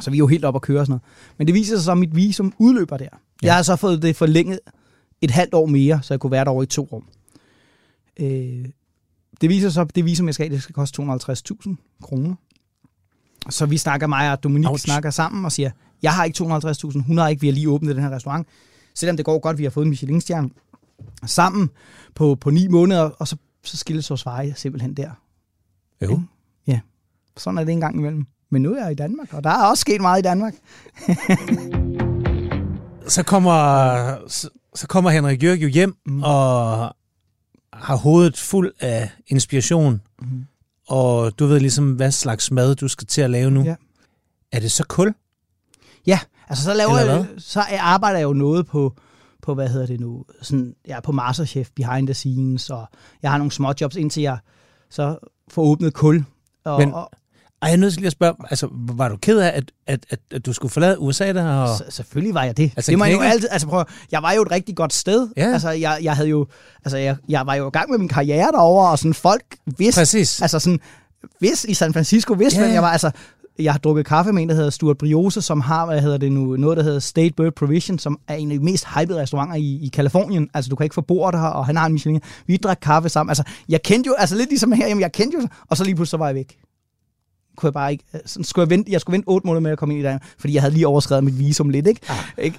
så 0.00 0.10
vi 0.10 0.16
er 0.16 0.18
jo 0.18 0.26
helt 0.26 0.44
op 0.44 0.54
at 0.56 0.62
køre 0.62 0.80
og 0.80 0.86
sådan 0.86 0.92
noget. 0.92 1.02
Men 1.38 1.46
det 1.46 1.54
viser 1.54 1.76
sig 1.76 1.84
så, 1.84 1.92
at 1.92 1.98
mit 1.98 2.16
visum 2.16 2.52
udløber 2.58 2.96
der. 2.96 3.04
Ja. 3.04 3.46
Jeg 3.46 3.54
har 3.54 3.62
så 3.62 3.76
fået 3.76 4.02
det 4.02 4.16
forlænget 4.16 4.58
et 5.20 5.30
halvt 5.30 5.54
år 5.54 5.66
mere, 5.66 5.98
så 6.02 6.14
jeg 6.14 6.20
kunne 6.20 6.30
være 6.30 6.44
derovre 6.44 6.62
i 6.62 6.66
to 6.66 6.88
år. 6.92 7.04
Øh, 8.20 8.64
det 9.40 9.50
viser 9.50 9.80
at 9.80 9.96
det 9.96 10.04
visum, 10.04 10.26
jeg 10.26 10.34
skal 10.34 10.50
det 10.50 10.62
skal 10.62 10.74
koste 10.74 11.02
250.000 11.02 11.98
kroner. 12.02 12.34
Så 13.50 13.66
vi 13.66 13.78
snakker, 13.78 14.06
mig 14.06 14.32
og 14.32 14.42
Dominique 14.42 14.70
Ouch. 14.70 14.84
snakker 14.84 15.10
sammen 15.10 15.44
og 15.44 15.52
siger, 15.52 15.70
jeg 16.02 16.14
har 16.14 16.24
ikke 16.24 16.44
250.000, 16.44 17.02
hun 17.06 17.18
har 17.18 17.28
ikke, 17.28 17.40
vi 17.40 17.46
har 17.46 17.54
lige 17.54 17.68
åbnet 17.68 17.96
den 17.96 18.04
her 18.04 18.10
restaurant. 18.10 18.48
Selvom 18.94 19.16
det 19.16 19.26
går 19.26 19.38
godt, 19.38 19.58
vi 19.58 19.62
har 19.62 19.70
fået 19.70 19.84
en 19.84 19.90
Michelin-stjerne 19.90 20.50
sammen 21.26 21.70
på, 22.14 22.34
på 22.34 22.50
ni 22.50 22.68
måneder, 22.68 23.02
og 23.02 23.28
så, 23.28 23.36
så 23.62 23.76
skilles 23.76 24.10
vores 24.10 24.26
veje 24.26 24.54
simpelthen 24.56 24.94
der. 24.94 25.10
Jo. 26.02 26.20
Sådan 27.36 27.58
er 27.58 27.64
det 27.64 27.72
en 27.72 27.80
gang 27.80 27.96
imellem. 27.96 28.26
Men 28.50 28.62
nu 28.62 28.74
er 28.74 28.82
jeg 28.82 28.92
i 28.92 28.94
Danmark, 28.94 29.32
og 29.32 29.44
der 29.44 29.50
er 29.50 29.66
også 29.66 29.80
sket 29.80 30.00
meget 30.00 30.18
i 30.18 30.22
Danmark. 30.22 30.54
Så 33.08 33.22
kommer, 33.22 34.28
så, 34.28 34.48
så 34.74 34.86
kommer 34.86 35.10
Henrik 35.10 35.42
Jørg 35.42 35.62
jo 35.62 35.68
hjem 35.68 35.96
mm. 36.06 36.22
og 36.22 36.96
har 37.76 37.96
hovedet 37.96 38.38
fuld 38.38 38.72
af 38.80 39.10
inspiration. 39.26 40.00
Mm. 40.22 40.44
Og 40.88 41.38
du 41.38 41.46
ved 41.46 41.60
ligesom, 41.60 41.92
hvad 41.92 42.10
slags 42.10 42.50
mad 42.50 42.74
du 42.74 42.88
skal 42.88 43.06
til 43.06 43.20
at 43.20 43.30
lave 43.30 43.50
nu. 43.50 43.62
Ja. 43.62 43.74
Er 44.52 44.60
det 44.60 44.72
så 44.72 44.84
kul? 44.88 45.14
Ja, 46.06 46.18
altså 46.48 46.64
så 46.64 46.74
laver 46.74 46.98
jeg, 46.98 47.26
så 47.38 47.64
arbejder 47.80 48.18
jeg 48.18 48.24
jo 48.24 48.32
noget 48.32 48.66
på, 48.66 48.94
på 49.42 49.54
hvad 49.54 49.68
hedder 49.68 49.86
det 49.86 50.00
nu, 50.00 50.24
sådan, 50.42 50.74
jeg 50.86 50.96
er 50.96 51.00
på 51.00 51.12
Masterchef, 51.12 51.70
behind 51.76 52.06
the 52.06 52.14
scenes, 52.14 52.70
og 52.70 52.86
jeg 53.22 53.30
har 53.30 53.38
nogle 53.38 53.52
små 53.52 53.72
jobs, 53.80 53.96
indtil 53.96 54.22
jeg 54.22 54.38
så 54.90 55.18
får 55.48 55.62
åbnet 55.62 55.94
kul. 55.94 56.24
Og, 56.64 56.78
Men- 56.78 56.94
og, 56.94 57.10
Ej, 57.64 57.68
jeg 57.68 57.76
er 57.76 57.80
nødt 57.80 57.92
til 57.92 58.00
lige 58.00 58.06
at 58.06 58.12
spørge, 58.12 58.34
altså, 58.50 58.68
var 58.72 59.08
du 59.08 59.16
ked 59.16 59.38
af, 59.38 59.48
at, 59.48 59.72
at, 59.86 60.06
at, 60.10 60.18
at 60.30 60.46
du 60.46 60.52
skulle 60.52 60.72
forlade 60.72 61.00
USA 61.00 61.32
der? 61.32 61.52
Og... 61.52 61.76
Så, 61.76 61.84
selvfølgelig 61.88 62.34
var 62.34 62.44
jeg 62.44 62.56
det. 62.56 62.72
Altså, 62.76 62.92
det 62.92 62.98
jeg 62.98 63.12
jo 63.12 63.20
altid, 63.20 63.48
altså 63.52 63.68
prøv, 63.68 63.84
jeg 64.12 64.22
var 64.22 64.32
jo 64.32 64.42
et 64.42 64.50
rigtig 64.50 64.76
godt 64.76 64.92
sted. 64.92 65.28
Ja. 65.36 65.52
Altså, 65.52 65.70
jeg, 65.70 65.98
jeg 66.02 66.16
havde 66.16 66.28
jo, 66.28 66.46
altså, 66.84 66.96
jeg, 66.96 67.16
jeg 67.28 67.46
var 67.46 67.54
jo 67.54 67.66
i 67.66 67.70
gang 67.70 67.90
med 67.90 67.98
min 67.98 68.08
karriere 68.08 68.52
derovre, 68.52 68.90
og 68.90 68.98
sådan 68.98 69.14
folk 69.14 69.44
vidste, 69.78 70.00
Præcis. 70.00 70.42
altså 70.42 70.58
sådan, 70.58 70.80
hvis 71.38 71.64
i 71.64 71.74
San 71.74 71.92
Francisco, 71.92 72.32
vidste 72.32 72.60
Ja, 72.60 72.66
ja. 72.66 72.72
jeg 72.72 72.82
var, 72.82 72.88
altså, 72.90 73.10
jeg 73.58 73.72
har 73.72 73.78
drukket 73.78 74.06
kaffe 74.06 74.32
med 74.32 74.42
en, 74.42 74.48
der 74.48 74.54
hedder 74.54 74.70
Stuart 74.70 74.98
Briosa, 74.98 75.40
som 75.40 75.60
har, 75.60 75.86
hvad 75.86 76.00
hedder 76.00 76.16
det 76.16 76.32
nu, 76.32 76.56
noget, 76.56 76.76
der 76.76 76.82
hedder 76.82 76.98
State 76.98 77.34
Bird 77.36 77.52
Provision, 77.52 77.98
som 77.98 78.18
er 78.28 78.34
en 78.34 78.52
af 78.52 78.58
de 78.58 78.64
mest 78.64 78.86
hypede 78.98 79.20
restauranter 79.20 79.56
i, 79.56 79.78
i 79.82 79.90
Kalifornien. 79.92 80.48
Altså, 80.54 80.68
du 80.68 80.76
kan 80.76 80.84
ikke 80.84 80.94
få 80.94 81.00
bordet 81.00 81.40
her, 81.40 81.46
og 81.46 81.66
han 81.66 81.76
har 81.76 81.86
en 81.86 81.92
Michelin. 81.92 82.20
Vi 82.46 82.56
drak 82.56 82.78
kaffe 82.82 83.08
sammen. 83.08 83.30
Altså, 83.30 83.42
jeg 83.68 83.82
kendte 83.82 84.08
jo, 84.08 84.14
altså 84.18 84.36
lidt 84.36 84.48
ligesom 84.48 84.72
her, 84.72 84.88
jamen, 84.88 85.00
jeg 85.00 85.12
kendte 85.12 85.38
jo, 85.42 85.48
og 85.70 85.76
så 85.76 85.84
lige 85.84 85.94
pludselig 85.94 86.10
så 86.10 86.16
var 86.16 86.26
jeg 86.26 86.34
væk. 86.34 86.56
Kunne 87.56 87.66
jeg 87.66 87.72
bare 87.72 87.92
ikke... 87.92 88.04
Sådan 88.26 88.44
skulle 88.44 88.62
jeg, 88.62 88.70
vente, 88.70 88.92
jeg 88.92 89.00
skulle 89.00 89.14
vente 89.14 89.28
otte 89.28 89.46
måneder 89.46 89.60
med 89.60 89.70
at 89.70 89.78
komme 89.78 89.94
ind 89.94 90.00
i 90.00 90.04
Danmark, 90.04 90.22
fordi 90.38 90.54
jeg 90.54 90.62
havde 90.62 90.74
lige 90.74 90.86
overskrevet 90.86 91.24
mit 91.24 91.38
visum 91.38 91.68
lidt, 91.68 91.86
ikke? 91.86 92.00
Ah. 92.08 92.16
ikke? 92.38 92.58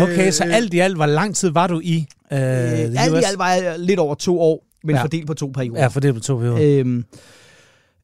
okay, 0.04 0.30
så 0.30 0.44
alt 0.44 0.74
i 0.74 0.78
alt, 0.78 0.96
hvor 0.96 1.06
lang 1.06 1.34
tid 1.34 1.50
var 1.50 1.66
du 1.66 1.80
i 1.84 2.06
uh, 2.30 2.38
øh, 2.38 2.42
Alt 2.42 2.94
i 2.94 3.24
alt 3.24 3.38
var 3.38 3.52
jeg 3.52 3.78
lidt 3.78 3.98
over 3.98 4.14
to 4.14 4.40
år, 4.40 4.66
men 4.84 4.96
ja. 4.96 5.02
fordelt 5.02 5.26
på 5.26 5.34
to 5.34 5.46
perioder. 5.54 5.80
Ja, 5.80 5.86
fordelt 5.86 6.14
på 6.14 6.20
to 6.20 6.36
perioder. 6.36 6.80
Øhm, 6.80 7.04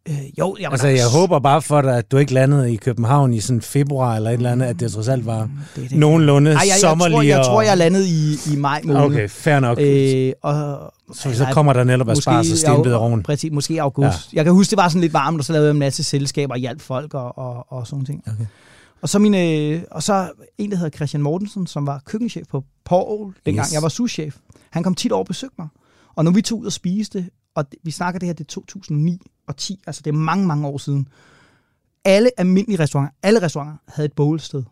Øh, 0.08 0.38
jo, 0.38 0.56
jeg 0.60 0.70
altså, 0.70 0.88
jeg 0.88 1.06
håber 1.06 1.38
bare 1.38 1.62
for 1.62 1.82
dig, 1.82 1.98
at 1.98 2.12
du 2.12 2.16
ikke 2.16 2.34
landede 2.34 2.72
i 2.72 2.76
København 2.76 3.34
i 3.34 3.40
sådan 3.40 3.60
februar 3.60 4.16
eller 4.16 4.30
et 4.30 4.34
eller 4.34 4.52
andet, 4.52 4.66
at 4.66 4.80
det 4.80 4.92
trods 4.92 5.08
alt 5.08 5.26
var 5.26 5.50
det, 5.76 5.90
det, 5.90 5.98
nogenlunde 5.98 6.50
Ej, 6.50 6.58
jeg, 6.58 6.68
jeg, 6.68 6.80
sommerlig. 6.80 7.14
Jeg 7.14 7.20
tror, 7.20 7.22
jeg, 7.22 7.44
tror, 7.44 7.62
jeg 7.62 7.78
landede 7.78 8.08
i, 8.08 8.36
i 8.52 8.56
maj 8.56 8.80
måned. 8.84 9.02
Okay, 9.02 9.28
fair 9.28 9.60
nok. 9.60 9.78
Øh, 9.80 10.32
og, 10.42 10.92
så, 11.12 11.34
så 11.34 11.46
kommer 11.52 11.72
der 11.72 11.84
netop 11.84 12.08
Aspars 12.08 12.50
og 12.50 12.58
Stenbederoven. 12.58 13.22
Præcis, 13.22 13.52
måske 13.52 13.74
i 13.74 13.78
august. 13.78 14.32
Ja. 14.32 14.36
Jeg 14.36 14.44
kan 14.44 14.54
huske, 14.54 14.70
det 14.70 14.76
var 14.76 14.88
sådan 14.88 15.00
lidt 15.00 15.12
varmt, 15.12 15.38
og 15.38 15.44
så 15.44 15.52
lavede 15.52 15.66
jeg 15.66 15.72
en 15.72 15.78
masse 15.78 16.02
selskaber 16.02 16.54
og 16.54 16.58
hjalp 16.58 16.80
folk 16.80 17.14
og, 17.14 17.38
og, 17.38 17.72
og 17.72 17.86
sådan 17.86 18.04
ting. 18.04 18.22
Okay. 18.26 18.46
Og 19.02 19.08
så, 19.08 19.18
mine, 19.18 19.82
og 19.90 20.02
så 20.02 20.30
en, 20.58 20.70
der 20.70 20.76
hedder 20.76 20.90
Christian 20.90 21.22
Mortensen, 21.22 21.66
som 21.66 21.86
var 21.86 22.02
køkkenchef 22.06 22.46
på 22.50 22.64
Paul, 22.84 23.34
dengang 23.46 23.66
yes. 23.66 23.74
jeg 23.74 23.82
var 23.82 23.88
souschef. 23.88 24.36
Han 24.70 24.82
kom 24.82 24.94
tit 24.94 25.12
over 25.12 25.22
og 25.22 25.26
besøgte 25.26 25.54
mig. 25.58 25.68
Og 26.16 26.24
når 26.24 26.30
vi 26.30 26.42
tog 26.42 26.58
ud 26.58 26.66
og 26.66 26.72
spiste, 26.72 27.26
og 27.58 27.64
vi 27.82 27.90
snakker 27.90 28.18
det 28.18 28.26
her, 28.26 28.32
det 28.32 28.44
er 28.44 28.48
2009 28.48 29.20
og 29.46 29.56
10, 29.56 29.80
altså 29.86 30.02
det 30.04 30.10
er 30.10 30.14
mange, 30.14 30.46
mange 30.46 30.66
år 30.66 30.78
siden. 30.78 31.08
Alle 32.04 32.30
almindelige 32.36 32.78
restauranter, 32.78 33.14
alle 33.22 33.42
restauranter 33.42 33.76
havde 33.88 34.06
et 34.06 34.12
bålsted 34.12 34.62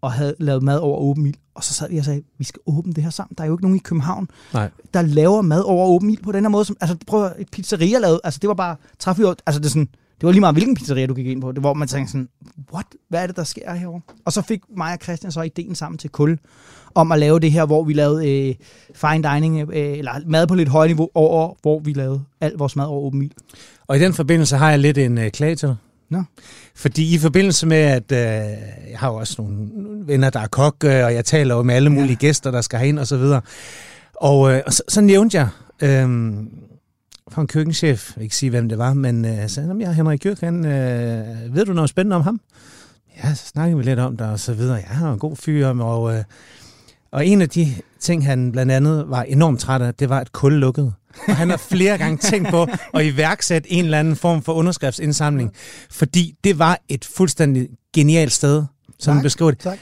og 0.00 0.12
havde 0.12 0.34
lavet 0.38 0.62
mad 0.62 0.78
over 0.78 0.98
åben 0.98 1.26
ild. 1.26 1.34
Og 1.54 1.64
så 1.64 1.74
sad 1.74 1.90
vi 1.90 1.98
og 1.98 2.04
sagde, 2.04 2.22
vi 2.38 2.44
skal 2.44 2.60
åbne 2.66 2.92
det 2.92 3.02
her 3.04 3.10
sammen. 3.10 3.34
Der 3.38 3.44
er 3.44 3.48
jo 3.48 3.54
ikke 3.54 3.62
nogen 3.62 3.76
i 3.76 3.80
København, 3.80 4.28
Nej. 4.54 4.70
der 4.94 5.02
laver 5.02 5.42
mad 5.42 5.62
over 5.62 5.86
åben 5.86 6.10
ild 6.10 6.22
på 6.22 6.32
den 6.32 6.44
her 6.44 6.48
måde. 6.48 6.64
Som, 6.64 6.76
altså 6.80 6.96
prøv 7.06 7.24
at 7.24 7.32
et 7.38 7.50
pizzeria 7.50 7.98
lavet, 7.98 8.20
altså 8.24 8.40
det 8.40 8.48
var 8.48 8.54
bare, 8.54 8.76
træffe 8.98 9.28
altså 9.46 9.60
det 9.60 9.66
er 9.66 9.70
sådan, 9.70 9.88
det 10.20 10.26
var 10.26 10.30
lige 10.30 10.40
meget, 10.40 10.54
hvilken 10.54 10.74
pizzeria 10.74 11.06
du 11.06 11.14
gik 11.14 11.26
ind 11.26 11.40
på. 11.40 11.52
Det 11.52 11.62
var, 11.62 11.72
man 11.72 11.88
tænkte 11.88 12.12
sådan, 12.12 12.28
what? 12.72 12.86
Hvad 13.08 13.22
er 13.22 13.26
det, 13.26 13.36
der 13.36 13.44
sker 13.44 13.74
herovre? 13.74 14.00
Og 14.24 14.32
så 14.32 14.42
fik 14.42 14.60
mig 14.76 14.92
og 14.92 14.98
Christian 15.02 15.32
så 15.32 15.42
ideen 15.42 15.74
sammen 15.74 15.98
til 15.98 16.10
Kul, 16.10 16.38
om 16.96 17.12
at 17.12 17.18
lave 17.18 17.40
det 17.40 17.52
her, 17.52 17.66
hvor 17.66 17.84
vi 17.84 17.92
lavede 17.92 18.48
øh, 18.48 18.54
fine 18.94 19.34
dining, 19.34 19.70
øh, 19.72 19.98
eller 19.98 20.12
mad 20.26 20.46
på 20.46 20.54
lidt 20.54 20.68
højt 20.68 20.88
niveau 20.88 21.08
over, 21.14 21.54
hvor 21.62 21.78
vi 21.78 21.92
lavede 21.92 22.22
alt 22.40 22.58
vores 22.58 22.76
mad 22.76 22.86
over 22.86 23.00
åben 23.00 23.22
ild. 23.22 23.30
Og 23.86 23.96
i 23.96 24.00
den 24.00 24.14
forbindelse 24.14 24.56
har 24.56 24.70
jeg 24.70 24.78
lidt 24.78 24.98
en 24.98 25.18
øh, 25.18 25.30
klage 25.30 25.56
til 25.56 25.68
dig. 25.68 25.76
Nå. 26.10 26.22
Fordi 26.74 27.14
i 27.14 27.18
forbindelse 27.18 27.66
med, 27.66 27.76
at 27.76 28.12
øh, 28.12 28.18
jeg 28.90 28.98
har 28.98 29.08
jo 29.08 29.14
også 29.14 29.34
nogle 29.38 29.68
venner, 30.06 30.30
der 30.30 30.40
er 30.40 30.46
kok, 30.46 30.84
øh, 30.84 31.04
og 31.04 31.14
jeg 31.14 31.24
taler 31.24 31.54
jo 31.54 31.62
med 31.62 31.74
alle 31.74 31.90
mulige 31.90 32.10
ja. 32.10 32.26
gæster, 32.26 32.50
der 32.50 32.60
skal 32.60 32.78
herind 32.78 32.98
og 32.98 33.06
så 33.06 33.16
videre. 33.16 33.40
Og, 34.14 34.52
øh, 34.52 34.62
og 34.66 34.72
så, 34.72 34.82
så 34.88 35.00
nævnte 35.00 35.36
jeg 35.38 35.48
øh, 35.82 36.32
for 37.28 37.40
en 37.40 37.46
køkkenchef, 37.46 38.16
jeg 38.16 38.22
ikke 38.22 38.36
sige, 38.36 38.50
hvem 38.50 38.68
det 38.68 38.78
var, 38.78 38.94
men 38.94 39.24
øh, 39.24 39.48
sagde, 39.48 39.76
jeg 39.80 39.88
er 39.88 39.92
Henrik 39.92 40.24
han, 40.40 40.64
øh, 40.64 41.54
ved 41.54 41.64
du 41.64 41.72
noget 41.72 41.90
spændende 41.90 42.16
om 42.16 42.22
ham? 42.22 42.40
Ja, 43.24 43.34
så 43.34 43.46
snakkede 43.46 43.76
vi 43.78 43.82
lidt 43.82 43.98
om 43.98 44.16
det 44.16 44.26
og 44.26 44.40
så 44.40 44.54
videre. 44.54 44.76
Ja, 44.76 44.86
han 44.86 45.06
var 45.06 45.12
en 45.12 45.18
god 45.18 45.36
fyr, 45.36 45.68
og, 45.68 46.14
øh, 46.14 46.24
og 47.10 47.26
en 47.26 47.42
af 47.42 47.48
de 47.48 47.74
ting, 48.00 48.26
han 48.26 48.52
blandt 48.52 48.72
andet 48.72 49.04
var 49.08 49.22
enormt 49.22 49.60
træt 49.60 49.82
af, 49.82 49.94
det 49.94 50.08
var, 50.08 50.20
at 50.20 50.32
kul 50.32 50.52
lukkede. 50.52 50.92
Og 51.28 51.36
han 51.36 51.50
har 51.50 51.56
flere 51.56 51.98
gange 51.98 52.18
tænkt 52.18 52.48
på 52.48 52.66
at 52.94 53.06
iværksætte 53.06 53.72
en 53.72 53.84
eller 53.84 53.98
anden 53.98 54.16
form 54.16 54.42
for 54.42 54.52
underskriftsindsamling, 54.52 55.52
fordi 55.90 56.34
det 56.44 56.58
var 56.58 56.78
et 56.88 57.04
fuldstændig 57.04 57.68
genialt 57.94 58.32
sted, 58.32 58.64
som 58.98 59.14
han 59.14 59.22
beskriver 59.22 59.50
det. 59.50 59.60
Tak. 59.60 59.78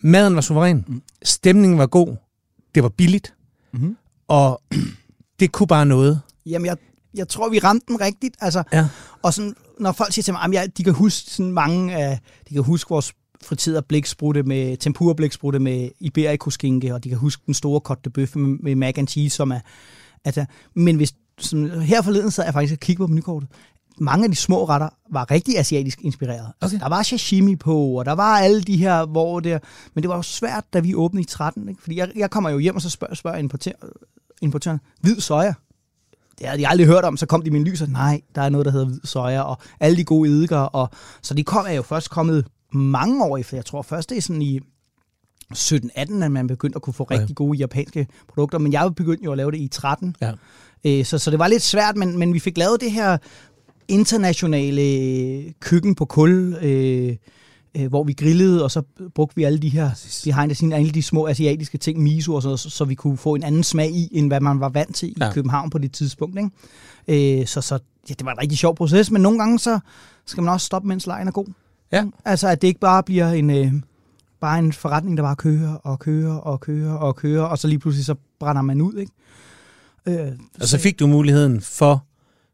Maden 0.00 0.34
var 0.34 0.40
suveræn, 0.40 0.84
mm. 0.88 1.02
stemningen 1.22 1.78
var 1.78 1.86
god, 1.86 2.16
det 2.74 2.82
var 2.82 2.88
billigt, 2.88 3.34
mm-hmm. 3.72 3.96
og 4.28 4.62
det 5.40 5.52
kunne 5.52 5.66
bare 5.66 5.86
noget. 5.86 6.20
Jamen, 6.46 6.66
jeg, 6.66 6.76
jeg 7.14 7.28
tror, 7.28 7.48
vi 7.48 7.58
ramte 7.58 7.86
den 7.88 8.00
rigtigt. 8.00 8.36
Altså, 8.40 8.62
ja. 8.72 8.88
Og 9.22 9.34
sådan, 9.34 9.54
når 9.80 9.92
folk 9.92 10.12
siger 10.12 10.22
til 10.22 10.32
mig, 10.32 10.58
at 10.58 10.78
de 10.78 10.84
kan 10.84 10.92
huske 10.92 11.30
sådan 11.30 11.52
mange 11.52 11.94
af, 11.96 12.20
de 12.48 12.54
kan 12.54 12.62
huske 12.62 12.88
vores 12.88 13.12
friterede 13.42 13.82
blæksprutte 13.82 14.42
med 14.42 14.76
tempura 14.76 15.14
blæksprutte 15.14 15.58
med 15.58 15.90
iberico-skinke, 16.00 16.94
og 16.94 17.04
de 17.04 17.08
kan 17.08 17.18
huske 17.18 17.42
den 17.46 17.54
store 17.54 17.80
cotte 17.80 18.02
de 18.04 18.10
bøf 18.10 18.36
med, 18.36 18.58
med 18.62 18.74
mac 18.74 18.98
and 18.98 19.08
cheese, 19.08 19.36
som 19.36 19.50
er... 19.50 19.60
Altså, 20.24 20.44
men 20.74 20.96
hvis, 20.96 21.14
sådan, 21.38 21.70
her 21.70 22.02
forleden 22.02 22.30
sad 22.30 22.44
jeg 22.44 22.52
faktisk 22.52 22.72
og 22.72 22.80
kiggede 22.80 23.06
på 23.06 23.06
menukortet. 23.06 23.48
Mange 23.98 24.24
af 24.24 24.30
de 24.30 24.36
små 24.36 24.64
retter 24.64 24.88
var 25.10 25.30
rigtig 25.30 25.58
asiatisk 25.58 26.00
inspireret. 26.02 26.38
Altså, 26.38 26.52
okay. 26.60 26.64
Altså, 26.64 26.78
der 26.78 26.88
var 26.88 27.02
sashimi 27.02 27.56
på, 27.56 27.78
og 27.78 28.04
der 28.04 28.12
var 28.12 28.38
alle 28.38 28.62
de 28.62 28.76
her, 28.76 29.06
hvor 29.06 29.40
der... 29.40 29.58
Men 29.94 30.02
det 30.02 30.08
var 30.08 30.16
jo 30.16 30.22
svært, 30.22 30.64
da 30.72 30.80
vi 30.80 30.94
åbnede 30.94 31.22
i 31.22 31.26
13, 31.26 31.68
ikke? 31.68 31.82
Fordi 31.82 31.96
jeg, 31.96 32.12
jeg 32.16 32.30
kommer 32.30 32.50
jo 32.50 32.58
hjem, 32.58 32.74
og 32.74 32.82
så 32.82 32.90
spørger, 32.90 33.14
spørger 33.14 33.38
importør, 33.38 33.72
importøren, 34.42 34.80
hvid 35.00 35.20
soja. 35.20 35.54
Det 36.38 36.46
havde 36.46 36.60
de 36.60 36.68
aldrig 36.68 36.86
hørt 36.86 37.04
om, 37.04 37.16
så 37.16 37.26
kom 37.26 37.42
de 37.42 37.50
en 37.50 37.64
lys, 37.64 37.82
og 37.82 37.88
nej, 37.88 38.20
der 38.34 38.42
er 38.42 38.48
noget, 38.48 38.64
der 38.64 38.72
hedder 38.72 38.86
hvid 38.86 39.00
soja, 39.04 39.42
og 39.42 39.58
alle 39.80 39.96
de 39.96 40.04
gode 40.04 40.30
eddikerer. 40.30 40.60
Og, 40.60 40.90
så 41.22 41.34
de 41.34 41.44
kom, 41.44 41.64
er 41.68 41.72
jo 41.72 41.82
først 41.82 42.10
kommet 42.10 42.46
mange 42.72 43.24
år 43.24 43.36
efter. 43.36 43.56
Jeg 43.56 43.64
tror 43.64 43.82
først, 43.82 44.10
det 44.10 44.18
er 44.18 44.22
sådan 44.22 44.42
i 44.42 44.60
17-18, 45.54 46.22
at 46.24 46.32
man 46.32 46.46
begyndte 46.46 46.76
at 46.76 46.82
kunne 46.82 46.94
få 46.94 47.04
rigtig 47.04 47.36
gode 47.36 47.58
japanske 47.58 48.06
produkter, 48.28 48.58
men 48.58 48.72
jeg 48.72 48.94
begyndte 48.96 49.24
jo 49.24 49.32
at 49.32 49.36
lave 49.36 49.50
det 49.50 49.58
i 49.58 49.68
13. 49.68 50.16
Ja. 50.20 50.32
Øh, 50.84 51.04
så, 51.04 51.18
så 51.18 51.30
det 51.30 51.38
var 51.38 51.48
lidt 51.48 51.62
svært, 51.62 51.96
men, 51.96 52.18
men 52.18 52.34
vi 52.34 52.38
fik 52.38 52.58
lavet 52.58 52.80
det 52.80 52.92
her 52.92 53.18
internationale 53.88 55.52
køkken 55.60 55.94
på 55.94 56.04
kul, 56.04 56.56
øh, 56.62 57.16
øh, 57.76 57.88
hvor 57.88 58.04
vi 58.04 58.12
grillede, 58.12 58.64
og 58.64 58.70
så 58.70 58.82
brugte 59.14 59.36
vi 59.36 59.44
alle 59.44 59.58
de 59.58 59.68
her 59.68 59.90
behind 60.24 60.50
the 60.50 60.54
scenes, 60.54 60.74
alle 60.74 60.90
de 60.90 61.02
små 61.02 61.26
asiatiske 61.26 61.78
ting, 61.78 62.02
miso 62.02 62.34
og 62.34 62.42
sådan 62.42 62.58
så, 62.58 62.70
så 62.70 62.84
vi 62.84 62.94
kunne 62.94 63.16
få 63.16 63.34
en 63.34 63.42
anden 63.42 63.64
smag 63.64 63.90
i, 63.90 64.08
end 64.12 64.26
hvad 64.26 64.40
man 64.40 64.60
var 64.60 64.68
vant 64.68 64.96
til 64.96 65.08
i 65.08 65.16
ja. 65.20 65.32
København 65.32 65.70
på 65.70 65.78
det 65.78 65.92
tidspunkt. 65.92 66.38
Ikke? 66.38 67.40
Øh, 67.40 67.46
så 67.46 67.60
så 67.60 67.78
ja, 68.08 68.14
det 68.14 68.24
var 68.24 68.32
en 68.32 68.40
rigtig 68.40 68.58
sjov 68.58 68.76
proces, 68.76 69.10
men 69.10 69.22
nogle 69.22 69.38
gange 69.38 69.58
så 69.58 69.78
skal 70.26 70.42
man 70.42 70.52
også 70.52 70.66
stoppe, 70.66 70.88
mens 70.88 71.06
lejen 71.06 71.28
er 71.28 71.32
god. 71.32 71.46
Ja. 71.92 72.04
Altså, 72.24 72.48
at 72.48 72.62
det 72.62 72.68
ikke 72.68 72.80
bare 72.80 73.02
bliver 73.02 73.28
en, 73.28 73.50
øh, 73.50 73.72
bare 74.40 74.58
en 74.58 74.72
forretning, 74.72 75.16
der 75.16 75.22
bare 75.22 75.36
kører 75.36 75.74
og 75.74 75.98
kører 75.98 76.34
og 76.34 76.60
kører 76.60 76.92
og 76.92 77.16
kører, 77.16 77.42
og 77.42 77.58
så 77.58 77.68
lige 77.68 77.78
pludselig 77.78 78.06
så 78.06 78.14
brænder 78.40 78.62
man 78.62 78.80
ud, 78.80 78.94
ikke? 78.94 79.12
Øh, 80.06 80.32
og 80.60 80.68
så 80.68 80.78
fik 80.78 80.98
du 80.98 81.06
muligheden 81.06 81.60
for, 81.60 82.04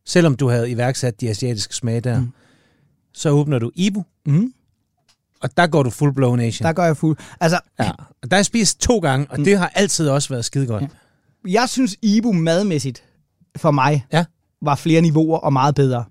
selvom 0.07 0.35
du 0.35 0.49
havde 0.49 0.71
iværksat 0.71 1.21
de 1.21 1.29
asiatiske 1.29 1.75
smage 1.75 2.01
der, 2.01 2.21
mm. 2.21 2.33
så 3.13 3.31
åbner 3.31 3.59
du 3.59 3.71
Ibu. 3.75 4.05
Mm. 4.27 4.53
Og 5.43 5.57
der 5.57 5.67
går 5.67 5.83
du 5.83 5.91
full 5.91 6.13
blown 6.15 6.41
Asian. 6.41 6.67
Der 6.67 6.73
går 6.73 6.83
jeg 6.83 6.97
fuld. 6.97 7.17
Altså, 7.41 7.61
ja. 7.81 7.91
Og 8.23 8.31
der 8.31 8.37
er 8.37 8.43
spist 8.43 8.81
to 8.81 8.99
gange, 8.99 9.27
og 9.31 9.39
mm. 9.39 9.45
det 9.45 9.59
har 9.59 9.73
altid 9.75 10.09
også 10.09 10.29
været 10.29 10.45
skide 10.45 10.67
godt. 10.67 10.83
Ja. 10.83 10.89
Jeg 11.51 11.69
synes, 11.69 11.97
Ibu 12.03 12.33
madmæssigt 12.33 13.05
for 13.57 13.71
mig 13.71 14.07
ja. 14.13 14.25
var 14.63 14.75
flere 14.75 15.01
niveauer 15.01 15.39
og 15.39 15.53
meget 15.53 15.75
bedre. 15.75 16.05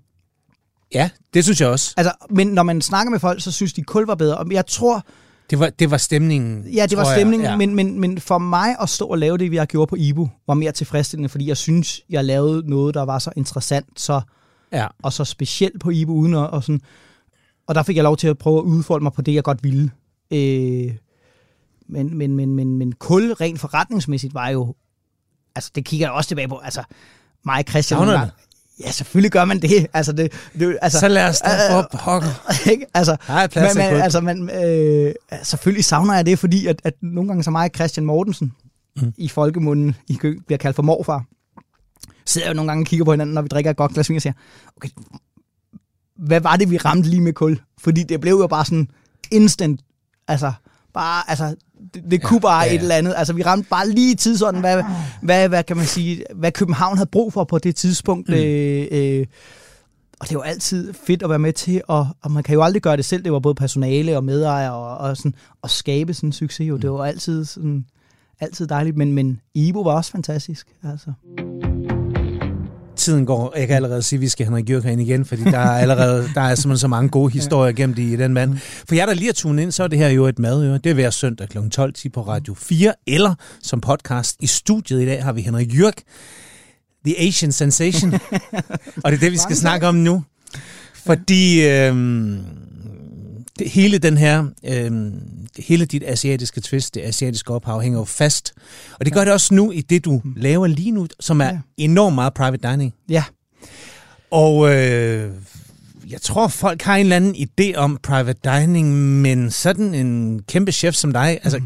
Ja, 0.94 1.10
det 1.34 1.44
synes 1.44 1.60
jeg 1.60 1.68
også. 1.68 1.94
Altså, 1.96 2.12
men 2.30 2.46
når 2.46 2.62
man 2.62 2.82
snakker 2.82 3.10
med 3.10 3.18
folk, 3.18 3.42
så 3.42 3.52
synes 3.52 3.72
de, 3.72 3.82
kul 3.82 4.06
var 4.06 4.14
bedre. 4.14 4.38
Og 4.38 4.46
jeg 4.50 4.66
tror... 4.66 5.06
Det 5.50 5.58
var, 5.58 5.70
det 5.70 5.90
var 5.90 5.96
stemningen, 5.96 6.66
Ja, 6.74 6.86
det 6.86 6.98
var 6.98 7.14
stemningen, 7.14 7.44
jeg, 7.44 7.50
ja. 7.50 7.56
men, 7.56 7.74
men, 7.74 8.00
men 8.00 8.20
for 8.20 8.38
mig 8.38 8.76
at 8.80 8.88
stå 8.88 9.06
og 9.06 9.18
lave 9.18 9.38
det, 9.38 9.50
vi 9.50 9.56
har 9.56 9.66
gjort 9.66 9.88
på 9.88 9.96
Ibu, 9.98 10.30
var 10.46 10.54
mere 10.54 10.72
tilfredsstillende, 10.72 11.28
fordi 11.28 11.48
jeg 11.48 11.56
synes, 11.56 12.02
jeg 12.10 12.24
lavede 12.24 12.70
noget, 12.70 12.94
der 12.94 13.02
var 13.02 13.18
så 13.18 13.30
interessant 13.36 13.86
så, 13.96 14.20
ja. 14.72 14.86
og 15.02 15.12
så 15.12 15.24
specielt 15.24 15.80
på 15.80 15.90
Ibu, 15.90 16.14
uden 16.14 16.34
at, 16.34 16.50
og 16.50 16.62
sådan... 16.62 16.80
Og 17.66 17.74
der 17.74 17.82
fik 17.82 17.96
jeg 17.96 18.04
lov 18.04 18.16
til 18.16 18.28
at 18.28 18.38
prøve 18.38 18.58
at 18.58 18.62
udfolde 18.62 19.02
mig 19.02 19.12
på 19.12 19.22
det, 19.22 19.34
jeg 19.34 19.44
godt 19.44 19.64
ville. 19.64 19.90
Øh, 20.30 20.94
men, 21.88 22.18
men, 22.18 22.36
men, 22.36 22.54
men, 22.54 22.76
men 22.78 22.92
kul 22.92 23.32
rent 23.32 23.60
forretningsmæssigt 23.60 24.34
var 24.34 24.48
jo... 24.48 24.74
Altså, 25.54 25.70
det 25.74 25.84
kigger 25.84 26.06
jeg 26.06 26.12
også 26.12 26.28
tilbage 26.28 26.48
på. 26.48 26.58
Altså, 26.58 26.82
mig 27.44 27.58
og 27.58 27.64
Christian... 27.70 28.00
Ja, 28.80 28.90
selvfølgelig 28.90 29.30
gør 29.30 29.44
man 29.44 29.62
det. 29.62 29.86
Altså, 29.92 30.12
det, 30.12 30.32
det 30.58 30.78
altså, 30.82 31.00
så 31.00 31.08
lad 31.08 31.28
os 31.28 31.40
da 31.40 31.50
øh, 31.70 31.76
op, 31.76 31.94
hokker. 31.94 32.28
Ikke? 32.70 32.86
Altså, 32.94 33.16
plads 33.26 33.76
man, 33.76 33.92
man, 33.92 34.02
altså, 34.02 34.20
man, 34.20 34.50
øh, 34.50 35.14
selvfølgelig 35.42 35.84
savner 35.84 36.14
jeg 36.14 36.26
det, 36.26 36.38
fordi 36.38 36.66
at, 36.66 36.80
at 36.84 36.94
nogle 37.02 37.28
gange 37.28 37.42
så 37.42 37.50
mig 37.50 37.70
Christian 37.74 38.06
Mortensen 38.06 38.52
mm. 38.96 39.12
i 39.16 39.28
folkemunden 39.28 39.96
i 40.08 40.14
kø, 40.14 40.38
bliver 40.46 40.58
kaldt 40.58 40.76
for 40.76 40.82
morfar. 40.82 41.24
Sidder 42.26 42.48
jo 42.48 42.54
nogle 42.54 42.70
gange 42.70 42.82
og 42.82 42.86
kigger 42.86 43.04
på 43.04 43.12
hinanden, 43.12 43.34
når 43.34 43.42
vi 43.42 43.48
drikker 43.48 43.70
et 43.70 43.76
godt 43.76 43.92
glas 43.92 44.08
vin 44.08 44.16
og 44.16 44.22
siger, 44.22 44.32
okay, 44.76 44.88
hvad 46.16 46.40
var 46.40 46.56
det, 46.56 46.70
vi 46.70 46.76
ramte 46.76 47.08
lige 47.08 47.22
med 47.22 47.32
kul? 47.32 47.60
Fordi 47.78 48.02
det 48.02 48.20
blev 48.20 48.34
jo 48.34 48.46
bare 48.46 48.64
sådan 48.64 48.88
instant, 49.30 49.80
altså, 50.28 50.52
bare, 50.94 51.30
altså, 51.30 51.56
det, 51.94 52.02
det 52.10 52.22
kunne 52.22 52.40
bare 52.40 52.62
ja, 52.62 52.68
ja, 52.68 52.74
et 52.74 52.80
eller 52.80 52.94
andet. 52.94 53.14
Altså, 53.16 53.32
vi 53.32 53.42
ramte 53.42 53.68
bare 53.68 53.88
lige 53.88 54.12
i 54.12 54.14
tidsånden, 54.14 54.60
hvad, 54.60 54.82
hvad, 55.22 55.48
hvad 55.48 55.64
kan 55.64 55.76
man 55.76 55.86
sige, 55.86 56.24
hvad 56.34 56.52
København 56.52 56.96
havde 56.96 57.10
brug 57.12 57.32
for 57.32 57.44
på 57.44 57.58
det 57.58 57.76
tidspunkt. 57.76 58.28
Mm. 58.28 58.34
Øh, 58.34 58.86
øh, 58.90 59.26
og 60.20 60.28
det 60.28 60.36
var 60.36 60.42
altid 60.42 60.92
fedt 60.92 61.22
at 61.22 61.30
være 61.30 61.38
med 61.38 61.52
til, 61.52 61.82
og, 61.88 62.08
og 62.22 62.30
man 62.30 62.42
kan 62.42 62.54
jo 62.54 62.62
aldrig 62.62 62.82
gøre 62.82 62.96
det 62.96 63.04
selv. 63.04 63.24
Det 63.24 63.32
var 63.32 63.38
både 63.38 63.54
personale 63.54 64.16
og 64.16 64.24
medejere 64.24 64.72
og, 64.72 64.98
og 64.98 65.16
sådan, 65.16 65.34
at 65.64 65.70
skabe 65.70 66.14
sådan 66.14 66.28
en 66.28 66.32
succes. 66.32 66.68
Jo. 66.68 66.74
Mm. 66.74 66.80
Det 66.80 66.90
var 66.90 67.04
altid, 67.04 67.44
sådan, 67.44 67.86
altid 68.40 68.66
dejligt, 68.66 68.96
men, 68.96 69.12
men 69.12 69.40
Ibo 69.54 69.80
var 69.80 69.92
også 69.92 70.10
fantastisk. 70.10 70.66
Altså 70.84 71.12
tiden 72.98 73.26
går. 73.26 73.54
Jeg 73.56 73.66
kan 73.66 73.76
allerede 73.76 74.02
sige, 74.02 74.16
at 74.16 74.20
vi 74.20 74.28
skal 74.28 74.46
Henrik 74.46 74.64
Gjørk 74.64 74.84
ind 74.84 75.00
igen, 75.00 75.24
fordi 75.24 75.44
der 75.44 75.58
er 75.58 75.78
allerede 75.78 76.28
der 76.34 76.40
er 76.40 76.54
simpelthen 76.54 76.78
så 76.78 76.88
mange 76.88 77.08
gode 77.08 77.32
historier 77.32 77.72
gemt 77.72 77.98
i 77.98 78.16
den 78.16 78.34
mand. 78.34 78.58
For 78.58 78.94
jeg 78.94 79.06
der 79.06 79.14
lige 79.14 79.28
er 79.28 79.32
tunet 79.32 79.62
ind, 79.62 79.72
så 79.72 79.82
er 79.82 79.88
det 79.88 79.98
her 79.98 80.08
jo 80.08 80.26
et 80.26 80.38
madøre. 80.38 80.78
Det 80.78 80.90
er 80.90 80.94
hver 80.94 81.10
søndag 81.10 81.48
kl. 81.48 81.58
12 81.72 81.94
på 82.12 82.22
Radio 82.22 82.54
4, 82.54 82.94
eller 83.06 83.34
som 83.62 83.80
podcast 83.80 84.36
i 84.40 84.46
studiet 84.46 85.02
i 85.02 85.06
dag 85.06 85.24
har 85.24 85.32
vi 85.32 85.40
Henrik 85.40 85.78
Jørg. 85.78 85.94
The 87.06 87.20
Asian 87.20 87.52
Sensation. 87.52 88.14
og 89.04 89.10
det 89.10 89.16
er 89.16 89.20
det, 89.20 89.32
vi 89.32 89.38
skal 89.38 89.56
snakke 89.56 89.86
om 89.86 89.94
nu. 89.94 90.24
Fordi 91.06 91.66
øhm, 91.66 92.38
det, 93.58 93.70
hele 93.70 93.98
den 93.98 94.16
her, 94.18 94.44
det, 95.56 95.64
hele 95.64 95.84
dit 95.84 96.02
asiatiske 96.06 96.60
twist, 96.60 96.94
det 96.94 97.00
asiatiske 97.00 97.50
ophav, 97.54 97.80
hænger 97.82 97.98
jo 97.98 98.04
fast. 98.04 98.54
Og 99.00 99.04
det 99.04 99.12
gør 99.14 99.24
det 99.24 99.32
også 99.32 99.54
nu 99.54 99.70
i 99.70 99.80
det, 99.80 100.04
du 100.04 100.22
laver 100.36 100.66
lige 100.66 100.90
nu, 100.90 101.06
som 101.20 101.40
er 101.40 101.44
Ja. 101.46 101.58
enormt 101.76 102.14
meget 102.14 102.34
private 102.34 102.68
dining. 102.70 102.94
Ja, 103.08 103.24
Og 104.30 104.74
øh, 104.74 105.32
jeg 106.10 106.20
tror, 106.22 106.48
folk 106.48 106.82
har 106.82 106.96
en 106.96 107.00
eller 107.00 107.16
anden 107.16 107.34
idé 107.36 107.74
om 107.76 107.98
private 108.02 108.40
dining, 108.44 108.94
men 109.20 109.50
sådan 109.50 109.94
en 109.94 110.42
kæmpe 110.48 110.72
chef 110.72 110.94
som 110.94 111.12
dig, 111.12 111.38
altså, 111.42 111.60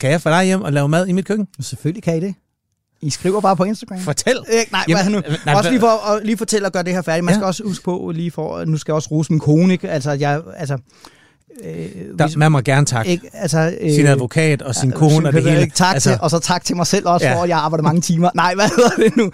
kan 0.00 0.10
jeg 0.10 0.22
få 0.22 0.28
dig 0.30 0.44
hjem 0.44 0.62
og 0.62 0.72
lave 0.72 0.88
mad 0.88 1.06
i 1.06 1.12
mit 1.12 1.24
køkken? 1.26 1.46
selvfølgelig 1.60 2.02
kan 2.02 2.16
I 2.16 2.20
det. 2.20 2.34
I 3.02 3.10
skriver 3.10 3.40
bare 3.40 3.56
på 3.56 3.64
Instagram. 3.64 3.98
Fortæl. 4.00 4.36
Øh, 4.52 4.60
nej, 4.72 4.84
Jamen, 4.88 5.02
hvad 5.02 5.12
nu? 5.12 5.18
øh, 5.28 5.38
nej, 5.46 5.54
også 5.54 5.70
lige 5.70 5.80
for 5.80 6.10
at 6.10 6.26
lige 6.26 6.36
fortælle 6.36 6.66
og 6.68 6.72
gøre 6.72 6.82
det 6.82 6.92
her 6.92 7.02
færdigt. 7.02 7.24
Man 7.24 7.32
Ja. 7.32 7.38
skal 7.38 7.44
også 7.46 7.62
huske 7.66 7.84
på, 7.84 8.12
lige 8.14 8.30
for, 8.30 8.64
nu 8.64 8.76
skal 8.76 8.92
jeg 8.92 8.96
også 8.96 9.08
rose 9.10 9.32
min 9.32 9.40
kone, 9.40 9.72
ikke? 9.72 9.88
Altså, 9.90 10.10
jeg, 10.12 10.40
altså, 10.56 10.78
øh, 11.64 11.88
Der, 12.18 12.36
man 12.38 12.52
må 12.52 12.60
gerne 12.60 12.86
takke 12.86 13.10
ikke, 13.10 13.28
altså, 13.32 13.76
øh, 13.80 13.90
sin 13.92 14.06
advokat 14.06 14.62
og 14.62 14.74
sin 14.74 14.90
Ja, 14.90 14.96
kone 14.96 15.28
og 15.28 15.32
det 15.32 15.42
hele. 15.42 15.60
Ikke. 15.60 15.74
Tak 15.74 15.94
altså, 15.94 16.10
til, 16.10 16.18
og 16.20 16.30
så 16.30 16.38
tak 16.38 16.64
til 16.64 16.76
mig 16.76 16.86
selv 16.86 17.08
også, 17.08 17.26
Ja. 17.26 17.36
for 17.36 17.42
at 17.42 17.48
jeg 17.48 17.58
arbejder 17.58 17.82
mange 17.82 18.00
timer. 18.00 18.30
Nej, 18.34 18.54
hvad 18.54 18.68
hedder 18.76 18.90
det 19.08 19.16
nu? 19.16 19.30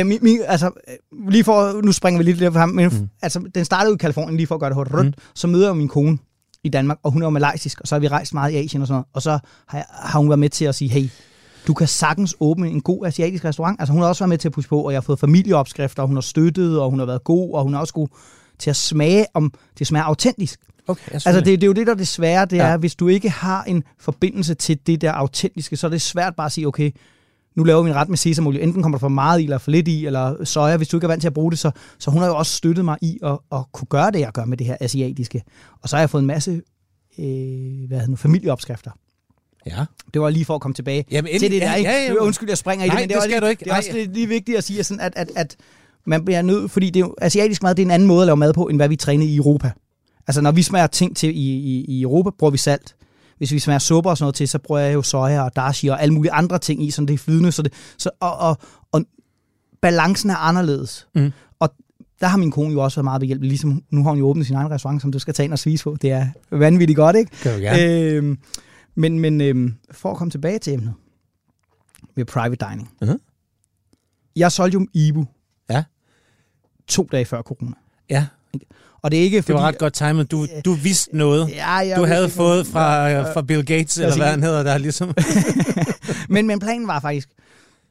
Uh, 0.00 0.06
min, 0.06 0.18
min, 0.22 0.40
altså, 0.46 0.66
øh, 0.66 1.28
lige 1.30 1.44
for, 1.44 1.80
nu 1.84 1.92
springer 1.92 2.18
vi 2.18 2.24
lidt 2.24 2.38
lidt 2.38 2.52
frem, 2.54 2.68
men 2.68 2.88
Mm. 2.88 3.08
altså, 3.22 3.40
den 3.54 3.64
startede 3.64 3.94
i 3.94 3.98
Kalifornien, 3.98 4.36
lige 4.36 4.46
for 4.46 4.54
at 4.54 4.60
gøre 4.60 4.70
det 4.70 4.76
hurtigt. 4.76 4.96
Mm. 4.96 5.06
Mm. 5.06 5.12
Så 5.34 5.46
møder 5.46 5.66
jeg 5.68 5.76
min 5.76 5.88
kone 5.88 6.18
i 6.64 6.68
Danmark, 6.68 6.98
og 7.02 7.10
hun 7.12 7.22
er 7.22 7.26
jo 7.26 7.30
malaysisk, 7.30 7.80
og 7.80 7.88
så 7.88 7.94
har 7.94 8.00
vi 8.00 8.08
rejst 8.08 8.34
meget 8.34 8.52
i 8.52 8.56
Asien 8.56 8.82
og 8.82 8.88
sådan 8.88 8.94
noget. 8.94 9.06
Og 9.14 9.22
så 9.22 9.38
har, 9.68 9.78
jeg, 9.78 9.84
har 9.90 10.18
hun 10.18 10.28
været 10.28 10.38
med 10.38 10.48
til 10.48 10.64
at 10.64 10.74
sige, 10.74 10.90
hey, 10.90 11.08
du 11.66 11.74
kan 11.74 11.86
sagtens 11.88 12.34
åbne 12.40 12.68
en 12.70 12.80
god 12.80 13.06
asiatisk 13.06 13.44
restaurant. 13.44 13.80
Altså 13.80 13.92
hun 13.92 14.02
har 14.02 14.08
også 14.08 14.22
været 14.24 14.28
med 14.28 14.38
til 14.38 14.48
at 14.48 14.52
pusse 14.52 14.68
på, 14.68 14.80
og 14.80 14.92
jeg 14.92 14.96
har 14.96 15.02
fået 15.02 15.18
familieopskrifter, 15.18 16.02
og 16.02 16.06
hun 16.08 16.16
har 16.16 16.20
støttet, 16.20 16.80
og 16.80 16.90
hun 16.90 16.98
har 16.98 17.06
været 17.06 17.24
god, 17.24 17.54
og 17.54 17.62
hun 17.62 17.72
har 17.74 17.80
også 17.80 17.94
god 17.94 18.08
til 18.58 18.70
at 18.70 18.76
smage, 18.76 19.26
om 19.34 19.52
det 19.78 19.86
smager 19.86 20.04
autentisk. 20.04 20.60
Okay, 20.88 21.12
Altså 21.12 21.32
det, 21.40 21.46
det 21.46 21.62
er 21.62 21.66
jo 21.66 21.72
det, 21.72 21.86
der 21.86 21.92
er 21.92 21.96
det 21.96 22.08
svære, 22.08 22.44
det 22.46 22.56
Ja. 22.56 22.64
er, 22.66 22.76
hvis 22.76 22.94
du 22.94 23.08
ikke 23.08 23.30
har 23.30 23.62
en 23.64 23.84
forbindelse 24.00 24.54
til 24.54 24.78
det 24.86 25.00
der 25.00 25.12
autentiske, 25.12 25.76
så 25.76 25.86
er 25.86 25.90
det 25.90 26.02
svært 26.02 26.34
bare 26.36 26.46
at 26.46 26.52
sige, 26.52 26.66
okay, 26.66 26.90
nu 27.56 27.64
laver 27.64 27.82
vi 27.82 27.90
en 27.90 27.96
ret 27.96 28.08
med 28.08 28.16
sesamolie. 28.16 28.60
Enten 28.60 28.82
kommer 28.82 28.98
der 28.98 29.00
for 29.00 29.08
meget 29.08 29.40
i, 29.40 29.44
eller 29.44 29.58
for 29.58 29.70
lidt 29.70 29.88
i, 29.88 30.06
eller 30.06 30.44
soja, 30.44 30.76
hvis 30.76 30.88
du 30.88 30.96
ikke 30.96 31.04
er 31.04 31.08
vant 31.08 31.20
til 31.20 31.28
at 31.28 31.34
bruge 31.34 31.50
det. 31.50 31.58
Så, 31.58 31.70
så 31.98 32.10
hun 32.10 32.20
har 32.20 32.28
jo 32.28 32.36
også 32.36 32.52
støttet 32.52 32.84
mig 32.84 32.98
i 33.02 33.18
at, 33.22 33.38
at 33.52 33.58
kunne 33.72 33.86
gøre 33.88 34.10
det, 34.10 34.20
jeg 34.20 34.32
gør 34.32 34.44
med 34.44 34.56
det 34.56 34.66
her 34.66 34.76
asiatiske. 34.80 35.42
Og 35.82 35.88
så 35.88 35.96
har 35.96 36.00
jeg 36.02 36.10
fået 36.10 36.20
en 36.22 36.26
masse 36.26 36.50
øh, 37.18 37.24
hvad 37.88 37.98
hedder 37.98 38.06
nu, 38.06 38.16
familieopskrifter. 38.16 38.90
Ja. 39.66 39.84
Det 40.14 40.22
var 40.22 40.30
lige 40.30 40.44
for 40.44 40.54
at 40.54 40.60
komme 40.60 40.74
tilbage 40.74 41.04
Jamen, 41.10 41.40
til 41.40 41.50
det 41.50 41.60
ja, 41.60 41.66
der. 41.66 41.74
Ikke? 41.74 41.90
ja, 41.90 42.04
ja. 42.04 42.14
Undskyld, 42.14 42.48
jeg 42.48 42.58
springer 42.58 42.86
Nej, 42.86 42.94
i 42.94 42.96
det, 42.96 43.02
men 43.02 43.08
det 43.08 43.16
det, 43.16 43.16
er 43.16 43.20
skal 43.20 43.34
også, 43.34 43.40
du 43.40 43.50
ikke. 43.50 43.64
det 43.64 43.72
er 43.72 43.76
også 43.76 43.90
Nej. 43.92 43.98
lige, 44.00 44.12
lige 44.14 44.28
vigtigt 44.28 44.58
at 44.58 44.64
sige, 44.64 44.84
sådan, 44.84 45.00
at, 45.00 45.12
at, 45.16 45.30
at 45.36 45.56
man 46.06 46.24
bliver 46.24 46.42
nødt, 46.42 46.70
fordi 46.70 46.86
det 46.86 46.96
er 46.96 47.00
jo, 47.00 47.14
asiatisk 47.20 47.62
mad 47.62 47.74
det 47.74 47.82
er 47.82 47.86
en 47.86 47.90
anden 47.90 48.08
måde 48.08 48.22
at 48.22 48.26
lave 48.26 48.36
mad 48.36 48.52
på, 48.52 48.64
end 48.64 48.78
hvad 48.78 48.88
vi 48.88 48.96
træner 48.96 49.24
i 49.26 49.36
Europa. 49.36 49.70
Altså 50.26 50.40
når 50.40 50.52
vi 50.52 50.62
smager 50.62 50.86
ting 50.86 51.16
til 51.16 51.30
i, 51.30 51.50
i, 51.52 51.84
i 51.84 52.02
Europa, 52.02 52.30
bruger 52.38 52.50
vi 52.50 52.58
salt. 52.58 52.94
Hvis 53.38 53.52
vi 53.52 53.58
smager 53.58 53.78
supper 53.78 54.10
og 54.10 54.18
sådan 54.18 54.24
noget 54.24 54.34
til, 54.34 54.48
så 54.48 54.58
bruger 54.58 54.80
jeg 54.80 54.94
jo 54.94 55.02
soja 55.02 55.44
og 55.44 55.56
dashi 55.56 55.88
og 55.88 56.02
alle 56.02 56.14
mulige 56.14 56.32
andre 56.32 56.58
ting 56.58 56.84
i, 56.86 56.90
så 56.90 57.02
det 57.02 57.14
er 57.14 57.18
flydende. 57.18 57.52
Så 57.52 57.62
det, 57.62 57.72
så, 57.98 58.10
og, 58.20 58.36
og, 58.38 58.58
og 58.92 59.04
balancen 59.82 60.30
er 60.30 60.36
anderledes. 60.36 61.06
Mm. 61.14 61.32
Og 61.60 61.70
der 62.20 62.26
har 62.26 62.36
min 62.36 62.50
kone 62.50 62.72
jo 62.72 62.82
også 62.82 62.96
været 62.96 63.04
meget 63.04 63.20
behjælpelig, 63.20 63.48
ligesom 63.48 63.82
nu 63.90 64.02
har 64.02 64.10
hun 64.10 64.18
jo 64.18 64.28
åbnet 64.28 64.46
sin 64.46 64.56
egen 64.56 64.70
restaurant, 64.70 65.02
som 65.02 65.12
du 65.12 65.18
skal 65.18 65.34
tage 65.34 65.44
ind 65.44 65.52
og 65.52 65.58
spise 65.58 65.84
på. 65.84 65.96
Det 66.02 66.10
er 66.10 66.26
vanvittigt 66.50 66.96
godt, 66.96 67.16
ikke? 67.16 67.30
Kan 67.42 67.54
du 67.54 67.60
gerne. 67.60 67.82
Øhm, 67.82 68.38
men 68.94 69.18
men 69.18 69.40
øhm, 69.40 69.74
for 69.90 70.10
at 70.10 70.16
komme 70.16 70.30
tilbage 70.30 70.58
til 70.58 70.72
emnet 70.72 70.94
med 72.16 72.24
private 72.24 72.66
dining. 72.70 72.90
Mhm. 73.02 73.20
Jeg 74.36 74.52
solgte 74.52 74.78
jo 74.78 74.86
Ibu 74.92 75.26
Ja. 75.70 75.84
to 76.86 77.08
dage 77.12 77.24
før 77.24 77.42
corona. 77.42 77.72
Ja, 78.10 78.26
Og 79.02 79.10
det 79.10 79.18
er 79.18 79.22
ikke 79.22 79.36
det 79.36 79.44
fordi... 79.44 79.54
var 79.54 79.60
ret 79.60 79.78
godt 79.78 79.92
timet. 79.94 80.30
Du, 80.30 80.46
du 80.64 80.72
vidste 80.72 81.16
noget. 81.16 81.48
Ja, 81.50 81.70
jeg 81.72 81.96
Du 81.98 82.04
havde 82.04 82.24
ikke 82.24 82.36
fået 82.36 82.66
fra, 82.66 83.10
øh, 83.12 83.24
fra 83.34 83.42
Bill 83.42 83.64
Gates, 83.64 83.98
eller 83.98 84.16
hvad 84.16 84.26
han 84.26 84.42
hedder 84.42 84.62
der 84.62 84.78
ligesom. 84.78 85.14
men, 86.34 86.46
men 86.46 86.58
planen 86.58 86.86
var 86.86 87.00
faktisk, 87.00 87.28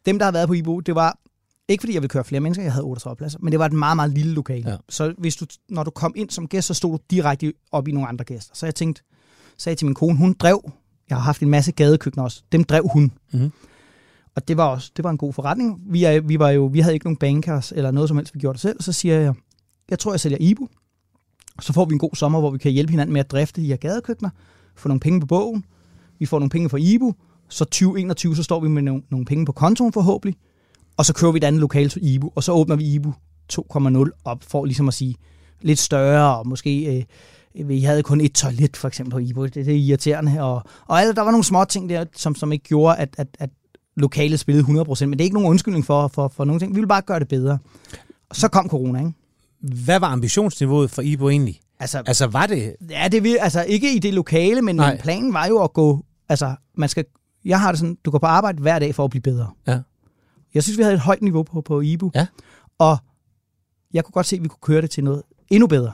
dem 0.06 0.20
der 0.20 0.26
har 0.26 0.32
været 0.32 0.48
på 0.48 0.54
Ibu, 0.54 0.80
det 0.80 0.96
var 0.96 1.20
ikke 1.68 1.82
fordi 1.82 1.94
jeg 1.94 2.02
ville 2.02 2.10
køre 2.10 2.24
flere 2.24 2.40
mennesker, 2.40 2.64
jeg 2.64 2.74
havde 2.74 2.86
38 2.86 3.16
pladser, 3.18 3.40
men 3.42 3.52
det 3.52 3.60
var 3.60 3.66
et 3.66 3.74
meget, 3.74 3.96
meget 3.96 4.12
lille 4.12 4.34
lokale. 4.34 4.70
Ja. 4.70 4.78
Så 4.90 5.14
hvis 5.18 5.36
du, 5.36 5.46
når 5.70 5.84
du 5.84 5.92
kom 5.92 6.14
ind 6.16 6.30
som 6.30 6.48
gæst, 6.48 6.68
så 6.68 6.74
stod 6.74 6.92
du 6.92 7.04
direkte 7.12 7.54
op 7.72 7.88
i 7.88 7.92
nogle 7.92 8.08
andre 8.10 8.26
gæster. 8.26 8.52
Så 8.56 8.66
jeg 8.66 8.76
tænkte, 8.76 9.02
sagde 9.58 9.76
til 9.76 9.86
min 9.86 9.96
kone, 9.96 10.18
hun 10.18 10.34
drev, 10.40 10.72
jeg 11.10 11.18
har 11.18 11.24
haft 11.24 11.42
en 11.42 11.50
masse 11.50 11.72
gadekøkkener 11.72 12.24
også, 12.24 12.44
dem 12.52 12.64
drev 12.64 12.88
hun. 12.94 13.12
Mhm. 13.34 13.52
Og 14.36 14.48
det 14.48 14.58
var 14.58 14.66
også 14.66 14.92
det 14.98 15.04
var 15.04 15.10
en 15.10 15.18
god 15.18 15.34
forretning. 15.34 15.82
Vi, 15.86 16.04
er, 16.04 16.22
vi, 16.22 16.40
var 16.40 16.50
jo, 16.50 16.66
vi 16.66 16.80
havde 16.80 16.94
ikke 16.94 17.06
nogen 17.06 17.18
bankers 17.18 17.72
eller 17.72 17.92
noget 17.92 18.08
som 18.08 18.18
helst, 18.18 18.36
vi 18.36 18.40
gjorde 18.40 18.54
det 18.54 18.62
selv. 18.62 18.82
Så 18.82 18.92
siger 18.92 19.20
jeg, 19.20 19.34
jeg 19.90 20.00
tror, 20.00 20.14
jeg 20.14 20.20
sælger 20.20 20.38
Ibu. 20.42 20.68
Så 21.62 21.74
får 21.74 21.86
vi 21.86 21.94
en 21.94 22.00
god 22.00 22.16
sommer, 22.16 22.40
hvor 22.40 22.52
vi 22.52 22.58
kan 22.58 22.72
hjælpe 22.72 22.92
hinanden 22.92 23.14
med 23.14 23.20
at 23.20 23.32
drifte 23.32 23.62
de 23.62 23.68
her 23.68 23.76
gadekøkkener, 23.76 24.30
få 24.76 24.88
nogle 24.88 25.00
penge 25.00 25.20
på 25.20 25.26
bogen, 25.26 25.66
vi 26.20 26.26
får 26.26 26.40
nogle 26.40 26.50
penge 26.50 26.70
fra 26.70 26.78
Ibu, 26.78 27.14
så 27.50 27.66
2021, 27.66 28.36
så 28.36 28.44
står 28.44 28.60
vi 28.60 28.68
med 28.68 28.82
nogle, 28.82 29.04
nogle 29.10 29.26
penge 29.26 29.46
på 29.46 29.52
kontoen 29.52 29.94
forhåbentlig, 29.94 30.36
og 30.98 31.06
så 31.06 31.14
kører 31.14 31.32
vi 31.32 31.38
et 31.38 31.44
andet 31.44 31.62
lokale 31.62 31.90
til 31.90 32.14
Ibu, 32.14 32.32
og 32.36 32.44
så 32.44 32.52
åbner 32.52 32.76
vi 32.76 32.94
Ibu 32.94 33.14
2.0 33.54 34.10
op, 34.26 34.44
for 34.44 34.66
ligesom 34.66 34.88
at 34.88 34.94
sige 34.94 35.16
lidt 35.62 35.80
større, 35.80 36.38
og 36.38 36.48
måske 36.48 36.98
øh, 36.98 37.04
vi 37.66 37.82
havde 37.82 38.04
kun 38.04 38.22
et 38.22 38.34
toilet 38.34 38.78
for 38.78 38.88
eksempel 38.88 39.12
på 39.12 39.18
Ibu, 39.18 39.44
det, 39.46 39.56
det 39.56 39.68
er 39.68 39.78
irriterende, 39.78 40.42
og, 40.42 40.64
og 40.88 41.00
altså, 41.00 41.14
der 41.14 41.22
var 41.22 41.32
nogle 41.32 41.44
små 41.44 41.66
ting 41.66 41.90
der, 41.90 42.06
som, 42.16 42.36
som 42.36 42.52
ikke 42.52 42.66
gjorde, 42.66 42.98
at, 42.98 43.16
at, 43.18 43.28
at 43.40 43.50
lokalet 43.98 44.40
spillede 44.40 44.82
100%, 44.82 45.06
men 45.06 45.12
det 45.14 45.22
er 45.22 45.24
ikke 45.24 45.34
nogen 45.34 45.50
undskyldning 45.50 45.86
for, 45.86 46.08
for, 46.08 46.28
for 46.28 46.46
nogen 46.46 46.60
ting, 46.60 46.76
vi 46.76 46.80
vil 46.80 46.88
bare 46.88 47.02
gøre 47.02 47.20
det 47.20 47.28
bedre. 47.28 47.58
Og 48.30 48.36
så 48.36 48.48
kom 48.48 48.70
corona, 48.70 49.00
ikke? 49.00 49.14
Hvad 49.86 50.00
var 50.00 50.08
ambitionsniveauet 50.08 50.92
for 50.92 51.02
Ibo 51.02 51.30
egentlig? 51.30 51.60
Altså, 51.80 52.04
Altså 52.06 52.28
var 52.28 52.46
det... 52.46 52.76
Ja, 52.90 53.08
det 53.08 53.24
vil, 53.24 53.38
altså 53.42 53.64
ikke 53.64 53.96
i 53.96 54.00
det 54.00 54.14
lokale, 54.14 54.62
men, 54.62 54.76
men 54.76 54.98
planen 55.00 55.34
var 55.34 55.46
jo 55.46 55.64
at 55.64 55.74
gå, 55.74 56.06
altså 56.30 56.56
man 56.78 56.90
skal, 56.90 57.06
jeg 57.46 57.60
har 57.60 57.72
det 57.72 57.80
sådan, 57.80 57.98
du 58.06 58.12
går 58.12 58.20
på 58.20 58.26
arbejde 58.26 58.62
hver 58.62 58.80
dag 58.80 58.96
for 58.96 59.04
at 59.04 59.10
blive 59.10 59.22
bedre. 59.22 59.50
Ja. 59.68 59.80
Jeg 60.54 60.64
synes, 60.64 60.78
vi 60.78 60.84
havde 60.84 60.96
et 60.96 61.02
højt 61.02 61.22
niveau 61.22 61.44
på, 61.44 61.62
på 61.62 61.82
Ibu. 61.82 62.12
Ja. 62.16 62.28
Og 62.78 62.98
jeg 63.94 64.04
kunne 64.06 64.12
godt 64.12 64.26
se, 64.26 64.36
at 64.36 64.44
vi 64.44 64.48
kunne 64.48 64.62
køre 64.62 64.82
det 64.82 64.90
til 64.90 65.04
noget 65.04 65.24
endnu 65.50 65.68
bedre. 65.68 65.94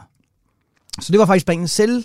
Så 1.01 1.11
det 1.11 1.19
var 1.19 1.25
faktisk 1.25 1.45
planen. 1.45 1.67
Sælge 1.67 2.03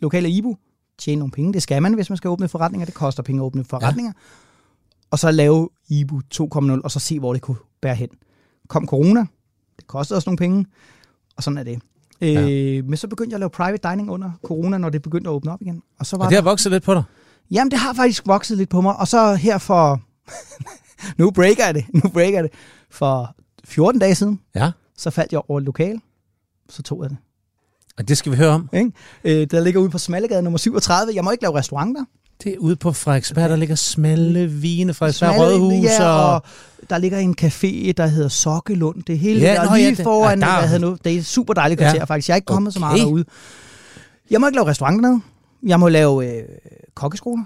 lokale 0.00 0.30
Ibu, 0.30 0.56
tjene 0.98 1.18
nogle 1.18 1.32
penge. 1.32 1.52
Det 1.52 1.62
skal 1.62 1.82
man, 1.82 1.94
hvis 1.94 2.10
man 2.10 2.16
skal 2.16 2.28
åbne 2.28 2.48
forretninger. 2.48 2.86
Det 2.86 2.94
koster 2.94 3.22
penge 3.22 3.40
at 3.42 3.44
åbne 3.44 3.64
forretninger. 3.64 4.12
Ja. 4.16 4.22
Og 5.10 5.18
så 5.18 5.30
lave 5.30 5.68
Ibu 5.88 6.20
2.0, 6.34 6.80
og 6.84 6.90
så 6.90 6.98
se, 6.98 7.18
hvor 7.18 7.32
det 7.32 7.42
kunne 7.42 7.56
bære 7.82 7.94
hen. 7.94 8.08
Kom 8.68 8.86
corona. 8.86 9.26
Det 9.76 9.86
kostede 9.86 10.16
også 10.18 10.28
nogle 10.30 10.38
penge. 10.38 10.66
Og 11.36 11.42
sådan 11.42 11.58
er 11.58 11.62
det. 11.62 11.80
Ja. 12.20 12.50
Øh, 12.50 12.84
men 12.84 12.96
så 12.96 13.08
begyndte 13.08 13.30
jeg 13.32 13.36
at 13.36 13.40
lave 13.40 13.50
private 13.50 13.88
dining 13.90 14.10
under 14.10 14.30
corona, 14.44 14.78
når 14.78 14.88
det 14.90 15.02
begyndte 15.02 15.30
at 15.30 15.34
åbne 15.34 15.52
op 15.52 15.62
igen. 15.62 15.82
Og 15.98 16.06
så 16.06 16.16
var 16.16 16.24
Og 16.24 16.30
det 16.30 16.36
har 16.36 16.42
der, 16.42 16.50
vokset 16.50 16.72
lidt 16.72 16.84
på 16.84 16.94
dig? 16.94 17.02
jamen, 17.50 17.70
det 17.70 17.78
har 17.78 17.92
faktisk 17.92 18.26
vokset 18.26 18.58
lidt 18.58 18.70
på 18.70 18.80
mig. 18.80 18.96
Og 18.96 19.08
så 19.08 19.34
her 19.34 19.58
for... 19.58 20.00
nu 21.18 21.30
breaker 21.30 21.64
jeg 21.64 21.74
det. 21.74 21.84
Nu 22.04 22.10
breaker 22.10 22.34
jeg 22.38 22.44
det. 22.44 22.52
For 22.90 23.36
14 23.64 24.00
dage 24.00 24.14
siden, 24.14 24.40
Ja. 24.54 24.70
så 24.96 25.10
faldt 25.10 25.32
jeg 25.32 25.40
over 25.48 25.60
et 25.60 25.64
lokal. 25.66 26.00
Så 26.68 26.82
tog 26.82 27.02
jeg 27.02 27.10
det. 27.10 27.18
Og 27.98 28.08
det 28.08 28.18
skal 28.18 28.32
vi 28.32 28.36
høre 28.36 28.48
om. 28.50 28.68
Ikke? 28.72 28.92
Øh, 29.24 29.46
der 29.50 29.60
ligger 29.60 29.80
ude 29.80 29.90
på 29.90 29.98
Smallegade 29.98 30.42
nummer 30.42 30.58
37. 30.58 31.12
Jeg 31.14 31.24
må 31.24 31.30
ikke 31.30 31.42
lave 31.44 31.58
restaurant 31.58 31.96
der. 31.96 32.04
Det 32.44 32.54
er 32.54 32.58
ude 32.58 32.76
på 32.76 32.92
Frederiksberg, 32.92 33.50
der 33.50 33.56
ligger 33.56 33.74
smalle 33.74 34.46
vine, 34.50 34.94
Frederiksberg 34.94 35.30
Smalle- 35.34 35.40
Rådhus 35.42 35.84
ja, 35.84 36.10
og... 36.10 36.32
og 36.34 36.42
der 36.90 36.98
ligger 36.98 37.18
en 37.18 37.34
café, 37.40 37.92
der 37.92 38.06
hedder 38.06 38.28
Sokkelund. 38.28 39.02
Det 39.02 39.18
hele 39.18 39.40
Ja, 39.40 39.54
der 39.54 39.64
nå, 39.70 39.74
lige 39.76 39.84
ja, 39.88 39.94
det- 39.94 40.02
foran, 40.04 40.40
ja, 40.40 40.46
der- 40.46 40.68
hvad 40.68 40.78
nu, 40.78 40.96
det 41.04 41.14
er 41.14 41.18
et 41.18 41.26
super 41.26 41.54
dejligt 41.54 41.80
kvarter 41.80 41.96
Ja. 41.98 42.04
faktisk. 42.04 42.28
Jeg 42.28 42.34
er 42.34 42.36
ikke 42.36 42.46
kommet 42.46 42.72
så 42.74 42.80
meget 42.80 42.94
Okay. 42.94 43.04
derude. 43.04 43.24
Jeg 44.30 44.40
må 44.40 44.46
ikke 44.46 44.56
lave 44.56 44.66
restaurant 44.66 45.02
dernede. 45.02 45.20
Jeg 45.66 45.80
må 45.80 45.88
lave 45.88 46.36
øh, 46.38 46.44
kokkeskoler. 46.94 47.44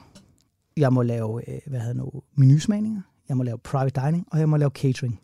Jeg 0.77 0.93
må 0.93 1.03
lave, 1.03 1.51
øh, 1.51 1.59
hvad 1.67 1.81
hedder 1.81 1.95
nu, 1.95 2.11
menusmagninger. 2.37 3.01
Jeg 3.29 3.37
må 3.37 3.43
lave 3.43 3.59
private 3.59 4.01
dining, 4.07 4.27
og 4.33 4.39
jeg 4.39 4.49
må 4.49 4.57
lave 4.57 4.71
catering. 4.71 5.21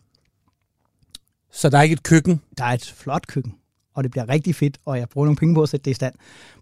Så 1.52 1.68
der 1.68 1.78
er 1.78 1.82
ikke 1.82 1.92
et 1.92 2.02
køkken? 2.02 2.40
Der 2.58 2.64
er 2.64 2.72
et 2.72 2.94
flot 2.96 3.26
køkken, 3.26 3.54
og 3.98 4.04
det 4.04 4.10
bliver 4.10 4.28
rigtig 4.28 4.54
fedt, 4.54 4.78
og 4.86 4.98
jeg 4.98 5.08
bruger 5.08 5.26
nogle 5.26 5.36
penge 5.36 5.54
på 5.54 5.62
at 5.62 5.68
sætte 5.68 5.84
det 5.84 5.90
i 5.90 5.94
stand. 5.94 6.14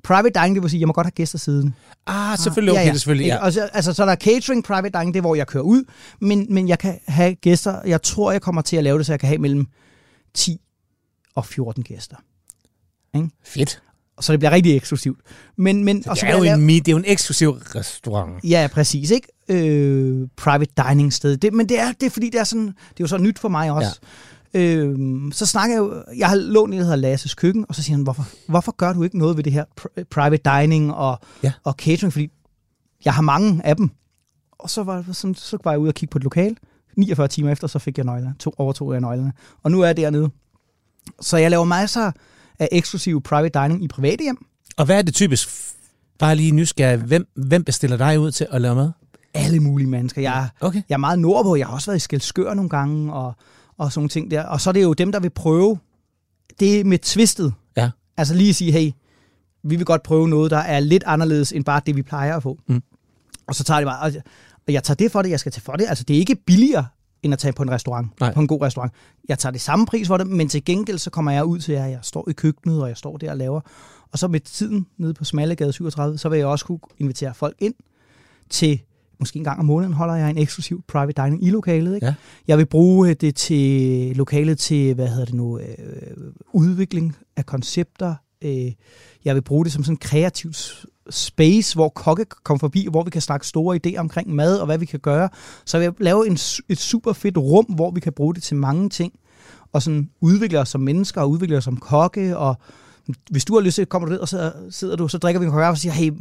Private 0.05 0.31
dining, 0.41 0.55
det 0.55 0.63
vil 0.63 0.71
sige, 0.71 0.81
jeg 0.81 0.87
må 0.87 0.93
godt 0.93 1.07
have 1.07 1.11
gæster 1.13 1.39
siden. 1.39 1.75
Ah, 2.07 2.39
selvfølgelig. 2.39 2.73
Okay, 2.73 2.93
det 2.93 3.01
selvfølgelig. 3.01 3.27
Ja. 3.27 3.45
Og 3.45 3.53
så, 3.53 3.69
altså, 3.73 3.93
så 3.93 4.03
er 4.03 4.07
der 4.07 4.17
catering, 4.17 4.65
private 4.65 4.99
dining, 4.99 5.15
det 5.15 5.19
er, 5.21 5.23
hvor 5.23 5.35
jeg 5.35 5.47
kører 5.47 5.65
ud, 5.65 5.85
men, 6.21 6.47
men 6.51 6.69
jeg 6.69 6.79
kan 6.79 6.99
have 7.09 7.35
gæster, 7.35 7.83
jeg 7.87 8.03
tror, 8.03 8.33
jeg 8.33 8.43
kommer 8.43 8.63
til 8.63 8.77
at 8.77 8.85
lave 8.85 8.99
det, 8.99 9.07
så 9.07 9.13
jeg 9.13 9.21
kan 9.21 9.27
have 9.29 9.39
mellem 9.39 9.67
10 10.35 10.61
og 11.35 11.47
14 11.47 11.83
gæster. 11.83 12.17
Fedt. 13.45 13.83
Så 14.21 14.33
det 14.33 14.41
bliver 14.41 14.51
rigtig 14.53 14.77
eksklusivt. 14.77 15.21
Men, 15.57 15.85
men, 15.85 16.03
Så 16.03 16.11
og 16.11 16.17
det 16.17 16.21
så 16.21 16.27
er, 16.27 16.31
jo 16.31 16.39
en, 16.39 16.45
lave, 16.45 16.57
mi- 16.59 16.79
det 16.79 16.89
er 16.89 16.93
jo 16.93 16.99
en 16.99 17.05
eksklusiv 17.07 17.51
restaurant. 17.51 18.45
Ja, 18.45 18.69
præcis, 18.73 19.11
ikke? 19.11 19.29
Øh, 19.49 20.29
private 20.37 20.73
dining 20.89 21.13
sted. 21.13 21.37
Det, 21.37 21.53
men 21.53 21.69
det 21.69 21.81
er, 21.81 21.93
det 21.93 22.07
er 22.07 22.11
fordi, 22.11 22.31
det 22.31 22.41
er, 22.41 22.45
sådan, 22.45 22.67
det 22.67 22.73
er 22.75 22.95
jo 23.01 23.07
så 23.07 23.19
nyt 23.19 23.39
for 23.39 23.49
mig 23.49 23.71
også. 23.71 23.99
Ja. 24.03 24.09
Øh, 24.57 24.99
så 25.33 25.47
snakker 25.47 25.75
jeg 25.77 25.81
jo, 25.81 26.03
jeg 26.19 26.29
har 26.29 26.37
lånt 26.37 26.73
en, 26.75 26.79
der 26.79 26.85
hedder 26.85 26.97
Lasses 26.97 27.35
Køkken, 27.35 27.67
og 27.69 27.75
så 27.75 27.83
siger 27.83 27.97
han, 27.97 28.03
hvorfor, 28.03 28.27
hvorfor 28.49 28.73
gør 28.77 28.93
du 28.93 29.03
ikke 29.03 29.19
noget 29.19 29.37
ved 29.37 29.45
det 29.45 29.53
her 29.53 29.65
pr- 29.81 30.05
private 30.11 30.61
dining 30.61 30.95
og, 30.95 31.19
Ja. 31.43 31.53
og 31.65 31.73
catering, 31.79 32.13
fordi 32.13 32.29
jeg 33.05 33.15
har 33.15 33.23
mange 33.23 33.61
af 33.67 33.77
dem. 33.77 33.91
Og 34.59 34.71
så 34.71 34.83
var, 34.83 35.05
sådan, 35.13 35.35
så 35.35 35.59
var 35.65 35.71
jeg 35.71 35.79
ude 35.79 35.89
og 35.91 35.95
kigge 35.95 36.11
på 36.11 36.19
et 36.19 36.25
lokal. 36.25 36.57
49 36.97 37.29
timer 37.29 37.51
efter, 37.51 37.67
så 37.67 37.79
fik 37.79 37.99
jeg 37.99 38.05
nøglerne. 38.05 38.35
To, 38.39 38.53
overtog 38.59 38.93
jeg 38.93 39.01
nøglerne. 39.01 39.33
Og 39.63 39.71
nu 39.71 39.81
er 39.81 39.87
jeg 39.87 39.97
dernede. 39.97 40.31
Så 41.21 41.37
jeg 41.37 41.51
laver 41.51 41.65
masser 41.65 42.13
af 42.59 42.69
eksklusiv 42.73 43.23
private 43.23 43.61
dining 43.63 43.85
i 43.85 43.89
private 43.89 44.23
hjem. 44.23 44.47
Og 44.77 44.85
hvad 44.87 44.99
er 44.99 45.03
det 45.03 45.15
typisk? 45.15 45.49
Bare 46.19 46.37
lige 46.37 46.53
nysgerrig. 46.53 46.99
Hvem, 46.99 47.27
hvem 47.35 47.65
bestiller 47.65 47.97
dig 47.97 48.21
ud 48.21 48.31
til 48.31 48.47
at 48.51 48.61
lave 48.61 48.75
mad? 48.75 48.91
Alle 49.35 49.61
mulige 49.61 49.89
mennesker. 49.89 50.23
Jeg, 50.23 50.49
Okay. 50.61 50.83
jeg 50.89 50.95
er 50.95 50.99
meget 50.99 51.19
nordpå. 51.19 51.57
Jeg 51.57 51.67
har 51.67 51.75
også 51.75 51.91
været 51.91 51.97
i 51.97 52.01
Skelskør 52.01 52.55
nogle 52.55 52.71
gange, 52.71 53.13
og, 53.13 53.35
og 53.79 53.93
sådan 53.93 54.09
ting 54.09 54.31
der. 54.31 54.43
Og 54.43 54.61
så 54.61 54.71
er 54.71 54.73
det 54.73 54.83
jo 54.83 54.93
dem, 54.93 55.13
der 55.13 55.21
vil 55.21 55.31
prøve. 55.31 55.79
Det 56.61 56.87
med 56.87 56.99
twistet. 56.99 57.55
Ja. 57.77 57.91
Altså 58.17 58.35
lige 58.35 58.49
at 58.49 58.55
sige, 58.55 58.73
hey, 58.73 58.91
vi 59.63 59.77
vil 59.77 59.85
godt 59.87 60.03
prøve 60.03 60.29
noget, 60.29 60.51
der 60.51 60.57
er 60.59 60.81
lidt 60.81 61.05
anderledes 61.07 61.53
end 61.53 61.65
bare 61.65 61.81
det, 61.87 61.97
vi 61.97 62.03
plejer 62.03 62.37
at 62.37 62.43
få. 62.43 62.59
Mm. 62.69 62.83
Og 63.47 63.55
så 63.55 63.65
tager 63.65 63.81
det 63.81 63.87
bare, 63.87 64.01
og 64.01 64.15
jeg- 64.15 64.23
og 64.67 64.73
jeg 64.73 64.83
tager 64.83 64.97
det 64.97 65.13
for 65.13 65.23
det, 65.23 65.31
jeg 65.31 65.41
skal 65.41 65.53
tage 65.53 65.63
for 65.63 65.73
det. 65.73 65.87
Altså 65.89 66.05
det 66.05 66.15
er 66.17 66.21
ikke 66.21 66.35
billigere, 66.47 66.87
end 67.23 67.33
at 67.33 67.39
tage 67.39 67.53
på 67.53 67.63
en 67.63 67.71
restaurant, 67.71 68.21
Nej. 68.21 68.35
på 68.35 68.41
en 68.41 68.47
god 68.47 68.63
restaurant. 68.63 68.93
Jeg 69.29 69.39
tager 69.39 69.51
det 69.51 69.61
samme 69.61 69.87
pris 69.87 70.07
for 70.07 70.17
det, 70.17 70.27
men 70.27 70.49
til 70.49 70.65
gengæld 70.65 70.99
så 70.99 71.11
kommer 71.11 71.31
jeg 71.33 71.45
ud 71.45 71.59
til, 71.59 71.73
at 71.73 71.91
jeg 71.91 71.99
står 72.03 72.29
i 72.31 72.33
køkkenet, 72.33 72.83
og 72.83 72.89
jeg 72.89 72.97
står 72.97 73.17
der 73.17 73.31
og 73.31 73.37
laver. 73.37 73.61
Og 74.13 74.19
så 74.19 74.29
med 74.29 74.41
tiden 74.41 74.87
nede 74.99 75.15
på 75.15 75.25
Smallegade 75.25 75.73
37, 75.73 76.19
så 76.19 76.29
vil 76.29 76.39
jeg 76.39 76.47
også 76.47 76.65
kunne 76.65 76.79
invitere 76.99 77.35
folk 77.35 77.57
ind 77.59 77.75
til, 78.51 78.81
måske 79.21 79.39
en 79.39 79.45
gang 79.45 79.59
om 79.59 79.65
måneden 79.65 79.93
holder 79.93 80.15
jeg 80.15 80.31
en 80.31 80.39
eksklusiv 80.39 80.83
private 80.89 81.23
dining 81.23 81.45
i 81.45 81.51
lokalet. 81.51 81.95
Ikke? 81.95 82.07
Ja. 82.07 82.15
Jeg 82.49 82.59
vil 82.59 82.67
bruge 82.67 83.15
det 83.15 83.35
til 83.35 84.17
lokalet 84.17 84.59
til, 84.59 84.95
hvad 84.95 85.09
hedder 85.09 85.25
det 85.25 85.35
nu, 85.35 85.59
øh, 85.59 85.67
udvikling 86.53 87.17
af 87.37 87.47
koncepter. 87.47 88.15
Øh, 88.43 88.73
jeg 89.25 89.35
vil 89.35 89.43
bruge 89.43 89.65
det 89.65 89.73
som 89.73 89.85
sådan 89.85 89.95
en 89.95 89.99
kreativt 89.99 90.87
space, 91.11 91.75
hvor 91.75 91.89
kokke 91.89 92.25
kan 92.25 92.39
komme 92.45 92.61
forbi, 92.61 92.87
hvor 92.91 93.03
vi 93.03 93.11
kan 93.11 93.23
snakke 93.23 93.47
store 93.47 93.79
idéer 93.87 93.99
omkring 93.99 94.35
mad 94.35 94.59
og 94.59 94.67
hvad 94.67 94.79
vi 94.79 94.87
kan 94.87 95.01
gøre. 95.01 95.29
Så 95.65 95.79
jeg 95.79 95.93
vil 95.99 96.05
lave 96.05 96.27
en, 96.27 96.33
et 96.69 96.79
super 96.79 97.13
fedt 97.13 97.39
rum, 97.39 97.65
hvor 97.65 97.91
vi 97.91 98.01
kan 98.01 98.13
bruge 98.13 98.35
det 98.35 98.43
til 98.43 98.57
mange 98.57 98.89
ting. 98.89 99.13
Og 99.73 99.83
sådan 99.83 100.11
udvikle 100.21 100.61
os 100.61 100.69
som 100.69 100.81
mennesker 100.81 101.21
og 101.21 101.31
udvikle 101.31 101.57
os 101.57 101.65
som 101.65 101.77
kokke. 101.77 102.39
Og 102.39 102.57
hvis 103.31 103.45
du 103.45 103.55
har 103.55 103.61
lyst 103.61 103.75
til, 103.75 103.87
kommer 103.87 104.07
du 104.07 104.13
ned, 104.13 104.21
og 104.21 104.29
så 104.29 104.53
sidder 104.71 104.97
du, 104.97 105.09
så 105.09 105.19
drikker 105.19 105.41
vi 105.41 105.47
en 105.47 105.53
kaffe 105.53 105.65
og 105.65 105.79
siger, 105.79 105.93
hey, 105.93 106.13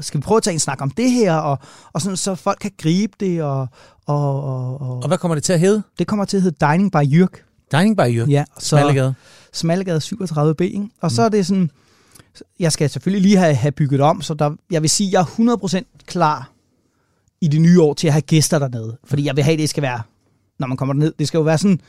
skal 0.00 0.20
vi 0.20 0.22
prøve 0.22 0.36
at 0.36 0.42
tage 0.42 0.54
en 0.54 0.60
snak 0.60 0.80
om 0.82 0.90
det 0.90 1.10
her? 1.10 1.34
Og, 1.34 1.58
og 1.92 2.00
sådan, 2.00 2.16
så 2.16 2.34
folk 2.34 2.58
kan 2.60 2.70
gribe 2.78 3.12
det, 3.20 3.42
og, 3.42 3.66
og, 4.06 4.44
og, 4.44 4.80
og 4.80 4.96
Og 4.96 5.08
hvad 5.08 5.18
kommer 5.18 5.34
det 5.34 5.44
til 5.44 5.52
at 5.52 5.60
hedde? 5.60 5.82
det 5.98 6.06
kommer 6.06 6.24
til 6.24 6.36
at 6.36 6.42
hedde 6.42 6.66
Dining 6.66 6.92
by 6.92 7.12
Jyrk. 7.12 7.44
Dining 7.72 7.96
by 7.96 8.00
Jørgen. 8.00 8.30
Ja, 8.30 8.44
så 8.58 8.68
Smallegade. 8.68 9.14
Smallegade 9.52 9.98
37B. 9.98 10.62
Ikke? 10.62 10.88
Og 11.00 11.10
så 11.10 11.22
er 11.22 11.28
det 11.28 11.46
sådan, 11.46 11.70
jeg 12.60 12.72
skal 12.72 12.90
selvfølgelig 12.90 13.22
lige 13.22 13.36
have, 13.36 13.54
have 13.54 13.72
bygget 13.72 14.00
om, 14.00 14.22
så 14.22 14.34
der, 14.34 14.50
jeg 14.70 14.82
vil 14.82 14.90
sige, 14.90 15.10
jeg 15.12 15.20
er 15.20 15.84
100% 15.86 16.04
klar 16.06 16.50
i 17.40 17.48
det 17.48 17.60
nye 17.60 17.82
år 17.82 17.94
til 17.94 18.06
at 18.06 18.12
have 18.12 18.22
gæster 18.22 18.58
dernede. 18.58 18.96
Fordi 19.04 19.24
jeg 19.26 19.36
vil 19.36 19.44
have, 19.44 19.52
at 19.52 19.58
det 19.58 19.68
skal 19.68 19.82
være, 19.82 20.02
når 20.58 20.66
man 20.66 20.76
kommer 20.76 20.92
derned, 20.92 21.12
det 21.18 21.28
skal 21.28 21.38
jo 21.38 21.44
være 21.44 21.58
sådan, 21.58 21.80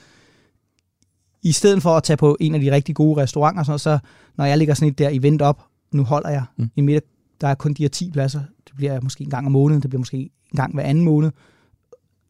i 1.44 1.52
stedet 1.52 1.82
for 1.82 1.98
at 1.98 2.04
tage 2.04 2.18
på 2.18 2.38
en 2.40 2.56
af 2.56 2.62
de 2.62 2.72
rigtig 2.72 2.96
gode 2.96 3.22
restauranter, 3.22 3.60
og 3.60 3.66
sådan 3.66 3.80
så 3.80 4.00
når 4.38 4.46
jeg 4.46 4.58
ligger 4.58 4.74
sådan 4.74 4.88
et 4.88 4.98
der 4.98 5.10
event 5.12 5.42
op, 5.42 5.64
nu 5.92 6.04
holder 6.04 6.30
jeg 6.30 6.44
Mm. 6.58 6.70
en 6.76 6.86
middag, 6.86 7.02
der 7.42 7.48
er 7.48 7.56
kun 7.56 7.74
de 7.74 7.84
her 7.84 7.90
10 7.90 8.12
pladser, 8.12 8.40
det 8.68 8.76
bliver 8.76 9.02
måske 9.02 9.24
en 9.24 9.30
gang 9.30 9.46
om 9.46 9.52
måneden, 9.52 9.82
det 9.82 9.90
bliver 9.90 10.00
måske 10.00 10.18
en 10.18 10.30
gang 10.56 10.74
hver 10.74 10.84
anden 10.84 11.04
måned, 11.04 11.32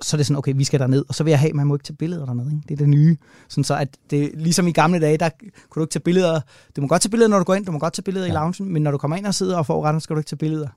så 0.02 0.16
er 0.16 0.18
det 0.18 0.26
sådan, 0.26 0.38
okay, 0.38 0.54
vi 0.56 0.64
skal 0.64 0.80
derned, 0.80 1.06
og 1.08 1.16
så 1.16 1.24
vil 1.24 1.32
jeg 1.32 1.40
have, 1.40 1.54
man 1.54 1.68
må 1.68 1.76
ikke 1.76 1.84
tage 1.84 1.96
billeder 1.96 2.26
dernede, 2.26 2.52
ikke? 2.52 2.62
det 2.68 2.72
er 2.74 2.78
det 2.78 2.90
nye. 2.90 3.18
Sådan 3.50 3.64
så, 3.64 3.76
at 3.76 3.88
det, 4.10 4.32
ligesom 4.36 4.68
i 4.68 4.72
gamle 4.72 5.00
dage, 5.00 5.18
der 5.18 5.30
kunne 5.70 5.80
du 5.80 5.84
ikke 5.84 5.92
tage 5.92 6.04
billeder, 6.04 6.42
du 6.76 6.82
må 6.82 6.88
godt 6.88 7.02
tage 7.02 7.10
billeder, 7.10 7.30
når 7.30 7.38
du 7.38 7.44
går 7.44 7.54
ind, 7.54 7.66
du 7.66 7.72
må 7.72 7.80
godt 7.80 7.94
tage 7.94 8.04
billeder 8.04 8.26
ja. 8.26 8.32
I 8.32 8.36
loungen, 8.36 8.74
men 8.74 8.82
når 8.82 8.92
du 8.92 8.98
kommer 8.98 9.18
ind 9.18 9.26
og 9.26 9.34
sidder 9.34 9.58
og 9.58 9.66
får 9.66 9.86
retten, 9.86 10.02
skal 10.02 10.14
du 10.14 10.20
ikke 10.20 10.30
tage 10.30 10.38
billeder. 10.38 10.68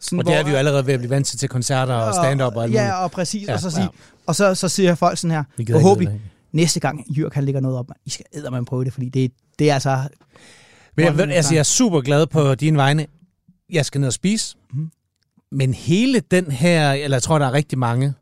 Sådan, 0.00 0.18
Og 0.18 0.24
det 0.26 0.34
er 0.34 0.44
vi 0.44 0.50
jo 0.50 0.56
allerede 0.56 0.86
ved 0.86 0.94
at 0.94 1.00
blive 1.00 1.10
vant 1.10 1.26
til 1.26 1.38
til 1.38 1.48
koncerter 1.48 1.94
og 1.94 2.14
stand-up 2.14 2.56
og 2.56 2.62
alt. 2.62 2.72
Ja, 2.72 2.94
og 3.04 3.10
præcis, 3.10 3.48
Ja, 3.48 3.54
og 3.54 3.60
så, 3.60 3.70
sige, 3.70 3.82
ja. 3.82 3.88
og 4.26 4.34
så, 4.34 4.54
så 4.54 4.68
siger 4.68 4.94
folk 4.94 5.18
sådan 5.18 5.30
her, 5.30 5.44
forhåbentlig. 5.72 6.20
Næste 6.52 6.80
gang 6.80 7.18
Jørg 7.18 7.30
han 7.34 7.44
lægger 7.44 7.60
noget 7.60 7.78
op, 7.78 7.90
I 8.04 8.10
skal 8.10 8.26
eddermame 8.32 8.66
prøve 8.66 8.84
det, 8.84 8.92
fordi 8.92 9.08
det, 9.08 9.32
det 9.58 9.70
er 9.70 9.74
altså... 9.74 10.08
Men 10.96 11.04
jeg, 11.04 11.16
ved, 11.18 11.28
altså, 11.28 11.54
jeg 11.54 11.58
er 11.58 11.64
super 11.64 12.00
glad 12.00 12.26
på 12.26 12.54
dine 12.54 12.76
vegne. 12.76 13.06
Jeg 13.70 13.86
skal 13.86 14.00
ned 14.00 14.08
og 14.08 14.12
spise. 14.12 14.56
Mhm. 14.72 14.90
Men 15.50 15.74
hele 15.74 16.20
den 16.20 16.50
her, 16.50 16.92
eller 16.92 17.16
jeg 17.16 17.22
tror, 17.22 17.38
der 17.38 17.46
er 17.46 17.52
rigtig 17.52 17.78
mange, 17.78 18.14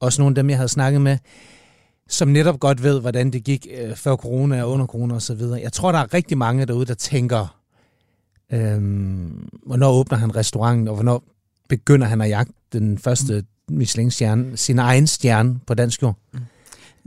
også 0.00 0.22
nogle 0.22 0.30
af 0.30 0.34
dem, 0.34 0.50
jeg 0.50 0.58
havde 0.58 0.68
snakket 0.68 1.00
med, 1.00 1.18
som 2.08 2.28
netop 2.28 2.60
godt 2.60 2.82
ved, 2.82 3.00
hvordan 3.00 3.30
det 3.30 3.44
gik 3.44 3.66
øh, 3.78 3.96
før 3.96 4.16
corona 4.16 4.62
og 4.62 4.70
under 4.70 4.86
corona 4.86 5.14
osv. 5.14 5.40
Jeg 5.40 5.72
tror, 5.72 5.92
der 5.92 5.98
er 5.98 6.14
rigtig 6.14 6.38
mange 6.38 6.66
derude, 6.66 6.86
der 6.86 6.94
tænker, 6.94 7.60
øhm, 8.52 9.48
hvornår 9.66 9.92
åbner 9.92 10.18
han 10.18 10.36
restauranten, 10.36 10.88
og 10.88 10.94
hvornår 10.94 11.24
begynder 11.68 12.06
han 12.06 12.20
at 12.20 12.28
jagte 12.28 12.52
den 12.72 12.98
første 12.98 13.44
Michelin-stjerne, 13.68 14.56
sin 14.56 14.78
egen 14.78 15.06
stjerne 15.06 15.60
på 15.66 15.74
dansk 15.74 16.02
jord. 16.02 16.16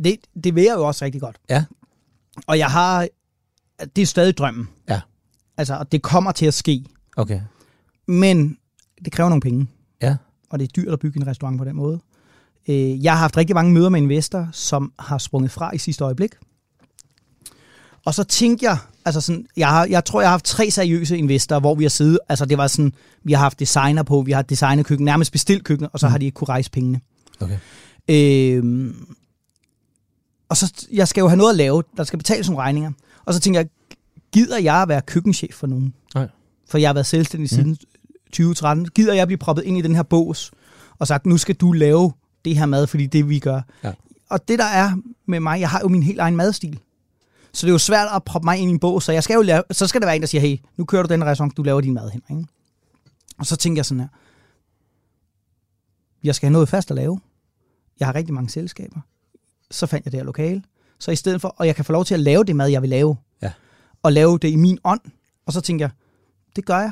Det, 0.04 0.16
det 0.43 0.56
vil 0.56 0.64
jeg 0.64 0.74
jo 0.76 0.88
også 0.88 1.06
rigtig 1.06 1.22
godt. 1.22 1.38
Ja. 1.50 1.66
Og 2.47 2.58
jeg 2.58 2.68
har... 2.68 3.08
Det 3.95 4.02
er 4.02 4.06
stadig 4.06 4.38
drømmen. 4.38 4.70
Ja. 4.89 5.02
Altså, 5.58 5.76
og 5.76 5.91
det 5.91 6.02
kommer 6.02 6.32
til 6.32 6.45
at 6.45 6.54
ske. 6.54 6.86
Okay. 7.18 7.41
Men 8.08 8.58
det 9.06 9.14
kræver 9.14 9.30
nogle 9.30 9.41
penge. 9.41 9.68
Ja. 10.02 10.16
Og 10.50 10.60
det 10.60 10.66
er 10.68 10.82
dyrt 10.82 10.93
at 10.93 11.00
bygge 11.00 11.20
en 11.22 11.28
restaurant 11.28 11.58
på 11.58 11.66
den 11.66 11.76
måde. 11.76 12.00
Øh, 12.70 13.04
Jeg 13.04 13.12
har 13.14 13.20
haft 13.20 13.38
rigtig 13.38 13.54
mange 13.56 13.74
møder 13.74 13.89
med 13.89 14.02
investorer, 14.02 14.47
som 14.52 14.93
har 15.00 15.18
sprunget 15.18 15.52
fra 15.52 15.76
i 15.76 15.78
sidste 15.78 16.04
øjeblik. 16.04 16.32
Og 18.06 18.14
så 18.14 18.24
tænkte 18.24 18.66
jeg, 18.66 18.78
altså 19.06 19.22
sådan, 19.22 19.45
jeg, 19.58 19.68
har, 19.70 19.86
jeg 19.86 20.06
tror, 20.06 20.22
jeg 20.22 20.30
har 20.30 20.34
haft 20.34 20.45
tre 20.45 20.72
seriøse 20.72 21.18
investorer, 21.18 21.60
hvor 21.60 21.76
vi 21.76 21.84
har 21.84 21.89
siddet, 21.89 22.20
altså 22.30 22.45
det 22.45 22.58
var 22.58 22.68
sådan, 22.68 22.93
vi 23.24 23.34
har 23.34 23.39
haft 23.39 23.60
designer 23.60 24.04
på, 24.04 24.22
vi 24.22 24.32
har 24.32 24.41
designet 24.41 24.86
køkken, 24.86 25.06
nærmest 25.06 25.32
bestilt 25.32 25.64
køkken, 25.64 25.88
og 25.93 26.00
så 26.00 26.08
Mm. 26.08 26.12
har 26.12 26.18
de 26.18 26.26
ikke 26.26 26.36
kunne 26.36 26.50
rejse 26.50 26.72
pengene. 26.72 27.02
Okay. 27.39 27.58
Øhm, 28.10 29.16
og 30.50 30.58
så, 30.58 30.88
jeg 30.91 31.08
skal 31.08 31.22
jo 31.22 31.28
have 31.28 31.38
noget 31.38 31.50
at 31.52 31.56
lave, 31.58 31.84
der 31.97 32.04
skal 32.04 32.18
betales 32.20 32.50
nogle 32.50 32.62
regninger. 32.64 32.91
Og 33.26 33.34
så 33.34 33.39
tænker 33.39 33.60
jeg, 33.60 33.70
gider 34.34 34.60
jeg 34.60 34.82
at 34.82 34.88
være 34.88 35.02
køkkenchef 35.02 35.54
for 35.56 35.68
nogen? 35.68 35.93
Nej. 36.16 36.28
For 36.70 36.78
jeg 36.78 36.89
har 36.89 36.93
været 36.93 37.06
selvstændig 37.06 37.43
Mm. 37.43 37.47
siden 37.58 37.78
2013. 38.26 38.89
Gider 38.89 39.14
jeg 39.14 39.28
blive 39.28 39.38
proppet 39.38 39.64
ind 39.64 39.78
i 39.78 39.82
den 39.82 39.95
her 39.95 40.04
bås, 40.04 40.52
og 41.00 41.08
sagt, 41.08 41.26
nu 41.26 41.38
skal 41.38 41.56
du 41.56 41.72
lave 41.72 42.12
det 42.45 42.58
her 42.58 42.66
mad, 42.66 42.88
fordi 42.88 43.06
det 43.06 43.30
vi 43.30 43.39
gør. 43.39 43.62
Ja. 43.84 43.93
Og 44.30 44.47
det 44.47 44.60
der 44.60 44.66
er 44.66 44.91
med 45.26 45.39
mig, 45.39 45.60
jeg 45.60 45.70
har 45.70 45.80
jo 45.80 45.88
min 45.88 46.04
helt 46.04 46.20
egen 46.20 46.36
madstil. 46.36 46.80
Så 47.54 47.66
det 47.66 47.72
er 47.72 47.74
jo 47.74 47.78
svært 47.78 48.08
at 48.16 48.24
proppe 48.24 48.45
mig 48.45 48.58
ind 48.58 48.70
i 48.72 48.74
en 48.74 48.80
bås, 48.80 49.04
så 49.04 49.12
jeg 49.12 49.24
skal 49.24 49.34
jo 49.36 49.41
lave, 49.41 49.64
så 49.72 49.88
skal 49.88 50.02
der 50.02 50.08
være 50.08 50.16
en, 50.16 50.22
der 50.22 50.28
siger, 50.28 50.41
hey, 50.41 50.58
nu 50.78 50.86
kører 50.86 51.04
du 51.04 51.14
den 51.14 51.26
restaurant, 51.26 51.58
du 51.58 51.64
laver 51.64 51.82
din 51.82 51.93
mad 51.93 52.10
hen. 52.10 52.22
Ikke? 52.30 52.45
Og 53.38 53.45
så 53.45 53.56
tænker 53.56 53.80
jeg 53.80 53.86
sådan 53.86 54.00
her, 54.00 54.08
jeg 56.24 56.36
skal 56.36 56.47
have 56.47 56.54
noget 56.54 56.70
fast 56.70 56.91
at 56.91 56.95
lave. 56.95 57.20
Jeg 58.00 58.08
har 58.08 58.16
rigtig 58.16 58.34
mange 58.34 58.50
selskaber. 58.50 59.00
Så 59.72 59.86
fandt 59.86 60.05
jeg 60.05 60.11
det 60.11 60.20
her 60.20 60.26
lokale. 60.26 60.63
Så 60.99 61.11
i 61.11 61.15
stedet 61.15 61.41
for, 61.41 61.55
og 61.57 61.67
jeg 61.67 61.76
kan 61.76 61.86
få 61.86 61.91
lov 61.91 62.05
til 62.05 62.13
at 62.13 62.20
lave 62.20 62.43
det 62.43 62.55
mad, 62.55 62.67
jeg 62.67 62.82
vil 62.82 62.89
lave. 62.89 63.15
Ja. 63.41 63.51
Og 64.03 64.13
lave 64.13 64.38
det 64.38 64.49
i 64.49 64.55
min 64.55 64.78
ånd. 64.84 65.01
Og 65.45 65.53
så 65.53 65.61
tænker 65.61 65.86
jeg, 65.86 65.91
det 66.55 66.65
gør 66.65 66.80
jeg. 66.80 66.91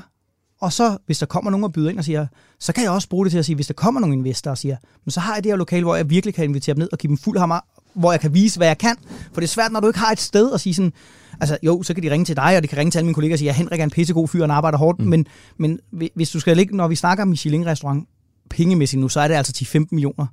Og 0.61 0.73
så, 0.73 0.97
hvis 1.05 1.19
der 1.19 1.25
kommer 1.25 1.51
nogen 1.51 1.63
og 1.63 1.73
byder 1.73 1.89
ind 1.89 1.97
og 1.99 2.05
siger, 2.05 2.27
så 2.59 2.73
kan 2.73 2.83
jeg 2.83 2.91
også 2.91 3.09
bruge 3.09 3.25
det 3.25 3.31
til 3.31 3.39
at 3.39 3.45
sige, 3.45 3.55
hvis 3.55 3.67
der 3.67 3.73
kommer 3.73 3.99
nogle 4.01 4.15
investorer 4.15 4.51
og 4.51 4.57
siger, 4.57 4.77
men 5.05 5.11
så 5.11 5.19
har 5.19 5.33
jeg 5.33 5.43
det 5.43 5.51
her 5.51 5.57
lokale, 5.57 5.83
hvor 5.83 5.95
jeg 5.95 6.09
virkelig 6.09 6.33
kan 6.35 6.43
invitere 6.43 6.75
dem 6.75 6.79
ned 6.79 6.89
og 6.91 6.97
give 6.97 7.07
dem 7.07 7.17
fuld 7.17 7.37
hammer, 7.39 7.59
hvor 7.93 8.11
jeg 8.11 8.19
kan 8.19 8.33
vise, 8.33 8.59
hvad 8.59 8.67
jeg 8.67 8.77
kan. 8.77 8.95
For 9.33 9.41
det 9.41 9.43
er 9.43 9.47
svært, 9.47 9.71
når 9.71 9.79
du 9.79 9.87
ikke 9.87 9.99
har 9.99 10.11
et 10.11 10.19
sted 10.19 10.53
at 10.53 10.61
sige 10.61 10.73
sådan, 10.73 10.93
altså 11.41 11.57
jo, 11.63 11.83
så 11.83 11.93
kan 11.93 12.03
de 12.03 12.11
ringe 12.11 12.25
til 12.25 12.35
dig, 12.35 12.57
og 12.57 12.63
de 12.63 12.67
kan 12.67 12.77
ringe 12.77 12.91
til 12.91 12.97
alle 12.99 13.05
mine 13.05 13.13
kollegaer 13.13 13.35
og 13.35 13.39
sige, 13.39 13.49
at 13.49 13.55
Henrik 13.55 13.79
er 13.79 13.83
en 13.83 13.89
pissegod 13.89 14.27
fyr, 14.27 14.43
og 14.43 14.55
arbejder 14.55 14.77
hårdt, 14.77 14.99
mm. 14.99 15.05
men, 15.05 15.25
men 15.57 15.79
hvi- 15.91 16.11
hvis 16.15 16.29
du 16.29 16.39
skal 16.39 16.57
ligge, 16.57 16.75
når 16.77 16.87
vi 16.87 16.95
snakker 16.95 17.21
om 17.21 17.27
Michelin-restaurant, 17.27 18.07
pengemæssigt 18.49 18.99
nu, 18.99 19.09
så 19.09 19.19
er 19.19 19.27
det 19.27 19.35
altså 19.35 19.53
10-15 19.77 19.85
millioner, 19.91 20.25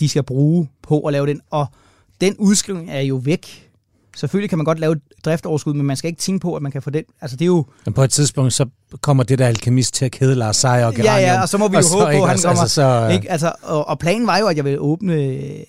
de 0.00 0.08
skal 0.08 0.22
bruge 0.22 0.68
på 0.82 1.00
at 1.00 1.12
lave 1.12 1.26
den, 1.26 1.40
og 1.50 1.66
den 2.20 2.36
udskrivning 2.38 2.90
er 2.90 3.00
jo 3.00 3.16
væk. 3.16 3.62
Selvfølgelig 4.16 4.48
kan 4.48 4.58
man 4.58 4.64
godt 4.64 4.78
lave 4.78 4.92
et 4.92 5.00
driftoverskud, 5.24 5.74
men 5.74 5.86
man 5.86 5.96
skal 5.96 6.08
ikke 6.08 6.20
tænke 6.20 6.42
på, 6.42 6.54
at 6.54 6.62
man 6.62 6.72
kan 6.72 6.82
få 6.82 6.90
den. 6.90 7.04
Altså 7.20 7.36
det 7.36 7.44
er 7.44 7.46
jo, 7.46 7.64
Men 7.84 7.94
på 7.94 8.02
et 8.04 8.10
tidspunkt, 8.10 8.52
så 8.52 8.66
kommer 9.00 9.22
det 9.22 9.38
der 9.38 9.46
alkemist 9.46 9.94
til 9.94 10.04
at 10.04 10.12
kede 10.12 10.34
Lars 10.34 10.56
Seier 10.56 10.86
og 10.86 10.96
Ja, 10.96 11.02
Geranium. 11.02 11.28
ja, 11.28 11.42
og 11.42 11.48
så 11.48 11.58
må 11.58 11.68
vi 11.68 11.76
jo 11.76 11.82
håbe 11.92 12.18
på, 12.18 12.22
at 12.24 12.28
han 12.28 12.38
kommer. 12.38 12.60
Altså, 12.62 12.74
så, 12.74 13.08
Ikke? 13.12 13.30
Altså, 13.30 13.52
og, 13.62 13.88
og 13.88 13.98
planen 13.98 14.26
var 14.26 14.38
jo, 14.38 14.46
at 14.46 14.56
jeg 14.56 14.64
ville 14.64 14.78
åbne 14.78 15.14
øh, 15.14 15.60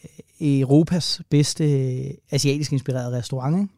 Europas 0.41 1.21
bedste 1.29 1.71
øh, 1.71 2.05
asiatisk 2.31 2.71
inspirerede 2.73 3.17
restaurant. 3.17 3.57
Ikke? 3.57 3.73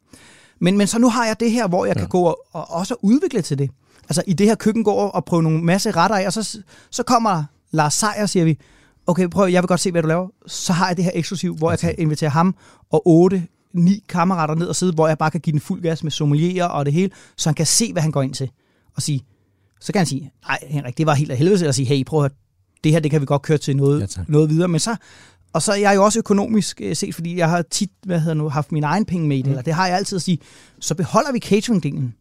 Men, 0.59 0.77
men 0.77 0.87
så 0.87 0.99
nu 0.99 1.09
har 1.09 1.25
jeg 1.25 1.39
det 1.39 1.51
her, 1.51 1.67
hvor 1.67 1.85
jeg 1.85 1.95
ja. 1.95 1.99
kan 1.99 2.09
gå 2.09 2.21
og, 2.21 2.37
og 2.51 2.71
også 2.71 2.95
udvikle 3.01 3.41
til 3.41 3.57
det. 3.57 3.69
Altså 4.09 4.23
i 4.27 4.33
det 4.33 4.47
her 4.47 4.55
køkken 4.55 4.83
gå 4.83 4.91
og 4.91 5.25
prøve 5.25 5.43
nogle 5.43 5.63
masse 5.63 5.91
retter 5.91 6.17
af, 6.17 6.25
og 6.25 6.33
så, 6.33 6.59
så 6.89 7.03
kommer 7.03 7.43
Lars 7.71 7.93
Seier, 7.93 8.25
siger 8.25 8.45
vi, 8.45 8.57
okay, 9.09 9.27
prøv, 9.27 9.49
jeg 9.49 9.63
vil 9.63 9.67
godt 9.67 9.79
se, 9.79 9.91
hvad 9.91 10.01
du 10.01 10.07
laver. 10.07 10.27
Så 10.47 10.73
har 10.73 10.87
jeg 10.87 10.97
det 10.97 11.05
her 11.05 11.11
eksklusiv, 11.13 11.55
hvor 11.55 11.71
jeg 11.71 11.79
kan 11.79 11.95
invitere 11.97 12.29
ham 12.29 12.55
og 12.89 13.07
otte, 13.07 13.47
ni 13.73 14.03
kammerater 14.09 14.55
ned 14.55 14.67
og 14.67 14.75
sidde, 14.75 14.93
hvor 14.93 15.07
jeg 15.07 15.17
bare 15.17 15.31
kan 15.31 15.41
give 15.41 15.51
den 15.51 15.59
fuld 15.59 15.81
gas 15.81 16.03
med 16.03 16.11
sommelier 16.11 16.65
og 16.65 16.85
det 16.85 16.93
hele, 16.93 17.11
så 17.37 17.49
han 17.49 17.55
kan 17.55 17.65
se, 17.65 17.91
hvad 17.93 18.01
han 18.01 18.11
går 18.11 18.21
ind 18.21 18.33
til. 18.33 18.51
Og 18.95 19.01
sige, 19.01 19.25
så 19.81 19.93
kan 19.93 19.99
han 19.99 20.05
sige, 20.05 20.31
nej 20.47 20.59
Henrik, 20.67 20.97
det 20.97 21.05
var 21.05 21.13
helt 21.13 21.31
af 21.31 21.37
helvede, 21.37 21.59
eller 21.59 21.71
sige, 21.71 21.85
hey, 21.85 22.03
prøv 22.05 22.19
at 22.19 22.23
høre, 22.23 22.37
det 22.83 22.91
her, 22.91 22.99
det 22.99 23.11
kan 23.11 23.21
vi 23.21 23.25
godt 23.25 23.41
køre 23.41 23.57
til 23.57 23.75
noget, 23.77 24.01
Ja, 24.01 24.05
tak. 24.05 24.29
noget 24.29 24.49
videre. 24.49 24.67
Men 24.67 24.79
så, 24.79 24.95
og 25.53 25.61
så 25.61 25.71
er 25.71 25.75
jeg 25.75 25.95
jo 25.95 26.03
også 26.03 26.19
økonomisk 26.19 26.81
øh, 26.83 26.95
set, 26.95 27.15
fordi 27.15 27.37
jeg 27.37 27.49
har 27.49 27.61
tit 27.61 27.91
hvad 28.05 28.19
hedder 28.19 28.33
nu, 28.33 28.49
haft 28.49 28.71
min 28.71 28.83
egen 28.83 29.05
penge 29.05 29.27
med 29.27 29.37
i 29.37 29.41
det, 29.41 29.45
mm. 29.45 29.51
eller 29.51 29.61
det 29.61 29.73
har 29.73 29.87
jeg 29.87 29.97
altid 29.97 30.15
at 30.15 30.21
sige, 30.21 30.39
så 30.79 30.95
beholder 30.95 31.31
vi 31.31 31.39
catering-delen. 31.45 32.15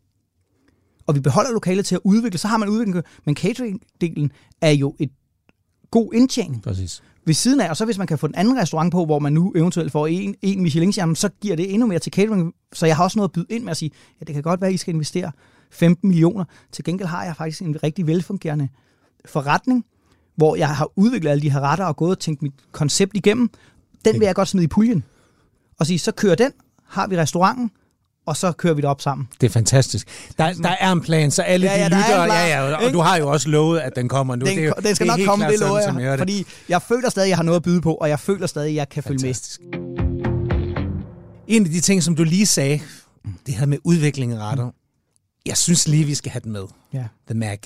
Og 1.06 1.14
vi 1.14 1.20
beholder 1.20 1.52
lokalet 1.52 1.86
til 1.86 1.94
at 1.94 2.00
udvikle, 2.04 2.38
så 2.38 2.48
har 2.48 2.56
man 2.56 2.68
udvikling, 2.68 3.04
men 3.26 3.36
catering-delen 3.38 4.28
er 4.60 4.70
jo 4.70 4.94
et 4.98 5.10
god 5.90 6.14
indtjening 6.14 6.62
Præcis. 6.62 7.02
ved 7.24 7.34
siden 7.34 7.60
af. 7.60 7.70
Og 7.70 7.76
så 7.76 7.84
hvis 7.84 7.98
man 7.98 8.06
kan 8.06 8.18
få 8.18 8.26
en 8.26 8.34
anden 8.34 8.58
restaurant 8.58 8.92
på, 8.92 9.04
hvor 9.04 9.18
man 9.18 9.32
nu 9.32 9.52
eventuelt 9.56 9.92
får 9.92 10.06
en, 10.06 10.34
en 10.42 10.62
Michelin-stjerne, 10.62 11.16
så 11.16 11.28
giver 11.40 11.56
det 11.56 11.72
endnu 11.72 11.86
mere 11.86 11.98
til 11.98 12.12
catering. 12.12 12.54
Så 12.72 12.86
jeg 12.86 12.96
har 12.96 13.04
også 13.04 13.18
noget 13.18 13.28
at 13.28 13.32
byde 13.32 13.46
ind 13.48 13.64
med 13.64 13.70
at 13.70 13.76
sige, 13.76 13.90
ja, 14.20 14.24
det 14.24 14.34
kan 14.34 14.42
godt 14.42 14.60
være, 14.60 14.68
at 14.68 14.74
I 14.74 14.76
skal 14.76 14.94
investere 14.94 15.32
15 15.70 16.08
millioner. 16.08 16.44
Til 16.72 16.84
gengæld 16.84 17.08
har 17.08 17.24
jeg 17.24 17.36
faktisk 17.36 17.62
en 17.62 17.82
rigtig 17.82 18.06
velfungerende 18.06 18.68
forretning, 19.24 19.84
hvor 20.36 20.56
jeg 20.56 20.68
har 20.68 20.90
udviklet 20.96 21.30
alle 21.30 21.42
de 21.42 21.50
her 21.50 21.60
retter 21.60 21.84
og 21.84 21.96
gået 21.96 22.10
og 22.10 22.18
tænkt 22.18 22.42
mit 22.42 22.54
koncept 22.72 23.16
igennem. 23.16 23.50
Den 24.04 24.20
vil 24.20 24.26
jeg 24.26 24.34
godt 24.34 24.48
smide 24.48 24.64
i 24.64 24.68
puljen. 24.68 25.04
Og 25.78 25.86
sige, 25.86 25.98
så 25.98 26.12
kører 26.12 26.34
den, 26.34 26.52
har 26.84 27.06
vi 27.06 27.18
restauranten, 27.18 27.70
og 28.28 28.36
så 28.36 28.52
kører 28.52 28.74
vi 28.74 28.80
det 28.80 28.90
op 28.90 29.00
sammen. 29.00 29.28
Det 29.40 29.46
er 29.46 29.50
fantastisk. 29.50 30.08
Der, 30.38 30.52
der 30.52 30.76
er 30.80 30.92
en 30.92 31.00
plan, 31.00 31.30
så 31.30 31.42
alle 31.42 31.66
Ja, 31.66 31.78
ja, 31.78 31.84
de 31.84 31.90
der 31.90 31.96
er 31.96 32.00
en 32.00 32.04
lytter, 32.04 32.24
plan, 32.26 32.48
ja, 32.48 32.66
ja, 32.68 32.76
og 32.76 32.82
ikke? 32.82 32.92
du 32.94 33.00
har 33.00 33.16
jo 33.16 33.28
også 33.28 33.48
lovet, 33.48 33.78
at 33.80 33.96
den 33.96 34.08
kommer 34.08 34.36
nu. 34.36 34.46
Den, 34.46 34.58
det 34.58 34.72
den 34.82 34.94
skal 34.94 35.08
det 35.08 35.18
nok 35.18 35.26
komme, 35.26 35.44
klart 35.44 35.52
det 35.52 35.60
lover 35.60 35.80
sådan, 35.80 36.00
jeg. 36.00 36.18
Fordi 36.18 36.46
jeg 36.68 36.82
føler 36.82 37.10
stadig, 37.10 37.26
at 37.26 37.28
jeg 37.28 37.36
har 37.38 37.42
noget 37.44 37.56
at 37.56 37.62
byde 37.62 37.80
på, 37.80 37.94
og 37.94 38.08
jeg 38.08 38.20
føler 38.20 38.46
stadig, 38.46 38.68
at 38.68 38.74
jeg 38.74 38.88
kan 38.88 39.02
følge 39.02 39.16
med. 39.16 39.34
Fantastisk. 39.34 39.60
En 41.48 41.64
af 41.64 41.70
de 41.70 41.80
ting, 41.80 42.02
som 42.02 42.16
du 42.16 42.24
lige 42.24 42.46
sagde, 42.46 42.80
det 43.46 43.54
her 43.54 43.66
med 43.66 43.78
udvikling 43.84 44.32
af 44.32 44.38
retter, 44.38 44.70
jeg 45.46 45.56
synes 45.56 45.88
lige, 45.88 46.04
vi 46.04 46.14
skal 46.14 46.32
have 46.32 46.40
den 46.44 46.52
med. 46.52 46.62
Ja, 46.94 47.04
The 47.30 47.38
Mac. 47.38 47.58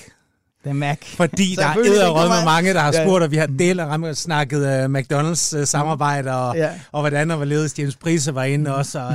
er 0.65 0.73
Mac. 0.73 0.97
Fordi 1.03 1.55
der 1.59 1.65
er 1.67 1.77
æderrød 1.85 2.27
med 2.29 2.45
mange, 2.45 2.73
der 2.73 2.79
har 2.79 2.91
Ja. 2.93 3.03
spurgt, 3.05 3.23
og 3.23 3.31
vi 3.31 3.37
har 3.37 3.45
delt 3.47 3.79
og 3.79 3.87
ramt- 3.89 4.13
snakket 4.17 4.85
uh, 4.85 4.93
McDonald's 4.99 5.57
uh, 5.59 5.63
samarbejde, 5.65 6.35
og, 6.35 6.55
Ja. 6.55 6.69
og 6.91 7.01
hvordan 7.01 7.31
og 7.31 7.37
hvorledes 7.37 7.79
James 7.79 7.95
Prise 7.95 8.35
var 8.35 8.43
inde 8.43 8.75
også, 8.75 8.99
og 8.99 9.07
uh, 9.09 9.13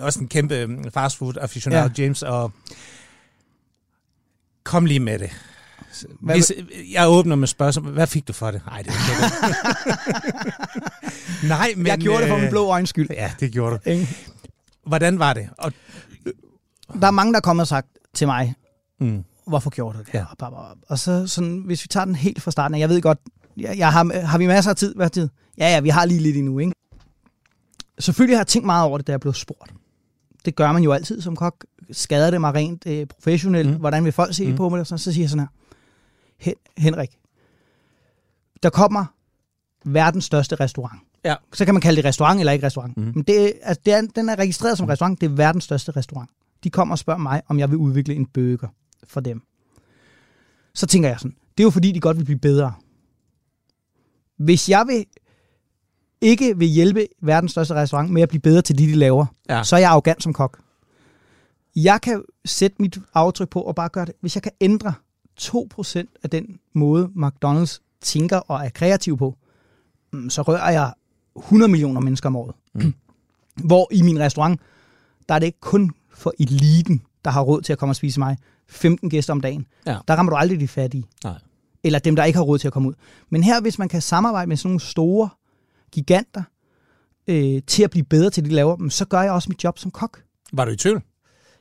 også 0.00 0.20
en 0.20 0.28
kæmpe 0.28 0.54
øh, 0.54 0.90
fastfood 0.94 1.34
aficionado, 1.40 1.82
Ja. 1.82 1.90
ja. 1.98 2.02
James, 2.02 2.22
og 2.22 2.52
kom 4.64 4.86
lige 4.86 5.00
med 5.00 5.18
det. 5.18 5.30
Hvad- 6.20 6.34
Hvis, 6.34 6.52
jeg 6.92 7.08
åbner 7.08 7.36
med 7.36 7.48
spørgsmål. 7.48 7.92
Hvad 7.92 8.06
fik 8.06 8.28
du 8.28 8.32
for 8.32 8.50
det? 8.50 8.62
Nej, 8.66 8.82
det 8.82 8.86
ikke 8.86 9.00
Nej, 11.48 11.72
men... 11.76 11.86
jeg 11.86 11.98
gjorde 11.98 12.20
det 12.22 12.28
for 12.28 12.36
min 12.36 12.44
øh, 12.44 12.50
blå 12.50 12.66
øjens 12.66 12.88
skyld. 12.88 13.08
Ja, 13.10 13.32
det 13.40 13.52
gjorde 13.52 13.78
du. 13.84 13.90
Ikke? 13.90 14.16
Hvordan 14.86 15.18
var 15.18 15.32
det? 15.32 15.48
Og, 15.58 15.72
Der 17.00 17.06
er 17.06 17.10
mange, 17.10 17.32
der 17.32 17.40
kommer 17.40 17.62
og 17.62 17.66
sagt 17.68 17.86
til 18.14 18.26
mig, 18.26 18.54
mm, 19.00 19.24
hvorfor 19.46 19.70
gjorde 19.70 19.98
du 19.98 20.04
det? 20.04 20.14
Ja. 20.14 20.24
Og, 20.88 20.98
så 20.98 21.26
sådan, 21.26 21.62
hvis 21.66 21.82
vi 21.84 21.88
tager 21.88 22.04
den 22.04 22.14
helt 22.14 22.42
fra 22.42 22.50
starten, 22.50 22.78
jeg 22.78 22.88
ved 22.88 23.02
godt, 23.02 23.18
jeg, 23.56 23.78
jeg 23.78 23.92
har, 23.92 24.26
har 24.26 24.38
vi 24.38 24.46
masser 24.46 24.70
af 24.70 24.76
tid? 24.76 24.94
Hvad 24.94 25.10
tid? 25.10 25.28
Ja, 25.58 25.68
ja, 25.68 25.80
vi 25.80 25.88
har 25.88 26.04
lige 26.04 26.20
lidt 26.20 26.36
endnu, 26.36 26.58
ikke? 26.58 26.72
Selvfølgelig 27.98 28.36
har 28.36 28.40
jeg 28.40 28.46
tænkt 28.46 28.66
meget 28.66 28.84
over 28.86 28.98
det, 28.98 29.06
da 29.06 29.12
jeg 29.12 29.20
blev 29.20 29.34
spurgt. 29.34 29.74
Det 30.44 30.56
gør 30.56 30.72
man 30.72 30.82
jo 30.82 30.92
altid 30.92 31.20
som 31.20 31.36
kok. 31.36 31.64
Skader 31.90 32.30
det 32.30 32.40
mig 32.40 32.54
rent 32.54 32.86
øh, 32.86 33.06
professionelt? 33.06 33.68
Mm. 33.68 33.74
Mm. 33.74 33.80
Hvordan 33.80 34.04
vil 34.04 34.12
folk 34.12 34.34
se 34.34 34.44
Mm. 34.44 34.50
mm. 34.50 34.56
på 34.56 34.68
mig? 34.68 34.80
Og 34.80 34.86
sådan, 34.86 34.98
så 34.98 35.12
siger 35.12 35.22
jeg 35.22 35.30
sådan 35.30 35.40
her. 35.40 35.48
Hen, 36.38 36.54
Henrik, 36.78 37.18
der 38.62 38.70
kommer 38.70 39.04
verdens 39.84 40.24
største 40.24 40.56
restaurant. 40.56 41.00
Ja. 41.24 41.34
Så 41.52 41.64
kan 41.64 41.74
man 41.74 41.80
kalde 41.80 41.96
det 41.96 42.04
restaurant 42.04 42.40
eller 42.40 42.52
ikke 42.52 42.66
restaurant. 42.66 42.96
Mm. 42.96 43.02
Mm. 43.04 43.12
Men 43.14 43.22
det, 43.24 43.52
altså, 43.62 43.80
det 43.84 43.92
er, 43.94 44.00
den 44.16 44.28
er 44.28 44.36
registreret 44.38 44.78
som 44.78 44.86
restaurant. 44.86 45.20
Det 45.20 45.26
er 45.30 45.34
verdens 45.34 45.64
største 45.64 45.92
restaurant. 45.92 46.30
De 46.64 46.70
kommer 46.70 46.94
og 46.94 46.98
spørger 46.98 47.20
mig, 47.20 47.42
om 47.48 47.58
jeg 47.58 47.70
vil 47.70 47.76
udvikle 47.78 48.14
en 48.14 48.26
burger 48.26 48.68
for 49.04 49.20
dem. 49.20 49.42
Så 50.74 50.86
tænker 50.86 51.08
jeg 51.08 51.20
sådan, 51.20 51.36
det 51.58 51.62
er 51.62 51.66
jo 51.66 51.70
fordi, 51.70 51.92
de 51.92 52.00
godt 52.00 52.16
vil 52.16 52.24
blive 52.24 52.38
bedre. 52.38 52.72
Hvis 54.36 54.68
jeg 54.68 54.86
vil 54.86 55.04
ikke 56.24 56.58
vil 56.58 56.68
hjælpe 56.68 57.06
verdens 57.22 57.50
største 57.50 57.74
restaurant 57.74 58.10
med 58.10 58.22
at 58.22 58.28
blive 58.28 58.40
bedre 58.40 58.62
til 58.62 58.78
det, 58.78 58.88
de 58.88 58.94
laver, 58.94 59.26
Ja. 59.48 59.62
så 59.64 59.76
er 59.76 59.80
jeg 59.80 59.90
arrogant 59.90 60.22
som 60.22 60.32
kok. 60.32 60.58
Jeg 61.76 62.00
kan 62.00 62.22
sætte 62.44 62.76
mit 62.82 62.98
aftryk 63.14 63.48
på 63.48 63.60
og 63.60 63.74
bare 63.74 63.88
gøre 63.88 64.04
det. 64.04 64.14
Hvis 64.20 64.36
jeg 64.36 64.42
kan 64.42 64.52
ændre 64.60 64.92
2% 65.40 66.20
af 66.22 66.30
den 66.30 66.58
måde, 66.72 67.10
McDonald's 67.16 67.78
tænker 68.00 68.36
og 68.36 68.64
er 68.64 68.68
kreativ 68.68 69.18
på, 69.18 69.36
mm, 70.12 70.30
så 70.30 70.42
rører 70.42 70.70
jeg 70.70 70.92
100 71.36 71.70
millioner 71.70 72.00
mennesker 72.00 72.28
om 72.28 72.36
året. 72.36 72.54
Mm. 72.74 72.94
Hvor 73.68 73.88
i 73.92 74.02
min 74.02 74.20
restaurant, 74.20 74.60
der 75.28 75.34
er 75.34 75.38
det 75.38 75.46
ikke 75.46 75.60
kun 75.60 75.90
for 76.10 76.32
eliten, 76.40 77.02
der 77.24 77.30
har 77.30 77.40
råd 77.42 77.62
til 77.62 77.72
at 77.72 77.78
komme 77.78 77.90
og 77.92 77.96
spise 77.96 78.20
mig 78.20 78.36
15 78.68 79.10
gæster 79.10 79.32
om 79.32 79.40
dagen. 79.40 79.66
Ja. 79.86 79.96
Der 80.08 80.16
rammer 80.16 80.30
du 80.30 80.36
aldrig 80.36 80.60
de 80.60 80.68
fattige. 80.68 81.04
Nej. 81.24 81.38
Eller 81.84 81.98
dem, 81.98 82.16
der 82.16 82.24
ikke 82.24 82.36
har 82.36 82.44
råd 82.44 82.58
til 82.58 82.66
at 82.66 82.72
komme 82.72 82.88
ud. 82.88 82.94
Men 83.30 83.42
her, 83.42 83.60
hvis 83.60 83.78
man 83.78 83.88
kan 83.88 84.02
samarbejde 84.02 84.48
med 84.48 84.56
sådan 84.56 84.68
nogle 84.68 84.80
store 84.80 85.28
giganter, 85.94 86.42
øh, 87.28 87.62
til 87.66 87.82
at 87.82 87.90
blive 87.90 88.04
bedre 88.04 88.30
til 88.30 88.42
det, 88.42 88.50
de 88.50 88.54
laver, 88.54 88.76
mm, 88.76 88.90
så 88.90 89.04
gør 89.04 89.22
jeg 89.22 89.32
også 89.32 89.48
mit 89.48 89.64
job 89.64 89.78
som 89.78 89.90
kok. 89.90 90.22
Var 90.52 90.64
du 90.64 90.70
i 90.70 90.76
tvivl? 90.76 91.02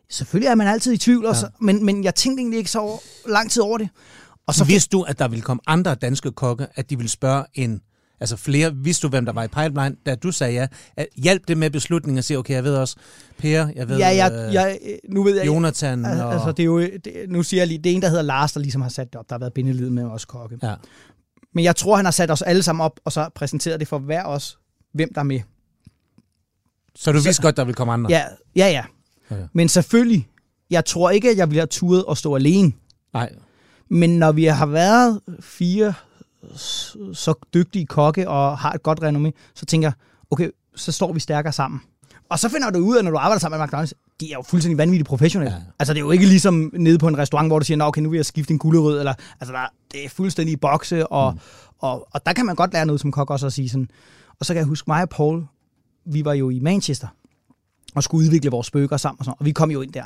Selvfølgelig 0.09 0.47
er 0.47 0.55
man 0.55 0.67
altid 0.67 0.93
i 0.93 0.97
tvivl, 0.97 1.25
Ja. 1.25 1.29
ja. 1.29 1.47
men, 1.61 1.85
men 1.85 2.03
jeg 2.03 2.15
tænkte 2.15 2.41
egentlig 2.41 2.57
ikke 2.57 2.71
så 2.71 2.79
over, 2.79 2.97
lang 3.29 3.51
tid 3.51 3.61
over 3.61 3.77
det. 3.77 3.89
Og 4.47 4.53
Så 4.55 4.63
vidste 4.65 4.89
du, 4.97 5.01
at 5.01 5.19
der 5.19 5.27
ville 5.27 5.41
komme 5.41 5.61
andre 5.67 5.95
danske 5.95 6.31
kokke, 6.31 6.67
at 6.75 6.89
de 6.89 6.95
ville 6.97 7.09
spørge 7.09 7.43
en, 7.53 7.81
altså 8.19 8.35
flere, 8.37 8.75
vidste 8.75 9.01
du, 9.07 9.09
hvem 9.09 9.25
der 9.25 9.33
var 9.33 9.43
i 9.43 9.47
pipeline, 9.47 9.95
da 10.05 10.15
du 10.15 10.31
sagde 10.31 10.53
ja, 10.53 10.67
at 10.97 11.07
hjælp 11.15 11.47
det 11.47 11.57
med 11.57 11.69
beslutningen 11.69 12.17
og 12.17 12.23
sige, 12.23 12.37
okay, 12.37 12.53
jeg 12.53 12.63
ved 12.63 12.75
også 12.75 12.95
Per, 13.37 13.67
jeg 13.75 13.89
ved 13.89 13.97
ja, 13.97 14.07
jeg, 14.15 14.31
øh, 14.47 14.53
jeg, 14.53 14.79
nu 15.09 15.23
ved 15.23 15.35
jeg, 15.37 15.45
Jonathan 15.45 16.05
Al- 16.05 16.21
og... 16.21 16.33
Altså, 16.33 16.51
det 16.51 16.59
er 16.59 16.65
jo, 16.65 16.79
det, 16.81 17.13
nu 17.29 17.43
siger 17.43 17.61
jeg 17.61 17.67
lige, 17.67 17.77
det 17.77 17.91
er 17.91 17.95
en, 17.95 18.01
der 18.01 18.09
hedder 18.09 18.23
Lars, 18.23 18.53
der 18.53 18.59
ligesom 18.59 18.81
har 18.81 18.89
sat 18.89 19.07
det 19.13 19.15
op. 19.15 19.29
Der 19.29 19.35
har 19.35 19.39
været 19.39 19.53
bindeled 19.53 19.89
med 19.89 20.03
os 20.03 20.25
kokke. 20.25 20.57
ja. 20.63 20.73
Men 21.53 21.63
jeg 21.65 21.75
tror, 21.75 21.95
han 21.95 22.05
har 22.05 22.11
sat 22.11 22.31
os 22.31 22.41
alle 22.41 22.63
sammen 22.63 22.83
op, 22.85 22.99
og 23.05 23.11
så 23.11 23.29
præsenteret 23.35 23.79
det 23.79 23.87
for 23.87 23.99
hver 23.99 24.23
os, 24.23 24.57
hvem 24.93 25.13
der 25.13 25.19
er 25.21 25.25
med. 25.25 25.39
Så 26.95 27.11
du 27.11 27.17
Så- 27.19 27.23
vidste 27.23 27.41
godt, 27.41 27.57
der 27.57 27.63
ville 27.63 27.75
komme 27.75 27.93
andre? 27.93 28.09
Ja, 28.11 28.23
ja, 28.55 28.67
ja. 28.67 28.83
Okay. 29.31 29.47
Men 29.53 29.69
selvfølgelig, 29.69 30.27
jeg 30.69 30.85
tror 30.85 31.09
ikke, 31.09 31.29
at 31.29 31.37
jeg 31.37 31.49
bliver 31.49 31.65
turet 31.65 32.05
og 32.05 32.17
stå 32.17 32.35
alene. 32.35 32.71
Nej. 33.13 33.33
Men 33.89 34.19
når 34.19 34.31
vi 34.31 34.45
har 34.45 34.65
været 34.65 35.21
fire 35.39 35.93
så 37.13 37.33
dygtige 37.53 37.85
kokke 37.85 38.29
og 38.29 38.57
har 38.57 38.71
et 38.71 38.83
godt 38.83 38.99
renommé, 39.03 39.31
så 39.55 39.65
tænker 39.65 39.85
jeg, 39.87 39.93
okay, 40.31 40.49
så 40.75 40.91
står 40.91 41.13
vi 41.13 41.19
stærkere 41.19 41.53
sammen. 41.53 41.81
Og 42.29 42.39
så 42.39 42.49
finder 42.49 42.69
du 42.69 42.79
ud 42.79 42.97
af, 42.97 43.03
når 43.03 43.11
du 43.11 43.17
arbejder 43.17 43.39
sammen 43.39 43.59
med 43.59 43.67
McDonald's, 43.67 43.91
de 44.19 44.31
er 44.31 44.35
jo 44.37 44.41
fuldstændig 44.41 44.77
vanvittigt 44.77 45.07
professionelle. 45.07 45.53
Ja. 45.55 45.61
Altså 45.79 45.93
det 45.93 45.99
er 45.99 46.03
jo 46.03 46.11
ikke 46.11 46.25
ligesom 46.25 46.71
nede 46.73 46.97
på 46.97 47.07
en 47.07 47.17
restaurant, 47.17 47.49
hvor 47.49 47.59
du 47.59 47.65
siger, 47.65 47.77
Nå, 47.77 47.85
okay, 47.85 48.01
nu 48.01 48.09
vil 48.09 48.17
jeg 48.17 48.25
skifte 48.25 48.51
en 48.53 48.59
gulerod, 48.59 48.99
eller 48.99 49.13
altså 49.39 49.53
der, 49.53 49.65
det 49.91 50.05
er 50.05 50.09
fuldstændig 50.09 50.53
i 50.53 50.55
bokse, 50.55 51.07
og, 51.07 51.33
mm. 51.33 51.39
og, 51.79 52.07
og 52.13 52.25
der 52.25 52.33
kan 52.33 52.45
man 52.45 52.55
godt 52.55 52.73
lære 52.73 52.85
noget 52.85 53.01
som 53.01 53.11
kok 53.11 53.29
også 53.29 53.45
at 53.45 53.53
sige 53.53 53.69
sådan. 53.69 53.89
Og 54.39 54.45
så 54.45 54.53
kan 54.53 54.57
jeg 54.59 54.67
huske 54.67 54.85
mig 54.87 55.01
og 55.01 55.09
Paul, 55.09 55.45
vi 56.05 56.25
var 56.25 56.33
jo 56.33 56.49
i 56.49 56.59
Manchester, 56.59 57.07
og 57.95 58.03
skulle 58.03 58.25
udvikle 58.25 58.51
vores 58.51 58.71
bøger 58.71 58.97
sammen 58.97 59.19
og 59.19 59.25
sådan, 59.25 59.35
og 59.39 59.45
vi 59.45 59.51
kom 59.51 59.71
jo 59.71 59.81
ind 59.81 59.91
der, 59.93 60.05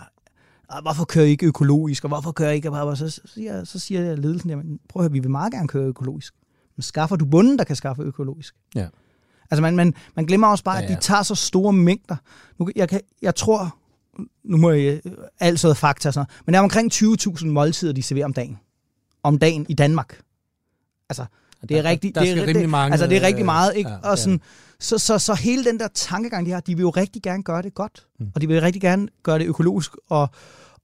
"Ah, 0.69 0.81
hvorfor 0.81 1.05
kører 1.05 1.25
I 1.25 1.29
ikke 1.29 1.45
økologisk, 1.45 2.03
og 2.03 2.07
hvorfor 2.07 2.31
kører 2.31 2.51
I 2.51 2.55
ikke, 2.55 2.71
og 2.71 2.97
så, 2.97 3.09
så, 3.09 3.21
siger, 3.25 3.63
så 3.63 3.79
siger 3.79 4.01
jeg 4.01 4.17
ledelsen, 4.17 4.49
jamen, 4.49 4.79
prøv 4.89 5.01
at 5.01 5.03
høre, 5.03 5.11
vi 5.11 5.19
vil 5.19 5.31
meget 5.31 5.53
gerne 5.53 5.67
køre 5.67 5.83
økologisk. 5.85 6.33
Men 6.75 6.81
skaffer 6.83 7.15
du 7.15 7.25
bunden, 7.25 7.57
der 7.57 7.63
kan 7.63 7.75
skaffe 7.75 8.01
økologisk? 8.03 8.55
Ja. 8.75 8.87
Altså 9.51 9.61
man, 9.61 9.75
man, 9.75 9.93
man 10.15 10.25
glemmer 10.25 10.47
også 10.47 10.63
bare, 10.63 10.75
Ja, 10.77 10.83
at 10.83 10.89
ja. 10.89 10.95
de 10.95 11.01
tager 11.01 11.23
så 11.23 11.35
store 11.35 11.73
mængder. 11.73 12.15
Nu, 12.59 12.69
jeg, 12.75 12.89
kan, 12.89 13.01
jeg 13.21 13.35
tror, 13.35 13.77
nu 14.43 14.57
må 14.57 14.71
jeg 14.71 15.01
alt 15.39 15.59
sådan 15.59 15.67
noget 15.67 15.77
fakta 15.77 16.09
og 16.09 16.13
sådan 16.13 16.19
noget, 16.27 16.41
men 16.45 16.53
der 16.53 16.59
er 16.59 16.63
omkring 16.63 16.93
20.000 16.93 17.45
måltider, 17.45 17.93
de 17.93 18.03
serverer 18.03 18.25
om 18.25 18.33
dagen. 18.33 18.57
Om 19.23 19.37
dagen 19.37 19.65
i 19.69 19.73
Danmark. 19.73 20.19
Altså, 21.09 21.25
det 21.69 21.77
er 21.77 21.81
Der- 21.81 21.89
rigtig, 21.89 22.15
der 22.15 22.21
det 22.21 22.31
er, 22.37 22.47
rimelig 22.47 22.69
mange, 22.69 22.91
altså, 22.93 23.07
det 23.07 23.17
er 23.17 23.21
rigtig 23.21 23.41
øh, 23.41 23.45
meget, 23.45 23.75
ikke? 23.75 23.89
ja, 23.89 23.95
Ja, 24.03 24.09
og 24.09 24.17
sådan, 24.17 24.41
så, 24.79 24.97
så, 24.97 25.19
så 25.19 25.33
hele 25.33 25.65
den 25.65 25.79
der 25.79 25.87
tankegang, 25.93 26.45
de 26.45 26.51
har, 26.51 26.59
de 26.59 26.75
vil 26.75 26.81
jo 26.81 26.89
rigtig 26.89 27.21
gerne 27.21 27.43
gøre 27.43 27.61
det 27.61 27.73
godt. 27.75 28.05
Mm. 28.19 28.31
Og 28.35 28.41
de 28.41 28.47
vil 28.47 28.61
rigtig 28.61 28.81
gerne 28.81 29.07
gøre 29.23 29.39
det 29.39 29.45
økologisk 29.45 29.91
og, 30.09 30.29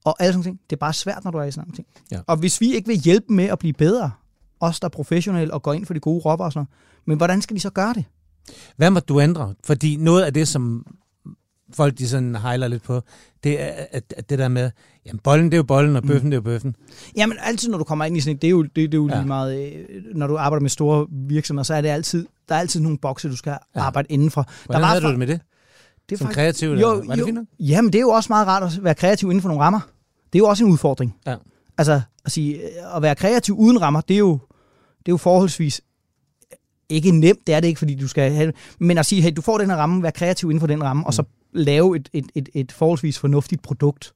og 0.04 0.16
alle 0.20 0.34
sådan 0.34 0.44
ting. 0.44 0.60
Det 0.70 0.76
er 0.76 0.80
bare 0.80 0.94
svært, 0.94 1.24
når 1.24 1.32
du 1.32 1.38
er 1.38 1.44
i 1.44 1.52
sådan 1.52 1.62
nogle 1.68 1.76
ting. 1.76 1.88
Ja. 2.12 2.20
Og 2.28 2.38
hvis 2.38 2.62
vi 2.62 2.74
ikke 2.76 2.88
vil 2.88 2.98
hjælpe 2.98 3.34
med 3.34 3.46
at 3.46 3.60
blive 3.60 3.74
bedre, 3.74 4.12
os 4.60 4.80
der 4.80 4.86
er 4.86 4.90
professionelle 4.90 5.54
og 5.54 5.62
går 5.64 5.74
ind 5.74 5.86
for 5.86 5.94
de 5.94 6.00
gode 6.00 6.20
råvarer 6.20 6.46
og 6.46 6.54
sådan 6.54 6.60
noget, 6.60 7.06
men 7.08 7.18
hvordan 7.18 7.42
skal 7.42 7.56
de 7.56 7.62
så 7.62 7.70
gøre 7.70 7.94
det? 7.94 8.06
Hvad 8.78 8.90
må 8.90 9.00
du 9.00 9.22
ændre? 9.22 9.54
Fordi 9.64 9.96
noget 9.96 10.24
af 10.24 10.34
det, 10.34 10.48
som 10.48 10.86
folk 11.74 11.98
de 11.98 12.08
sådan 12.08 12.36
hejler 12.36 12.68
lidt 12.68 12.84
på, 12.84 13.02
det 13.44 13.62
er 13.62 13.72
at, 13.92 14.14
at 14.18 14.30
det 14.30 14.40
der 14.40 14.48
med, 14.48 14.72
jamen 15.06 15.20
bollen 15.20 15.46
det 15.46 15.54
er 15.54 15.58
jo 15.58 15.64
bollen, 15.64 15.96
og 15.96 16.04
bøffen 16.04 16.32
det 16.32 16.34
er 16.34 16.38
jo 16.38 16.42
bøffen. 16.42 16.76
Jamen 17.18 17.38
altid, 17.42 17.70
når 17.70 17.78
du 17.78 17.84
kommer 17.84 18.06
ind 18.06 18.18
i 18.18 18.20
sådan 18.20 18.36
et, 18.36 18.42
det 18.42 18.48
er 18.48 18.52
jo, 18.52 18.64
det, 18.64 18.76
det 18.76 18.94
er 18.94 18.98
jo 18.98 19.08
Ja. 19.10 19.16
lige 19.16 19.28
meget, 19.28 19.74
øh, 19.74 19.86
når 20.16 20.28
du 20.28 20.38
arbejder 20.38 20.62
med 20.62 20.70
store 20.70 21.08
virksomheder, 21.12 21.64
så 21.64 21.74
er 21.74 21.82
det 21.82 21.90
altid, 21.90 22.26
der 22.50 22.56
er 22.56 22.60
altid 22.60 22.80
nogle 22.80 22.98
bokse, 22.98 23.30
du 23.30 23.36
skal 23.36 23.58
Ja. 23.76 23.82
arbejde 23.82 24.08
indenfor. 24.12 24.48
Hvordan 24.66 24.82
der 24.82 24.88
havde 24.88 25.02
du 25.02 25.10
det 25.10 25.20
med 25.20 25.28
det? 25.28 25.42
det 26.10 26.16
er 26.16 26.18
Som 26.18 26.28
faktisk- 26.28 26.36
kreativ? 26.36 26.68
Jo, 26.70 26.74
eller? 26.74 26.88
Var 27.06 27.16
det 27.16 27.22
jo. 27.22 27.26
fint 27.26 27.36
nok? 27.36 27.46
Jamen, 27.60 27.94
det 27.94 28.00
er 28.00 28.02
jo 28.02 28.10
også 28.10 28.28
meget 28.30 28.48
rart 28.48 28.64
at 28.64 28.84
være 28.84 28.96
kreativ 28.96 29.30
inden 29.30 29.42
for 29.42 29.50
nogle 29.50 29.64
rammer. 29.64 29.80
Det 30.34 30.40
er 30.40 30.44
jo 30.44 30.48
også 30.48 30.66
en 30.66 30.72
udfordring. 30.72 31.16
Ja. 31.28 31.36
Altså, 31.78 32.02
at, 32.26 32.32
sige, 32.32 32.56
øh, 32.56 32.96
at 32.96 33.02
være 33.02 33.16
kreativ 33.16 33.56
uden 33.56 33.82
rammer, 33.82 34.02
det 34.02 34.14
er 34.14 34.18
jo, 34.20 34.32
det 35.00 35.08
er 35.08 35.12
jo 35.14 35.18
forholdsvis 35.18 35.82
ikke 36.90 37.12
nemt, 37.12 37.40
det 37.48 37.56
er 37.56 37.60
det 37.60 37.68
ikke, 37.68 37.78
fordi 37.80 37.96
du 37.96 38.08
skal 38.08 38.32
have 38.32 38.54
men 38.80 38.98
at 38.98 39.06
sige, 39.06 39.22
hey, 39.22 39.32
du 39.36 39.42
får 39.42 39.58
den 39.58 39.70
her 39.70 39.78
ramme, 39.78 40.04
vær 40.04 40.10
kreativ 40.12 40.50
inden 40.50 40.60
for 40.60 40.68
den 40.68 40.84
ramme, 40.84 41.02
mm. 41.02 41.06
og 41.06 41.14
så 41.14 41.24
lave 41.54 41.96
et, 41.96 42.10
et, 42.14 42.26
et, 42.36 42.50
et 42.54 42.72
forholdsvis 42.72 43.20
fornuftigt 43.20 43.62
produkt. 43.62 44.14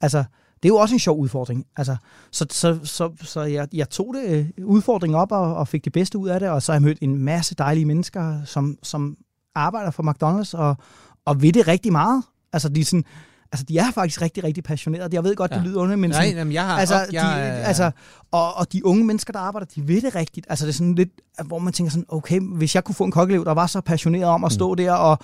Altså, 0.00 0.18
det 0.62 0.68
er 0.68 0.72
jo 0.72 0.76
også 0.76 0.94
en 0.94 0.98
sjov 0.98 1.18
udfordring. 1.18 1.66
Altså, 1.76 1.96
så 2.30 2.46
så, 2.50 2.78
så, 2.84 3.10
så 3.22 3.42
jeg, 3.42 3.68
jeg 3.72 3.90
tog 3.90 4.14
det 4.14 4.46
øh, 4.58 4.66
udfordringen 4.66 5.18
op 5.18 5.32
og, 5.32 5.56
og 5.56 5.68
fik 5.68 5.84
det 5.84 5.92
bedste 5.92 6.18
ud 6.18 6.28
af 6.28 6.40
det, 6.40 6.48
og 6.48 6.62
så 6.62 6.72
har 6.72 6.74
jeg 6.74 6.82
mødt 6.82 6.98
en 7.00 7.18
masse 7.18 7.54
dejlige 7.54 7.84
mennesker, 7.84 8.44
som, 8.44 8.78
som 8.82 9.16
arbejder 9.54 9.90
for 9.90 10.02
McDonald's 10.02 10.58
og, 10.58 10.76
og 11.24 11.42
ved 11.42 11.52
det 11.52 11.68
rigtig 11.68 11.92
meget. 11.92 12.22
Altså, 12.52 12.68
de 12.68 12.80
er 12.80 12.84
sådan, 12.84 13.04
Altså, 13.52 13.64
de 13.68 13.78
er 13.78 13.90
faktisk 13.90 14.22
rigtig, 14.22 14.44
rigtig 14.44 14.64
passionerede. 14.64 15.08
Jeg 15.12 15.24
ved 15.24 15.36
godt, 15.36 15.50
det 15.50 15.56
Ja. 15.56 15.62
lyder 15.62 15.80
underligt, 15.80 16.00
men 16.00 16.10
Nej, 16.10 16.22
sådan, 16.22 16.36
jamen, 16.36 16.52
jeg 16.52 16.66
har... 16.66 16.78
altså, 16.78 16.94
jeg, 17.12 17.22
de, 17.36 17.64
altså, 17.66 17.90
og, 18.30 18.54
og 18.56 18.72
de 18.72 18.86
unge 18.86 19.04
mennesker, 19.04 19.32
der 19.32 19.40
arbejder, 19.40 19.66
de 19.74 19.88
ved 19.88 20.00
det 20.02 20.14
rigtigt. 20.14 20.46
Altså, 20.50 20.66
det 20.66 20.72
er 20.72 20.74
sådan 20.74 20.94
lidt, 20.94 21.10
hvor 21.46 21.58
man 21.58 21.72
tænker 21.72 21.90
sådan, 21.90 22.04
okay, 22.08 22.40
hvis 22.40 22.74
jeg 22.74 22.84
kunne 22.84 22.94
få 22.94 23.04
en 23.04 23.10
kokkelev, 23.10 23.44
der 23.44 23.52
var 23.52 23.66
så 23.66 23.80
passioneret 23.80 24.24
om 24.24 24.44
at 24.44 24.52
stå 24.52 24.74
der 24.74 24.92
og 24.92 25.18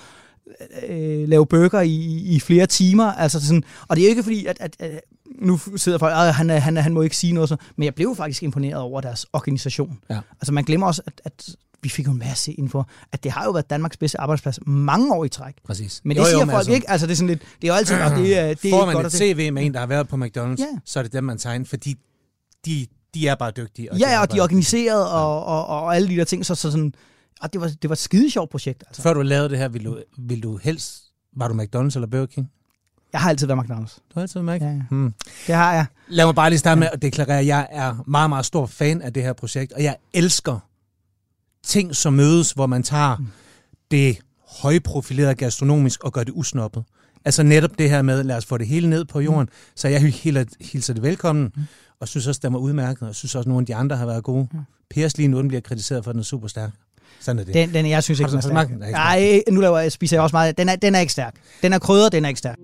øh, 0.88 1.28
lave 1.28 1.46
burger 1.46 1.80
i, 1.80 1.94
i 2.26 2.40
flere 2.40 2.66
timer. 2.66 3.12
Altså 3.12 3.46
sådan, 3.46 3.62
og 3.88 3.96
det 3.96 4.02
er 4.02 4.06
jo 4.06 4.10
ikke 4.10 4.22
fordi, 4.22 4.46
at, 4.46 4.56
at, 4.60 4.76
at 4.78 5.00
nu 5.42 5.58
sidder 5.76 5.98
folk, 5.98 6.12
at 6.16 6.34
han, 6.34 6.50
han, 6.50 6.76
han 6.76 6.92
må 6.92 7.02
ikke 7.02 7.16
sige 7.16 7.32
noget, 7.32 7.48
så, 7.48 7.56
men 7.76 7.84
jeg 7.84 7.94
blev 7.94 8.16
faktisk 8.16 8.42
imponeret 8.42 8.80
over 8.82 9.00
deres 9.00 9.26
organisation. 9.32 9.98
Ja. 10.10 10.18
Altså 10.40 10.52
man 10.52 10.64
glemmer 10.64 10.86
også, 10.86 11.02
at, 11.06 11.20
at 11.24 11.48
vi 11.82 11.88
fik 11.88 12.06
jo 12.06 12.12
en 12.12 12.18
masse 12.18 12.52
info, 12.52 12.82
at 13.12 13.24
det 13.24 13.32
har 13.32 13.44
jo 13.44 13.50
været 13.50 13.70
Danmarks 13.70 13.96
bedste 13.96 14.20
arbejdsplads 14.20 14.58
mange 14.66 15.14
år 15.14 15.24
i 15.24 15.28
træk. 15.28 15.54
Præcis. 15.66 16.00
Men 16.04 16.16
det 16.16 16.22
jo, 16.22 16.26
siger 16.26 16.38
folk 16.44 16.54
altså, 16.54 16.72
ikke. 16.72 16.90
Altså 16.90 17.06
det 17.06 17.12
er 17.12 17.16
sådan 17.16 17.28
lidt, 17.28 17.40
det 17.62 17.68
er 17.68 17.72
jo 17.72 17.76
altid, 17.78 17.96
og 18.00 18.10
det, 18.10 18.38
er- 18.38 18.48
det 18.54 18.70
Får 18.70 18.84
godt 18.84 18.96
man 18.96 19.06
at 19.06 19.14
et. 19.14 19.18
CV 19.18 19.52
med 19.52 19.66
en, 19.66 19.74
der 19.74 19.80
har 19.80 19.86
været 19.86 20.08
på 20.08 20.16
McDonald's, 20.16 20.56
Ja. 20.58 20.66
så 20.84 20.98
er 20.98 21.02
det 21.02 21.12
dem, 21.12 21.24
man 21.24 21.38
tager 21.38 21.54
ind, 21.54 21.66
fordi 21.66 21.94
de, 22.66 22.86
de 23.14 23.28
er 23.28 23.34
bare 23.34 23.50
dygtige. 23.50 23.88
Ja, 23.98 24.10
ja, 24.10 24.20
og 24.20 24.32
de 24.32 24.38
er 24.38 24.42
organiseret 24.42 25.06
og, 25.10 25.44
og, 25.44 25.66
og, 25.66 25.82
og 25.82 25.96
alle 25.96 26.08
de 26.08 26.16
der 26.16 26.24
ting, 26.24 26.46
så, 26.46 26.54
så 26.54 26.70
sådan, 26.70 26.92
og 27.40 27.52
det 27.52 27.60
var, 27.60 27.68
det 27.82 27.90
var 27.90 27.94
et 27.94 27.98
skide 27.98 28.30
sjovt 28.30 28.50
projekt. 28.50 28.84
Altså. 28.86 29.02
Før 29.02 29.14
du 29.14 29.22
lavede 29.22 29.48
det 29.48 29.58
her, 29.58 29.68
ville 29.68 29.90
du, 29.90 29.98
ville 30.18 30.42
du 30.42 30.56
helst... 30.56 31.04
Var 31.36 31.48
du 31.48 31.54
McDonald's 31.54 31.94
eller 31.94 32.06
Burger 32.06 32.26
King? 32.26 32.50
Jeg 33.12 33.20
har 33.20 33.30
altid 33.30 33.46
været 33.46 33.58
McDonald's. 33.58 33.96
Du 33.96 34.14
har 34.14 34.20
altid 34.20 34.40
været 34.40 34.44
Mac? 34.44 34.60
Ja, 34.60 34.66
ja. 34.66 34.82
Hmm. 34.90 35.14
Det 35.46 35.54
har 35.54 35.74
jeg. 35.74 35.86
Lad 36.08 36.26
mig 36.26 36.34
bare 36.34 36.50
lige 36.50 36.58
starte 36.58 36.78
med 36.78 36.88
at 36.92 37.02
deklarere, 37.02 37.38
at 37.38 37.46
jeg 37.46 37.68
er 37.70 38.04
meget, 38.06 38.30
meget 38.30 38.46
stor 38.46 38.66
fan 38.66 39.02
af 39.02 39.12
det 39.12 39.22
her 39.22 39.32
projekt, 39.32 39.72
og 39.72 39.82
jeg 39.82 39.96
elsker 40.12 40.58
ting, 41.62 41.96
som 41.96 42.12
mødes, 42.12 42.52
hvor 42.52 42.66
man 42.66 42.82
tager 42.82 43.16
det 43.90 44.18
højprofilerede 44.62 45.34
gastronomisk 45.34 46.04
og 46.04 46.12
gør 46.12 46.24
det 46.24 46.32
usnoppet. 46.32 46.84
Altså 47.24 47.42
netop 47.42 47.78
det 47.78 47.90
her 47.90 48.02
med, 48.02 48.24
lad 48.24 48.36
os 48.36 48.46
få 48.46 48.58
det 48.58 48.66
hele 48.66 48.90
ned 48.90 49.04
på 49.04 49.20
jorden, 49.20 49.48
så 49.74 49.88
jeg 49.88 50.00
hilser, 50.60 50.94
det 50.94 51.02
velkommen, 51.02 51.52
og 52.00 52.08
synes 52.08 52.26
også, 52.26 52.40
det 52.44 52.52
var 52.52 52.58
udmærket, 52.58 53.08
og 53.08 53.14
synes 53.14 53.34
også, 53.34 53.46
at 53.46 53.48
nogle 53.48 53.62
af 53.62 53.66
de 53.66 53.74
andre 53.74 53.96
har 53.96 54.06
været 54.06 54.24
gode. 54.24 54.48
Pers 54.90 55.16
lige 55.16 55.28
nu, 55.28 55.38
den 55.38 55.48
bliver 55.48 55.60
kritiseret 55.60 56.04
for, 56.04 56.10
at 56.10 56.14
den 56.14 56.20
er 56.20 56.24
super 56.24 56.48
stærk. 56.48 56.70
Sådan 57.20 57.38
er 57.38 57.44
det. 57.44 57.54
Den, 57.54 57.74
den, 57.74 57.88
jeg 57.88 58.02
synes 58.02 58.20
ikke, 58.20 58.30
den 58.30 58.36
er 58.38 58.40
stærk. 58.42 58.68
den? 58.68 58.74
Den 58.74 58.82
er 58.82 58.90
Nej, 58.90 59.42
nu 59.50 59.60
laver 59.60 59.78
jeg, 59.78 59.92
spiser 59.92 60.16
jeg 60.16 60.22
også 60.22 60.36
meget. 60.36 60.58
Den 60.58 60.68
er, 60.68 60.76
den 60.76 60.94
er 60.94 61.00
ikke 61.00 61.12
stærk. 61.12 61.34
Den 61.62 61.72
er 61.72 61.78
krydret, 61.78 62.12
den 62.12 62.24
er 62.24 62.28
ikke 62.28 62.38
stærk. 62.38 62.56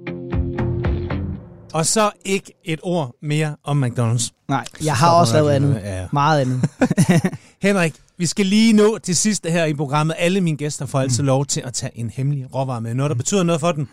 Og 1.72 1.86
så 1.86 2.11
ikke 2.24 2.53
et 2.64 2.80
ord 2.82 3.14
mere 3.22 3.57
om 3.64 3.84
McDonald's. 3.84 4.30
Nej, 4.49 4.64
jeg 4.84 4.95
har 4.97 5.11
også 5.12 5.34
lavet 5.34 5.51
andet. 5.51 5.80
ja. 5.84 6.07
Meget 6.12 6.40
andet. 6.40 6.70
Henrik, 7.62 7.95
vi 8.18 8.26
skal 8.26 8.47
lige 8.47 8.72
nå 8.72 8.99
til 8.99 9.16
sidst 9.16 9.47
her 9.49 9.64
i 9.64 9.74
programmet. 9.74 10.16
Alle 10.18 10.40
mine 10.40 10.57
gæster 10.57 10.86
får 10.86 11.01
altid 11.01 11.24
lov 11.24 11.47
til 11.47 11.61
at 11.61 11.72
tage 11.74 11.99
en 11.99 12.11
hemmelig 12.11 12.55
råvare 12.55 12.80
med. 12.80 12.95
Noget, 12.95 13.11
der 13.11 13.16
betyder 13.16 13.42
noget 13.42 13.61
for 13.61 13.72
dem. 13.72 13.88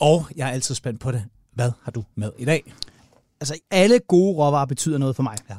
Og 0.00 0.26
jeg 0.36 0.48
er 0.48 0.52
altid 0.52 0.74
spændt 0.74 1.00
på 1.00 1.12
det. 1.12 1.24
Hvad 1.54 1.70
har 1.84 1.90
du 1.90 2.04
med 2.16 2.30
i 2.38 2.44
dag? 2.44 2.72
Altså, 3.40 3.54
alle 3.70 3.98
gode 4.08 4.36
råvarer 4.36 4.66
betyder 4.66 4.98
noget 4.98 5.16
for 5.16 5.22
mig. 5.22 5.36
Ja. 5.50 5.54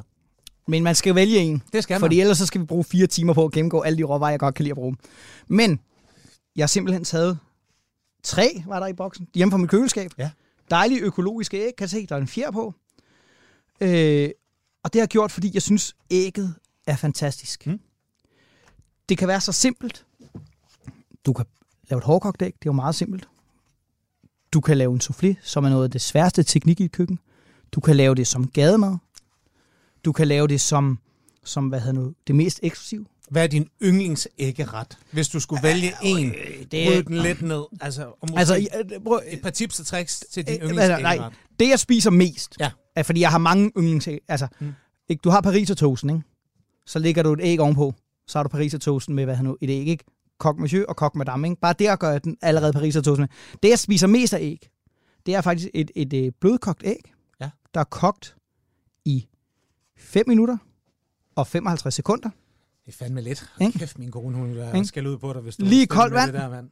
Men 0.66 0.82
man 0.82 0.94
skal 0.94 1.14
vælge 1.14 1.38
en. 1.38 1.62
Det 1.72 1.82
skal 1.82 1.94
man. 1.94 2.00
Fordi 2.00 2.20
ellers 2.20 2.38
så 2.38 2.46
skal 2.46 2.60
vi 2.60 2.66
bruge 2.66 2.84
fire 2.84 3.06
timer 3.06 3.32
på 3.32 3.44
at 3.44 3.52
gennemgå 3.52 3.80
alle 3.80 3.98
de 3.98 4.02
råvarer, 4.02 4.30
jeg 4.30 4.40
godt 4.40 4.54
kan 4.54 4.62
lide 4.62 4.70
at 4.70 4.76
bruge. 4.76 4.96
Men 5.48 5.80
jeg 6.56 6.62
har 6.62 6.66
simpelthen 6.66 7.04
taget 7.04 7.38
tre, 8.22 8.62
var 8.66 8.80
der 8.80 8.86
i 8.86 8.92
boksen, 8.92 9.28
hjemme 9.34 9.50
fra 9.52 9.58
mit 9.58 9.70
køleskab. 9.70 10.10
Ja. 10.18 10.30
Dejlige 10.70 11.00
økologiske 11.00 11.66
æg, 11.66 11.76
kan 11.78 11.88
se, 11.88 12.06
der 12.06 12.16
er 12.16 12.20
en 12.20 12.28
fjer 12.28 12.50
på. 12.50 12.74
Øh, 13.80 14.30
og 14.82 14.92
det 14.92 14.98
har 14.98 15.02
jeg 15.02 15.08
gjort, 15.08 15.32
fordi 15.32 15.50
jeg 15.54 15.62
synes, 15.62 15.96
ægget 16.10 16.54
er 16.86 16.96
fantastisk. 16.96 17.66
Mm. 17.66 17.80
Det 19.08 19.18
kan 19.18 19.28
være 19.28 19.40
så 19.40 19.52
simpelt. 19.52 20.06
Du 21.26 21.32
kan 21.32 21.44
lave 21.90 21.98
et 21.98 22.04
hårdkogt 22.04 22.42
æg, 22.42 22.46
det 22.46 22.52
er 22.52 22.66
jo 22.66 22.72
meget 22.72 22.94
simpelt. 22.94 23.28
Du 24.52 24.60
kan 24.60 24.78
lave 24.78 24.94
en 24.94 25.00
soufflé, 25.04 25.34
som 25.42 25.64
er 25.64 25.68
noget 25.68 25.84
af 25.84 25.90
det 25.90 26.00
sværeste 26.00 26.42
teknik 26.42 26.80
i 26.80 26.84
et 26.84 26.92
køkken. 26.92 27.18
Du 27.72 27.80
kan 27.80 27.96
lave 27.96 28.14
det 28.14 28.26
som 28.26 28.48
gademad. 28.48 28.96
Du 30.04 30.12
kan 30.12 30.28
lave 30.28 30.48
det 30.48 30.60
som, 30.60 30.98
som 31.44 31.68
hvad 31.68 31.80
hedder 31.80 32.00
nu, 32.00 32.12
det 32.26 32.34
mest 32.34 32.60
eksklusive. 32.62 33.06
Hvad 33.30 33.42
er 33.42 33.46
din 33.46 33.68
yndlingsæggeret? 33.82 34.98
Hvis 35.12 35.28
du 35.28 35.40
skulle 35.40 35.62
vælge 35.62 35.92
en, 36.02 36.34
det- 36.70 36.86
bryde 36.86 37.02
den 37.02 37.16
lidt 37.22 37.42
ned. 37.42 37.62
Altså, 37.80 38.12
måske 38.22 38.38
Altså, 38.38 38.54
altså, 38.54 38.70
jeg- 38.90 39.02
prøv, 39.02 39.20
et 39.30 39.42
par 39.42 39.50
tips 39.50 39.80
og 39.80 39.86
tricks 39.86 40.24
til 40.32 40.46
din 40.46 40.54
Øh, 40.54 40.60
altså, 40.60 40.68
yndlingsæggeret. 40.72 41.02
nej. 41.20 41.30
det 41.60 41.68
jeg 41.68 41.78
spiser 41.78 42.10
mest, 42.10 42.56
Ja. 42.60 42.70
er, 42.96 43.02
fordi 43.02 43.20
jeg 43.20 43.30
har 43.30 43.38
mange 43.38 43.70
yndlings... 43.78 44.08
Altså, 44.28 44.46
Mm. 44.60 44.72
ikke, 45.08 45.20
du 45.20 45.30
har 45.30 45.40
parisertoasten, 45.40 46.10
ikke? 46.10 46.22
Så 46.86 46.98
lægger 46.98 47.22
du 47.22 47.32
et 47.32 47.40
æg 47.42 47.60
ovenpå. 47.60 47.94
Så 48.26 48.38
har 48.38 48.42
du 48.42 48.48
parisertoasten 48.48 49.14
med, 49.14 49.24
hvad 49.24 49.34
han 49.34 49.44
nu, 49.44 49.56
et 49.60 49.70
æg, 49.70 49.86
ikke? 49.88 50.04
Kok 50.38 50.58
monsieur 50.58 50.84
og 50.88 50.96
kok 50.96 51.14
madame, 51.14 51.48
ikke? 51.48 51.60
Bare 51.60 51.74
der 51.78 51.96
gør 51.96 52.10
jeg 52.10 52.24
den 52.24 52.36
allerede 52.42 52.72
parisertoasten 52.72 53.22
med. 53.22 53.58
Det, 53.62 53.68
jeg 53.68 53.78
spiser 53.78 54.06
mest 54.06 54.34
af 54.34 54.38
æg, 54.42 54.68
det 55.26 55.34
er 55.34 55.40
faktisk 55.40 55.68
et, 55.74 55.90
et, 55.94 56.12
et 56.12 56.34
blødkogt 56.40 56.82
æg, 56.84 57.12
Ja. 57.40 57.50
der 57.74 57.80
er 57.80 57.84
kogt 57.84 58.34
5 59.98 60.24
minutter 60.28 60.56
og 61.36 61.46
55 61.46 61.94
sekunder. 61.94 62.30
Det 62.86 62.92
er 62.92 62.96
fandme 62.96 63.20
lidt. 63.20 63.50
Ikke? 63.60 63.78
Kæft, 63.78 63.98
min 63.98 64.10
kone, 64.10 64.36
hun 64.36 64.56
er 64.58 64.82
skal 64.82 65.06
ud 65.06 65.18
på 65.18 65.32
dig, 65.32 65.42
hvis 65.42 65.56
du 65.56 65.64
Lige 65.64 65.86
koldt 65.86 66.14
vand. 66.14 66.32
Det 66.32 66.40
der 66.40 66.48
vand. 66.48 66.70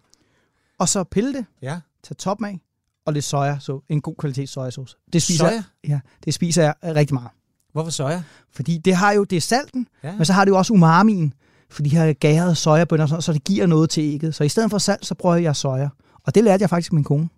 Og 0.79 0.89
så 0.89 1.05
pille 1.05 1.35
det, 1.35 1.47
Ja. 1.63 1.81
tage 2.03 2.15
toppen 2.15 2.47
af, 2.47 2.61
og 3.05 3.13
lidt 3.13 3.25
soja, 3.25 3.59
så 3.61 3.81
en 3.89 4.01
god 4.01 4.15
kvalitet 4.19 4.49
sojasauce. 4.49 4.97
Det 5.13 5.23
spiser, 5.23 5.49
Soja? 5.49 5.63
Ja, 5.89 6.01
det 6.25 6.35
spiser 6.35 6.63
jeg 6.63 6.75
øh, 6.85 6.95
rigtig 6.95 7.15
meget. 7.15 7.31
Hvorfor 7.73 7.91
soja? 7.91 8.23
Fordi 8.51 8.79
det 8.79 8.95
har 8.95 9.13
jo, 9.13 9.25
det 9.25 9.37
er 9.37 9.41
salten, 9.41 9.89
Ja. 10.03 10.17
men 10.17 10.25
så 10.25 10.33
har 10.33 10.45
det 10.45 10.51
jo 10.53 10.59
også 10.59 10.73
umamien, 10.73 11.35
for 11.71 11.83
de 11.83 11.91
her 11.91 12.13
gærede 12.13 12.55
sojabønner, 12.55 13.07
sådan, 13.07 13.23
så 13.23 13.33
det 13.33 13.45
giver 13.45 13.67
noget 13.67 13.91
til 13.91 14.03
ægget. 14.15 14.35
Så 14.35 14.45
i 14.45 14.49
stedet 14.49 14.71
for 14.71 14.79
salt, 14.79 15.07
så 15.07 15.15
prøver 15.15 15.37
jeg 15.37 15.57
soja. 15.57 15.89
Og 16.25 16.35
det 16.35 16.45
lærte 16.45 16.63
jeg 16.63 16.71
faktisk 16.71 16.93
min 16.93 17.05
kone. 17.05 17.29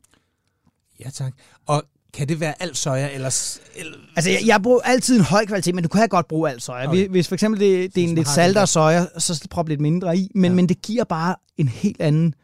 Ja, 1.00 1.10
tak. 1.10 1.32
Og 1.66 1.82
kan 2.14 2.28
det 2.28 2.40
være 2.40 2.62
alt 2.62 2.76
soja, 2.76 3.08
eller... 3.14 3.56
eller 3.76 3.96
Altså, 4.16 4.30
jeg, 4.30 4.40
jeg 4.46 4.62
bruger 4.62 4.80
altid 4.80 5.16
en 5.18 5.24
høj 5.24 5.46
kvalitet, 5.46 5.74
men 5.74 5.84
du 5.84 5.88
kan 5.88 6.08
godt 6.08 6.28
bruge 6.28 6.50
alt 6.50 6.62
soja. 6.62 6.88
Okay. 6.88 7.08
Hvis 7.08 7.28
for 7.28 7.34
eksempel 7.34 7.60
det, 7.60 7.94
det 7.94 8.04
er 8.04 8.08
en 8.08 8.14
lidt 8.14 8.28
saltere 8.28 8.66
soja, 8.66 9.06
så 9.18 9.46
prop 9.50 9.68
lidt 9.68 9.80
mindre 9.80 10.16
i. 10.16 10.30
Men, 10.34 10.50
Ja. 10.50 10.54
men 10.54 10.68
det 10.68 10.82
giver 10.82 11.04
bare 11.04 11.34
en 11.56 11.68
helt 11.68 12.00
anden 12.00 12.34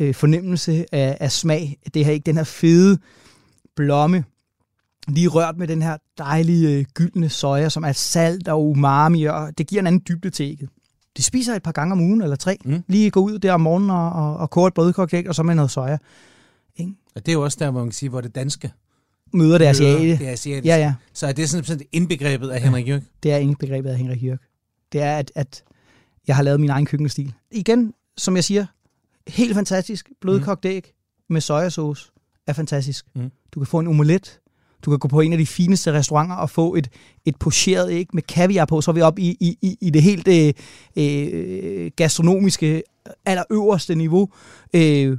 øh, 0.00 0.14
fornemmelse 0.14 0.84
af, 0.92 1.16
af 1.20 1.32
smag. 1.32 1.76
Det 1.94 2.04
her 2.04 2.12
ikke 2.12 2.26
den 2.26 2.36
her 2.36 2.44
fede 2.44 2.98
blomme, 3.76 4.24
lige 5.08 5.28
rørt 5.28 5.56
med 5.56 5.68
den 5.68 5.82
her 5.82 5.96
dejlige 6.18 6.78
øh, 6.78 6.84
gyldne 6.94 7.28
soja, 7.28 7.68
som 7.68 7.84
er 7.84 7.92
salt 7.92 8.48
og 8.48 8.66
umami, 8.66 9.24
og 9.24 9.58
det 9.58 9.66
giver 9.66 9.82
en 9.82 9.86
anden 9.86 10.02
dybde 10.08 10.30
til 10.30 10.44
ægget. 10.46 10.68
Det 11.16 11.24
spiser 11.24 11.52
jeg 11.52 11.56
et 11.56 11.62
par 11.62 11.72
gange 11.72 11.92
om 11.92 12.00
ugen, 12.00 12.22
eller 12.22 12.36
tre. 12.36 12.56
Mm. 12.64 12.82
Lige 12.88 13.10
gå 13.10 13.20
ud 13.20 13.38
der 13.38 13.52
om 13.52 13.60
morgenen 13.60 13.90
og, 13.90 14.12
og, 14.12 14.36
og 14.36 14.50
koge 14.50 14.68
et 14.68 14.74
brødkogt 14.74 15.14
og 15.14 15.34
så 15.34 15.42
med 15.42 15.54
noget 15.54 15.70
soja. 15.70 15.98
Og 17.14 17.26
det 17.26 17.28
er 17.28 17.32
jo 17.32 17.44
også 17.44 17.56
der, 17.60 17.70
hvor 17.70 17.80
man 17.80 17.88
kan 17.88 17.92
sige, 17.92 18.08
hvor 18.08 18.20
det 18.20 18.34
danske 18.34 18.72
Møder 19.32 19.58
møder 19.58 19.70
asiate. 19.70 20.18
det 20.18 20.26
asiatiske. 20.26 20.68
Ja, 20.68 20.76
ja. 20.76 20.94
Så 21.12 21.26
er 21.26 21.32
det 21.32 21.50
sådan 21.50 21.64
sådan 21.64 21.86
indbegrebet 21.92 22.50
af 22.50 22.60
Henrik 22.60 22.88
Jørg. 22.88 23.02
Det 23.22 23.32
er 23.32 23.36
ikke 23.36 23.54
begrebet 23.58 23.90
af 23.90 23.98
Henrik 23.98 24.24
Jørg. 24.24 24.38
Det 24.92 25.00
er, 25.02 25.16
at, 25.16 25.32
at 25.34 25.62
jeg 26.26 26.36
har 26.36 26.42
lavet 26.42 26.60
min 26.60 26.70
egen 26.70 26.86
køkkenstil. 26.86 27.32
Igen, 27.50 27.94
som 28.16 28.36
jeg 28.36 28.44
siger, 28.44 28.66
helt 29.28 29.54
fantastisk. 29.54 30.10
Blødkogt 30.20 30.64
æg 30.64 30.92
med 31.28 31.40
sojasauce 31.40 32.10
er 32.46 32.52
fantastisk. 32.52 33.06
Mm. 33.14 33.30
Du 33.52 33.60
kan 33.60 33.66
få 33.66 33.78
en 33.78 33.86
omelet. 33.86 34.40
Du 34.82 34.90
kan 34.90 34.98
gå 34.98 35.08
på 35.08 35.20
en 35.20 35.32
af 35.32 35.38
de 35.38 35.46
fineste 35.46 35.92
restauranter 35.92 36.36
og 36.36 36.50
få 36.50 36.74
et, 36.74 36.88
et 37.24 37.36
pocheret 37.36 37.90
æg 37.90 38.06
med 38.12 38.22
kaviar 38.22 38.64
på. 38.64 38.80
Så 38.80 38.90
er 38.90 38.94
vi 38.94 39.00
oppe 39.00 39.22
i, 39.22 39.36
i, 39.40 39.58
i, 39.62 39.78
i 39.80 39.90
det 39.90 40.02
helt 40.02 40.28
øh, 40.28 40.52
øh, 40.96 41.90
gastronomiske 41.96 42.82
allerøverste 43.24 43.94
niveau. 43.94 44.28
Øh, 44.74 45.18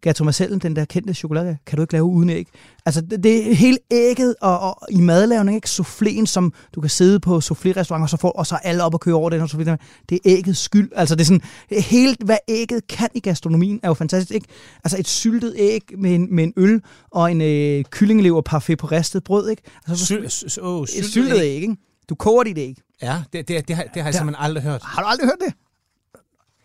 Gato 0.00 0.24
Marcellen, 0.24 0.58
den 0.58 0.76
der 0.76 0.84
kendte 0.84 1.14
chokolade, 1.14 1.58
kan 1.66 1.76
du 1.76 1.82
ikke 1.82 1.92
lave 1.92 2.04
uden 2.04 2.30
æg. 2.30 2.48
Altså, 2.86 3.00
det, 3.00 3.22
det 3.22 3.50
er 3.50 3.54
hele 3.54 3.78
ægget 3.90 4.34
og, 4.40 4.60
og 4.60 4.76
i 4.90 5.00
madlavning, 5.00 5.56
ikke? 5.56 5.68
Souffléen, 5.68 6.26
som 6.26 6.52
du 6.74 6.80
kan 6.80 6.90
sidde 6.90 7.20
på 7.20 7.38
soufflé-restaurant, 7.38 8.02
og 8.02 8.10
så 8.10 8.16
får 8.16 8.30
og 8.30 8.46
så 8.46 8.54
alle 8.54 8.84
op 8.84 8.94
og 8.94 9.00
køre 9.00 9.14
over 9.14 9.30
den 9.30 9.40
her 9.40 9.46
soufflé. 9.46 9.76
Det 10.08 10.14
er 10.14 10.18
æggets 10.24 10.60
skyld. 10.60 10.90
Altså, 10.96 11.14
det 11.14 11.20
er 11.20 11.24
sådan, 11.24 11.42
hele, 11.70 12.16
hvad 12.24 12.36
ægget 12.48 12.86
kan 12.86 13.08
i 13.14 13.20
gastronomien, 13.20 13.80
er 13.82 13.88
jo 13.88 13.94
fantastisk, 13.94 14.34
ikke? 14.34 14.46
Altså, 14.84 14.98
et 14.98 15.08
syltet 15.08 15.54
æg 15.56 15.82
med 15.98 16.14
en, 16.14 16.34
med 16.34 16.44
en 16.44 16.52
øl 16.56 16.80
og 17.10 17.30
en 17.30 17.40
øh, 17.40 17.84
kyllingelever 17.84 18.40
parfait 18.40 18.78
på 18.78 18.86
ristet 18.86 19.24
brød, 19.24 19.50
ikke? 19.50 19.62
Altså, 19.88 20.06
Syl, 20.06 20.28
sy, 20.28 20.44
sy, 20.48 20.58
åh, 20.62 20.82
et 20.82 20.88
syltet 20.88 21.10
syltet 21.10 21.36
æg. 21.36 21.42
æg, 21.42 21.62
ikke? 21.62 21.76
Du 22.08 22.14
koger 22.14 22.42
dit 22.42 22.58
æg. 22.58 22.76
Ja, 23.02 23.22
det, 23.32 23.48
det, 23.48 23.68
det, 23.68 23.76
har, 23.76 23.82
det 23.82 24.02
har 24.02 24.08
jeg 24.08 24.14
simpelthen 24.14 24.44
aldrig 24.44 24.62
hørt. 24.62 24.82
Har 24.82 25.02
du 25.02 25.08
aldrig 25.08 25.26
hørt 25.26 25.38
det? 25.46 25.54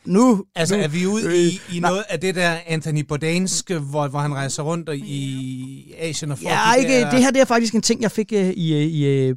Nu, 0.06 0.44
Altså, 0.56 0.76
nu, 0.78 0.84
er 0.84 0.88
vi 0.88 1.06
ude 1.08 1.26
Øh, 1.28 1.34
i, 1.36 1.62
i 1.74 1.80
nej. 1.80 1.90
noget 1.90 2.04
af 2.10 2.20
det 2.20 2.36
der 2.36 2.58
Anthony 2.68 3.00
Bourdainske, 3.00 3.80
hvor, 3.80 4.08
hvor 4.08 4.20
han 4.20 4.34
rejser 4.34 4.64
rundt 4.64 4.90
og 4.90 4.98
i 4.98 5.94
Asien 5.98 6.32
og 6.32 6.38
får 6.38 6.50
Ja, 6.50 6.60
de 6.76 6.80
ikke, 6.80 7.02
der... 7.02 7.10
det 7.12 7.20
her 7.24 7.32
det 7.32 7.42
er 7.42 7.46
faktisk 7.46 7.76
en 7.76 7.82
ting, 7.82 8.02
jeg 8.02 8.12
fik 8.12 8.32
uh, 8.36 8.40
i, 8.40 8.74
øh, 8.76 8.82
i, 8.82 9.06
øh, 9.06 9.36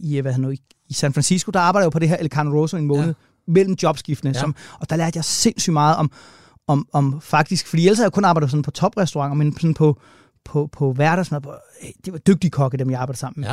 i, 0.00 0.20
hvad 0.20 0.32
han 0.32 0.40
nu, 0.40 0.50
i, 0.50 0.58
i 0.88 0.92
San 0.94 1.12
Francisco. 1.12 1.50
Der 1.50 1.60
arbejder 1.60 1.82
jeg 1.84 1.86
jo 1.86 1.90
på 1.90 1.98
det 1.98 2.08
her 2.08 2.16
El 2.16 2.28
Carne 2.28 2.50
Rosso 2.50 2.76
en 2.76 2.86
måned, 2.86 3.06
Ja. 3.06 3.12
mellem 3.52 3.76
jobskiftene. 3.82 4.32
Ja. 4.34 4.40
Som, 4.40 4.54
og 4.80 4.90
der 4.90 4.96
lærte 4.96 5.16
jeg 5.16 5.24
sindssygt 5.24 5.72
meget 5.72 5.96
om, 5.96 6.10
om, 6.66 6.88
om 6.92 7.20
faktisk, 7.20 7.66
fordi 7.66 7.82
ellers 7.86 7.98
har 7.98 8.04
jeg 8.04 8.12
kun 8.12 8.24
arbejdet 8.24 8.50
sådan 8.50 8.62
på 8.62 8.70
toprestauranter, 8.70 9.34
men 9.34 9.52
sådan 9.56 9.74
på, 9.74 10.00
på, 10.44 10.68
på 10.72 10.92
hverdagsmad. 10.92 11.40
På, 11.40 11.50
øh, 11.82 11.88
det 12.04 12.12
var 12.12 12.18
dygtige 12.18 12.50
kokke, 12.50 12.76
dem 12.78 12.90
jeg 12.90 13.00
arbejdede 13.00 13.18
sammen 13.18 13.40
med. 13.40 13.48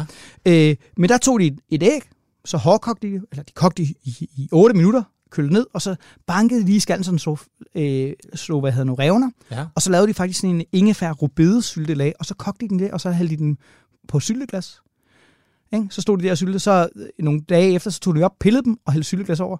Ja. 0.53 0.69
Øh, 0.69 0.75
men 0.97 1.09
der 1.09 1.17
tog 1.17 1.39
de 1.39 1.45
et, 1.47 1.59
et 1.69 1.83
æg, 1.83 2.01
så 2.45 2.57
hårdkogte 2.57 3.07
de, 3.07 3.13
eller 3.31 3.43
de 3.43 3.53
kogte 3.55 3.83
i, 3.83 3.95
i, 4.03 4.29
i 4.37 4.49
8 4.51 4.75
minutter, 4.75 5.03
kølet 5.31 5.51
ned, 5.51 5.67
og 5.73 5.81
så 5.81 5.95
bankede 6.25 6.61
de 6.61 6.65
lige 6.65 6.81
skallen, 6.81 7.03
så 7.03 7.11
den 7.11 7.19
slog, 7.19 7.39
øh, 7.75 8.13
slog 8.35 8.61
hvad 8.61 8.71
hedder 8.71 8.85
nu, 8.85 8.93
revner. 8.93 9.29
Ja. 9.51 9.65
Og 9.75 9.81
så 9.81 9.91
lavede 9.91 10.07
de 10.07 10.13
faktisk 10.13 10.39
sådan 10.39 10.55
en 10.55 10.65
ingefær 10.71 11.11
rubedesylte 11.11 12.13
og 12.19 12.25
så 12.25 12.35
kogte 12.35 12.65
de 12.65 12.69
den 12.69 12.79
det, 12.79 12.91
og 12.91 13.01
så 13.01 13.11
hældte 13.11 13.35
de 13.35 13.39
den 13.39 13.57
på 14.07 14.19
sylteglas. 14.19 14.81
Ikke? 15.73 15.87
Så 15.89 16.01
stod 16.01 16.17
de 16.17 16.23
der 16.23 16.31
og 16.31 16.37
sylte, 16.37 16.59
så 16.59 16.89
øh, 16.95 17.07
nogle 17.19 17.41
dage 17.41 17.73
efter, 17.73 17.89
så 17.89 17.99
tog 17.99 18.15
de 18.15 18.23
op, 18.23 18.35
pillede 18.39 18.63
dem 18.63 18.77
og 18.85 18.93
hældte 18.93 19.07
sylteglas 19.07 19.39
over. 19.39 19.57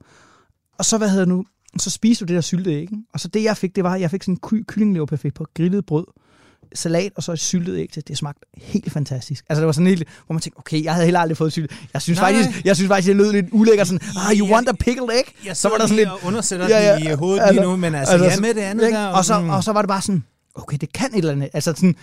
Og 0.78 0.86
så, 0.86 0.98
hvad 0.98 1.10
hedder 1.10 1.26
nu, 1.26 1.46
så 1.78 1.90
spiste 1.90 2.26
du 2.26 2.28
det 2.28 2.36
der 2.36 2.42
sylte 2.42 2.72
æg. 2.72 2.82
Ikke? 2.82 2.98
Og 3.14 3.20
så 3.20 3.28
det, 3.28 3.44
jeg 3.44 3.58
fik, 3.58 3.76
det 3.76 3.84
var, 3.84 3.94
at 3.94 4.02
jeg 4.02 4.12
fik 4.12 4.24
sådan 4.24 4.34
en 4.34 4.40
ky- 4.40 4.66
kyllingleverparfait 4.68 5.34
på 5.34 5.46
grillet 5.54 5.86
brød, 5.86 6.06
salat 6.76 7.12
og 7.16 7.24
så 7.24 7.32
et 7.32 7.40
syltet 7.40 7.78
æg 7.78 7.90
til. 7.94 8.08
Det 8.08 8.18
smagte 8.18 8.42
helt 8.58 8.92
fantastisk. 8.92 9.46
Altså 9.50 9.60
det 9.62 9.66
var 9.66 9.72
sådan 9.72 9.88
helt, 9.88 10.08
hvor 10.26 10.34
man 10.34 10.42
tænkte, 10.42 10.60
okay, 10.60 10.84
jeg 10.84 10.94
havde 10.94 11.06
heller 11.06 11.20
aldrig 11.20 11.38
fået 11.38 11.52
sylte. 11.52 11.76
Jeg 11.94 12.02
synes 12.02 12.20
Nej, 12.20 12.34
faktisk, 12.34 12.66
jeg 12.66 12.76
synes 12.76 12.88
faktisk, 12.88 13.08
det 13.08 13.16
lød 13.16 13.32
lidt 13.32 13.46
ulækkert 13.52 13.88
sådan, 13.88 14.08
ah, 14.30 14.38
you 14.40 14.54
want 14.54 14.70
a 14.70 14.72
pickled 14.72 15.10
egg? 15.10 15.34
Jeg 15.46 15.58
så 15.58 15.70
var 15.70 15.78
der 15.78 15.84
sådan 15.88 15.96
lidt, 15.98 16.10
og 16.10 16.20
undersætter 16.24 16.68
Ja, 16.68 16.98
ja, 16.98 17.12
i 17.12 17.16
hovedet 17.16 17.42
altså- 17.42 17.54
lige 17.54 17.64
nu, 17.64 17.76
men 17.76 17.96
altså, 17.96 18.14
altså 18.14 18.30
ja 18.30 18.40
med 18.40 18.54
det 18.54 18.62
andet 18.62 18.86
ikke? 18.86 18.98
der. 18.98 19.08
Og 19.08 19.26
så, 19.26 19.40
mm. 19.40 19.50
og 19.50 19.64
så 19.64 19.72
var 19.72 19.82
det 19.82 19.90
bare 19.90 20.02
sådan, 20.02 20.24
okay, 20.56 20.78
det 20.82 20.94
kan 20.94 21.10
et 21.14 21.18
eller 21.18 21.32
andet. 21.32 21.50
Altså 21.54 21.74
sådan, 21.76 21.96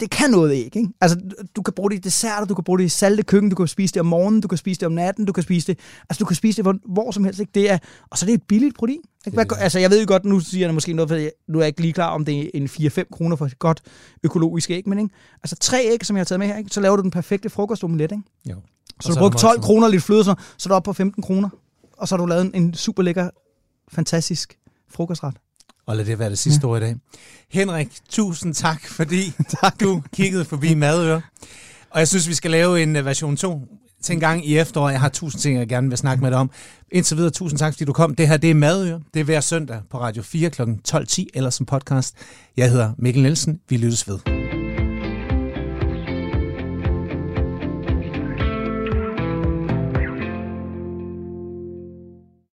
det 0.00 0.10
kan 0.10 0.30
noget 0.30 0.52
æg, 0.52 0.76
ikke? 0.76 0.88
Altså, 1.00 1.20
du 1.56 1.62
kan 1.62 1.74
bruge 1.74 1.90
det 1.90 1.96
i 1.96 2.00
desserter, 2.00 2.46
du 2.46 2.54
kan 2.54 2.64
bruge 2.64 2.78
det 2.78 2.84
i 2.84 2.88
salte 2.88 3.22
køkken, 3.22 3.50
du 3.50 3.56
kan 3.56 3.66
spise 3.66 3.94
det 3.94 4.00
om 4.00 4.06
morgenen, 4.06 4.40
du 4.40 4.48
kan 4.48 4.58
spise 4.58 4.80
det 4.80 4.86
om 4.86 4.92
natten, 4.92 5.24
du 5.24 5.32
kan 5.32 5.42
spise 5.42 5.66
det, 5.66 5.78
altså 6.10 6.18
du 6.20 6.24
kan 6.24 6.36
spise 6.36 6.56
det 6.56 6.64
hvor, 6.64 6.74
hvor 6.92 7.10
som 7.10 7.24
helst, 7.24 7.40
ikke? 7.40 7.52
Det 7.54 7.70
er, 7.70 7.78
og 8.10 8.18
så 8.18 8.24
er 8.24 8.26
det 8.26 8.34
et 8.34 8.42
billigt 8.42 8.76
protein. 8.78 9.00
Ikke? 9.26 9.36
Hvad, 9.36 9.46
altså, 9.58 9.78
jeg 9.78 9.90
ved 9.90 10.00
jo 10.00 10.04
godt, 10.08 10.24
nu 10.24 10.40
siger 10.40 10.66
jeg 10.66 10.74
måske 10.74 10.92
noget, 10.92 11.08
for 11.08 11.16
jeg, 11.16 11.30
nu 11.48 11.58
er 11.58 11.62
jeg 11.62 11.68
ikke 11.68 11.80
lige 11.80 11.92
klar, 11.92 12.10
om 12.10 12.24
det 12.24 12.40
er 12.40 12.50
en 12.54 12.66
4-5 12.66 13.02
kroner 13.12 13.36
for 13.36 13.46
et 13.46 13.58
godt 13.58 13.80
økologisk 14.22 14.70
æg, 14.70 14.88
men 14.88 14.98
ikke? 14.98 15.14
Altså, 15.42 15.56
tre 15.60 15.78
æg, 15.92 16.06
som 16.06 16.16
jeg 16.16 16.20
har 16.20 16.24
taget 16.24 16.38
med 16.40 16.46
her, 16.46 16.56
ikke? 16.56 16.70
så 16.70 16.80
laver 16.80 16.96
du 16.96 17.02
den 17.02 17.10
perfekte 17.10 17.50
frokostomelet, 17.50 18.12
ikke? 18.12 18.22
Jo. 18.50 18.54
Så 19.00 19.08
Og 19.08 19.12
du 19.12 19.12
er 19.12 19.18
bruger 19.18 19.30
der 19.30 19.38
12 19.38 19.58
også- 19.58 19.66
kroner 19.66 19.88
lidt 19.88 20.02
fløde, 20.02 20.24
så, 20.24 20.34
så 20.58 20.68
er 20.68 20.70
du 20.70 20.74
oppe 20.74 20.88
på 20.88 20.92
15 20.92 21.22
kroner, 21.22 21.48
og 21.98 22.08
så 22.08 22.14
har 22.16 22.18
du 22.22 22.26
lavet 22.26 22.44
en, 22.44 22.50
en 22.62 22.74
super 22.74 23.02
lækker, 23.02 23.30
fantastisk 23.92 24.58
frokostret. 24.90 25.34
Og 25.88 25.96
lad 25.96 26.04
det 26.04 26.18
være 26.18 26.30
det 26.30 26.38
sidste 26.38 26.60
ja. 26.66 26.68
ord 26.68 26.82
i 26.82 26.84
dag. 26.84 26.96
Henrik, 27.50 27.88
tusind 28.08 28.54
tak, 28.54 28.86
fordi 28.86 29.32
tak. 29.60 29.80
du 29.80 30.02
kiggede 30.14 30.44
forbi 30.44 30.74
Madøre. 30.74 31.20
Og 31.90 31.98
jeg 31.98 32.08
synes, 32.08 32.28
vi 32.28 32.34
skal 32.34 32.50
lave 32.50 32.82
en 32.82 32.96
øh, 32.96 33.04
version 33.04 33.36
2 33.36 33.60
til 34.02 34.12
en 34.12 34.20
gang 34.20 34.48
i 34.48 34.58
efteråret. 34.58 34.92
Jeg 34.92 35.00
har 35.00 35.08
tusind 35.08 35.40
ting, 35.40 35.58
jeg 35.58 35.68
gerne 35.68 35.88
vil 35.88 35.98
snakke 35.98 36.22
med 36.22 36.30
dig 36.30 36.38
om. 36.38 36.50
Indtil 36.92 37.16
videre, 37.16 37.30
tusind 37.30 37.58
tak, 37.58 37.72
fordi 37.72 37.84
du 37.84 37.92
kom. 37.92 38.14
Det 38.14 38.28
her, 38.28 38.36
det 38.36 38.50
er 38.50 38.54
Madøre. 38.54 39.00
Det 39.14 39.20
er 39.20 39.24
hver 39.24 39.40
søndag 39.40 39.80
på 39.90 40.00
Radio 40.00 40.22
4 40.22 40.50
kl. 40.50 40.62
12.10 40.62 41.24
eller 41.34 41.50
som 41.50 41.66
podcast. 41.66 42.14
Jeg 42.56 42.70
hedder 42.70 42.92
Mikkel 42.98 43.22
Nielsen. 43.22 43.60
Vi 43.68 43.76
lyttes 43.76 44.08
ved. 44.08 44.37